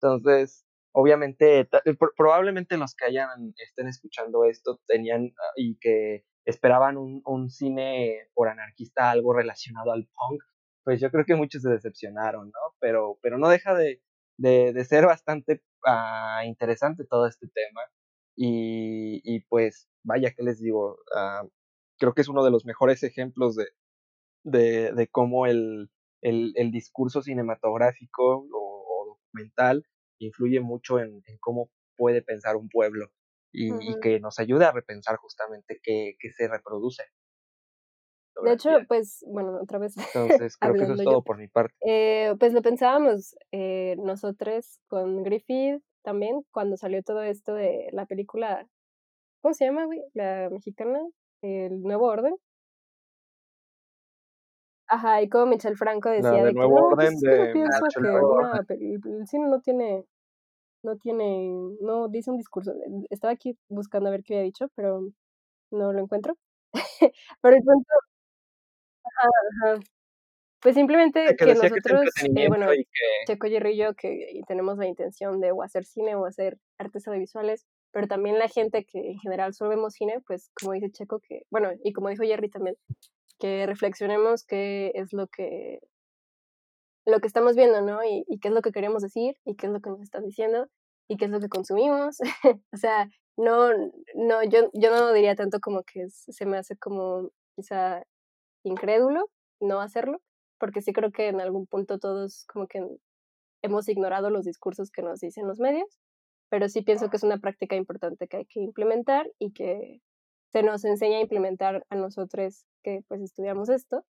Entonces, 0.00 0.64
obviamente, 0.98 1.60
eh, 1.60 1.96
probablemente 2.16 2.76
los 2.76 2.96
que 2.96 3.04
hayan, 3.04 3.54
estén 3.56 3.86
escuchando 3.86 4.44
esto 4.44 4.80
tenían 4.88 5.32
ah, 5.38 5.52
y 5.56 5.78
que 5.78 6.24
esperaban 6.44 6.96
un, 6.96 7.22
un 7.24 7.50
cine 7.50 8.28
por 8.34 8.48
anarquista 8.48 9.10
algo 9.12 9.32
relacionado 9.32 9.92
al 9.92 10.08
punk, 10.08 10.42
pues 10.82 11.00
yo 11.00 11.10
creo 11.12 11.24
que 11.24 11.36
muchos 11.36 11.62
se 11.62 11.70
decepcionaron, 11.70 12.46
¿no? 12.46 12.76
Pero, 12.80 13.16
pero 13.22 13.38
no 13.38 13.48
deja 13.48 13.74
de, 13.74 14.02
de, 14.38 14.84
ser 14.84 15.06
bastante 15.06 15.62
uh, 15.86 16.44
interesante 16.44 17.04
todo 17.04 17.28
este 17.28 17.46
tema. 17.46 17.82
Y, 18.36 19.20
y, 19.22 19.40
pues, 19.48 19.88
vaya, 20.02 20.32
que 20.32 20.42
les 20.42 20.60
digo? 20.60 20.96
Uh, 21.14 21.48
creo 21.98 22.14
que 22.14 22.22
es 22.22 22.28
uno 22.28 22.44
de 22.44 22.50
los 22.50 22.64
mejores 22.64 23.04
ejemplos 23.04 23.54
de, 23.54 23.66
de, 24.44 24.92
de 24.92 25.08
cómo 25.08 25.46
el, 25.46 25.90
el, 26.22 26.52
el, 26.56 26.70
discurso 26.72 27.22
cinematográfico 27.22 28.48
o, 28.52 29.18
documental 29.32 29.84
influye 30.18 30.60
mucho 30.60 30.98
en, 30.98 31.22
en, 31.26 31.38
cómo 31.38 31.70
puede 31.96 32.22
pensar 32.22 32.56
un 32.56 32.68
pueblo 32.68 33.10
y, 33.52 33.72
uh 33.72 33.76
-huh. 33.76 33.96
y, 33.96 34.00
que 34.00 34.20
nos 34.20 34.38
ayuda 34.38 34.68
a 34.68 34.72
repensar 34.72 35.16
justamente 35.16 35.80
qué, 35.82 36.16
qué 36.18 36.30
se 36.32 36.48
reproduce. 36.48 37.04
De 38.42 38.52
hecho, 38.52 38.70
pues, 38.86 39.24
bueno, 39.26 39.58
otra 39.60 39.78
vez. 39.78 39.96
Entonces, 39.96 40.56
creo 40.60 40.74
que 40.74 40.82
eso 40.82 40.94
es 40.94 41.04
todo 41.04 41.22
por 41.22 41.38
mi 41.38 41.48
parte. 41.48 41.74
Eh, 41.84 42.34
pues 42.38 42.52
lo 42.52 42.62
pensábamos 42.62 43.34
eh, 43.52 43.96
nosotros 43.98 44.80
con 44.86 45.22
Griffith 45.22 45.82
también, 46.02 46.42
cuando 46.52 46.76
salió 46.76 47.02
todo 47.02 47.22
esto 47.22 47.54
de 47.54 47.88
la 47.92 48.06
película, 48.06 48.66
¿cómo 49.42 49.54
se 49.54 49.64
llama, 49.66 49.86
güey? 49.86 50.02
La 50.14 50.48
mexicana, 50.50 51.00
El 51.42 51.82
Nuevo 51.82 52.06
Orden. 52.06 52.34
Ajá, 54.88 55.22
y 55.22 55.28
como 55.28 55.46
Michel 55.46 55.76
Franco 55.76 56.10
decía 56.10 56.44
de, 56.44 56.50
que 56.50 56.54
nuevo 56.54 56.90
pues, 56.94 57.08
orden 57.10 57.18
de 57.20 57.52
pienso 57.52 57.80
que 58.66 58.74
el 58.84 59.26
cine 59.26 59.46
no 59.48 59.60
tiene 59.60 60.04
no 60.82 60.96
tiene, 60.96 61.50
no 61.80 62.08
dice 62.08 62.30
un 62.30 62.36
discurso. 62.36 62.72
Estaba 63.10 63.32
aquí 63.32 63.56
buscando 63.68 64.08
a 64.08 64.12
ver 64.12 64.22
qué 64.22 64.34
había 64.34 64.44
dicho, 64.44 64.68
pero 64.74 65.00
no 65.70 65.92
lo 65.92 66.00
encuentro. 66.00 66.36
pero 67.42 67.56
el 67.56 67.62
punto, 67.62 67.88
ajá, 69.04 69.28
ajá. 69.74 69.80
Pues 70.60 70.74
simplemente 70.74 71.36
que, 71.36 71.54
nosotros, 71.54 72.02
eh, 72.36 72.48
bueno, 72.48 72.66
Checo 73.26 73.46
y 73.46 73.76
yo, 73.76 73.94
que 73.94 74.40
tenemos 74.48 74.76
la 74.76 74.88
intención 74.88 75.40
de 75.40 75.52
o 75.52 75.62
hacer 75.62 75.84
cine 75.84 76.16
o 76.16 76.26
hacer 76.26 76.58
artes 76.78 77.06
audiovisuales, 77.06 77.64
pero 77.92 78.08
también 78.08 78.40
la 78.40 78.48
gente 78.48 78.84
que 78.84 78.98
en 79.12 79.18
general 79.20 79.54
solo 79.54 79.70
vemos 79.70 79.94
cine, 79.94 80.20
pues 80.26 80.50
como 80.60 80.72
dice 80.72 80.90
Checo, 80.90 81.20
que, 81.20 81.42
bueno, 81.50 81.70
y 81.84 81.92
como 81.92 82.08
dijo 82.08 82.24
Jerry 82.24 82.50
también, 82.50 82.76
que 83.38 83.66
reflexionemos 83.66 84.44
qué 84.44 84.92
es 84.94 85.12
lo 85.12 85.28
que 85.28 85.80
lo 87.06 87.20
que 87.20 87.26
estamos 87.26 87.56
viendo, 87.56 87.80
¿no? 87.80 88.04
Y, 88.04 88.24
y, 88.28 88.38
qué 88.38 88.48
es 88.48 88.54
lo 88.54 88.60
que 88.60 88.72
queremos 88.72 89.02
decir 89.02 89.36
y 89.46 89.56
qué 89.56 89.66
es 89.66 89.72
lo 89.72 89.80
que 89.80 89.88
nos 89.88 90.02
están 90.02 90.24
diciendo 90.24 90.68
y 91.08 91.16
qué 91.16 91.24
es 91.24 91.30
lo 91.30 91.40
que 91.40 91.48
consumimos. 91.48 92.18
o 92.72 92.76
sea, 92.76 93.08
no, 93.38 93.70
no, 94.14 94.42
yo, 94.44 94.70
yo 94.74 94.90
no 94.90 95.12
diría 95.12 95.34
tanto 95.34 95.60
como 95.60 95.84
que 95.84 96.08
se 96.10 96.44
me 96.44 96.58
hace 96.58 96.76
como 96.76 97.30
quizá 97.56 98.02
incrédulo 98.64 99.30
no 99.60 99.80
hacerlo, 99.80 100.20
porque 100.58 100.82
sí 100.82 100.92
creo 100.92 101.12
que 101.12 101.28
en 101.28 101.40
algún 101.40 101.66
punto 101.66 101.98
todos 101.98 102.44
como 102.46 102.66
que 102.66 102.84
hemos 103.62 103.88
ignorado 103.88 104.30
los 104.30 104.44
discursos 104.44 104.90
que 104.90 105.02
nos 105.02 105.20
dicen 105.20 105.46
los 105.46 105.60
medios, 105.60 105.98
pero 106.50 106.68
sí 106.68 106.82
pienso 106.82 107.10
que 107.10 107.16
es 107.16 107.22
una 107.22 107.38
práctica 107.38 107.76
importante 107.76 108.28
que 108.28 108.38
hay 108.38 108.46
que 108.46 108.60
implementar 108.60 109.30
y 109.38 109.52
que 109.52 110.00
se 110.52 110.62
nos 110.62 110.84
enseña 110.84 111.18
a 111.18 111.22
implementar 111.22 111.84
a 111.90 111.96
nosotros 111.96 112.64
que 112.82 113.02
pues 113.08 113.20
estudiamos 113.20 113.68
esto, 113.68 114.04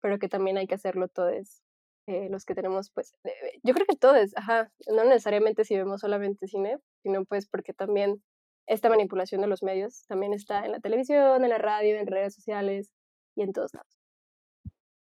pero 0.00 0.18
que 0.18 0.28
también 0.28 0.56
hay 0.58 0.66
que 0.66 0.74
hacerlo 0.74 1.08
todos 1.08 1.62
eh, 2.08 2.28
los 2.30 2.44
que 2.44 2.54
tenemos, 2.54 2.90
pues, 2.90 3.14
eh, 3.24 3.60
yo 3.62 3.74
creo 3.74 3.86
que 3.86 3.96
todos, 3.96 4.32
ajá, 4.36 4.72
no 4.88 5.04
necesariamente 5.04 5.64
si 5.64 5.76
vemos 5.76 6.00
solamente 6.00 6.48
cine, 6.48 6.78
sino 7.02 7.24
pues 7.24 7.46
porque 7.46 7.72
también 7.72 8.20
esta 8.66 8.88
manipulación 8.88 9.40
de 9.40 9.46
los 9.46 9.62
medios 9.62 10.04
también 10.08 10.32
está 10.32 10.64
en 10.64 10.72
la 10.72 10.80
televisión, 10.80 11.44
en 11.44 11.50
la 11.50 11.58
radio, 11.58 11.96
en 11.96 12.06
redes 12.08 12.34
sociales 12.34 12.90
y 13.36 13.42
en 13.42 13.52
todos 13.52 13.72
lados. 13.74 14.00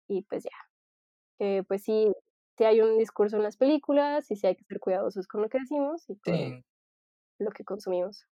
Y 0.07 0.23
pues 0.23 0.43
ya, 0.43 1.63
pues 1.67 1.83
sí, 1.83 2.11
sí 2.57 2.63
hay 2.63 2.81
un 2.81 2.97
discurso 2.97 3.37
en 3.37 3.43
las 3.43 3.57
películas 3.57 4.29
y 4.31 4.35
sí 4.35 4.47
hay 4.47 4.55
que 4.55 4.63
ser 4.63 4.79
cuidadosos 4.79 5.27
con 5.27 5.41
lo 5.41 5.49
que 5.49 5.59
decimos 5.59 6.09
y 6.09 6.17
con 6.17 6.63
lo 7.39 7.51
que 7.51 7.63
consumimos. 7.63 8.25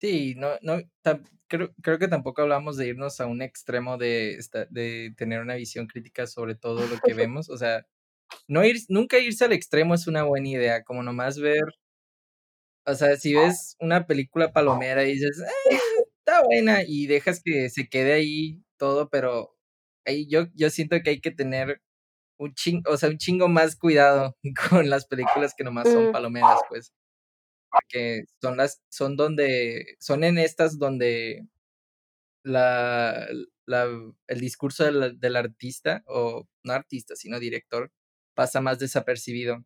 Sí, 0.00 0.34
no, 0.36 0.48
no, 0.62 0.80
creo, 1.46 1.74
creo 1.82 1.98
que 1.98 2.08
tampoco 2.08 2.42
hablamos 2.42 2.76
de 2.78 2.88
irnos 2.88 3.20
a 3.20 3.26
un 3.26 3.42
extremo 3.42 3.98
de, 3.98 4.38
de 4.70 5.12
tener 5.16 5.40
una 5.40 5.56
visión 5.56 5.86
crítica 5.86 6.26
sobre 6.26 6.54
todo 6.54 6.86
lo 6.86 6.98
que 7.04 7.14
vemos. 7.28 7.50
O 7.50 7.58
sea, 7.58 7.86
no 8.48 8.64
ir, 8.64 8.76
nunca 8.88 9.18
irse 9.18 9.44
al 9.44 9.52
extremo 9.52 9.94
es 9.94 10.06
una 10.06 10.24
buena 10.24 10.48
idea, 10.48 10.84
como 10.84 11.02
nomás 11.02 11.38
ver, 11.38 11.64
o 12.86 12.94
sea, 12.94 13.16
si 13.16 13.34
ves 13.34 13.76
una 13.80 14.06
película 14.06 14.52
palomera 14.52 15.04
y 15.04 15.14
dices, 15.14 15.40
eh, 15.70 15.78
está 16.18 16.42
buena, 16.44 16.82
y 16.86 17.06
dejas 17.06 17.42
que 17.44 17.70
se 17.70 17.88
quede 17.88 18.14
ahí 18.14 18.62
todo, 18.78 19.10
pero 19.10 19.56
ahí 20.06 20.26
yo, 20.28 20.46
yo 20.54 20.70
siento 20.70 20.96
que 21.02 21.10
hay 21.10 21.20
que 21.20 21.30
tener 21.30 21.82
un 22.38 22.54
chingo, 22.54 22.90
o 22.90 22.96
sea, 22.96 23.10
un 23.10 23.18
chingo 23.18 23.48
más 23.48 23.76
cuidado 23.76 24.36
con 24.70 24.90
las 24.90 25.06
películas 25.06 25.54
que 25.56 25.64
nomás 25.64 25.88
son 25.88 26.08
mm. 26.08 26.12
palomeras, 26.12 26.60
pues 26.68 26.92
que 27.88 28.24
son 28.40 28.56
las, 28.56 28.82
son 28.90 29.16
donde, 29.16 29.96
son 30.00 30.24
en 30.24 30.38
estas 30.38 30.78
donde 30.78 31.46
la, 32.44 33.28
la, 33.66 33.86
el 34.28 34.40
discurso 34.40 34.84
del, 34.84 35.18
del 35.20 35.36
artista, 35.36 36.02
o 36.06 36.48
no 36.64 36.72
artista, 36.72 37.16
sino 37.16 37.38
director, 37.40 37.92
pasa 38.34 38.60
más 38.60 38.78
desapercibido. 38.78 39.64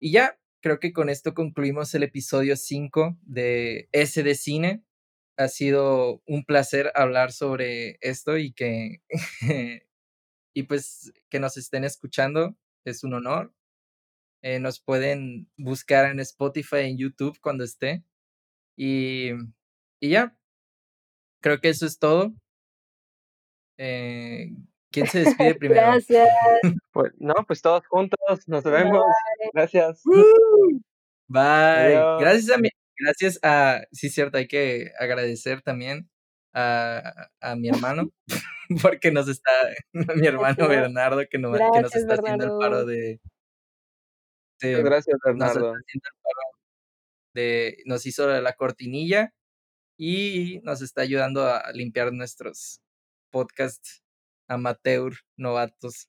Y 0.00 0.12
ya, 0.12 0.38
creo 0.60 0.80
que 0.80 0.92
con 0.92 1.08
esto 1.08 1.34
concluimos 1.34 1.94
el 1.94 2.02
episodio 2.02 2.56
5 2.56 3.16
de 3.22 3.88
S 3.92 4.22
de 4.22 4.34
Cine. 4.34 4.84
Ha 5.36 5.48
sido 5.48 6.22
un 6.26 6.44
placer 6.44 6.92
hablar 6.94 7.32
sobre 7.32 7.98
esto 8.00 8.36
y 8.38 8.52
que, 8.52 9.02
y 10.54 10.62
pues 10.64 11.12
que 11.30 11.40
nos 11.40 11.56
estén 11.56 11.84
escuchando. 11.84 12.56
Es 12.84 13.04
un 13.04 13.14
honor. 13.14 13.54
Eh, 14.44 14.60
nos 14.60 14.78
pueden 14.78 15.48
buscar 15.56 16.10
en 16.10 16.20
Spotify, 16.20 16.80
en 16.80 16.98
YouTube 16.98 17.40
cuando 17.40 17.64
esté. 17.64 18.04
Y, 18.76 19.30
y 20.00 20.10
ya, 20.10 20.36
creo 21.40 21.62
que 21.62 21.70
eso 21.70 21.86
es 21.86 21.98
todo. 21.98 22.34
Eh, 23.78 24.50
¿Quién 24.92 25.06
se 25.06 25.20
despide 25.20 25.54
primero? 25.58 25.80
Gracias. 25.80 26.28
Pues, 26.92 27.12
no, 27.18 27.34
pues 27.48 27.60
todos 27.60 27.84
juntos, 27.88 28.18
nos 28.46 28.62
vemos. 28.62 29.02
Gracias. 29.52 30.02
Bye. 31.26 32.20
Gracias 32.20 32.50
a 32.50 32.58
mi, 32.58 32.68
gracias 32.96 33.40
a, 33.42 33.82
sí, 33.90 34.10
cierto, 34.10 34.38
hay 34.38 34.46
que 34.46 34.92
agradecer 34.96 35.60
también 35.62 36.08
a, 36.52 37.30
a 37.40 37.56
mi 37.56 37.68
hermano, 37.68 38.12
porque 38.80 39.10
nos 39.10 39.26
está, 39.26 39.50
mi 39.92 40.24
hermano 40.24 40.68
Bernardo, 40.68 41.22
que, 41.28 41.38
no, 41.38 41.52
que 41.52 41.80
nos 41.80 41.96
está 41.96 42.14
haciendo 42.14 42.44
el 42.44 42.58
paro 42.60 42.84
de, 42.84 43.20
Gracias, 44.72 45.18
Bernardo. 45.24 45.74
de, 47.34 47.82
nos 47.86 48.06
hizo 48.06 48.28
la 48.40 48.52
cortinilla 48.54 49.32
y 49.96 50.60
nos 50.62 50.82
está 50.82 51.02
ayudando 51.02 51.46
a 51.46 51.72
limpiar 51.72 52.12
nuestros 52.12 52.80
podcasts 53.30 54.02
amateur, 54.48 55.14
novatos. 55.36 56.08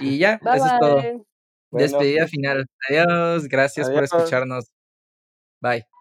Y 0.00 0.18
ya, 0.18 0.40
eso 0.54 0.66
es 0.66 0.72
todo. 0.80 1.26
Despedida 1.70 2.26
final. 2.26 2.66
Adiós, 2.88 3.48
gracias 3.48 3.90
por 3.90 4.04
escucharnos. 4.04 4.66
Bye. 5.60 5.97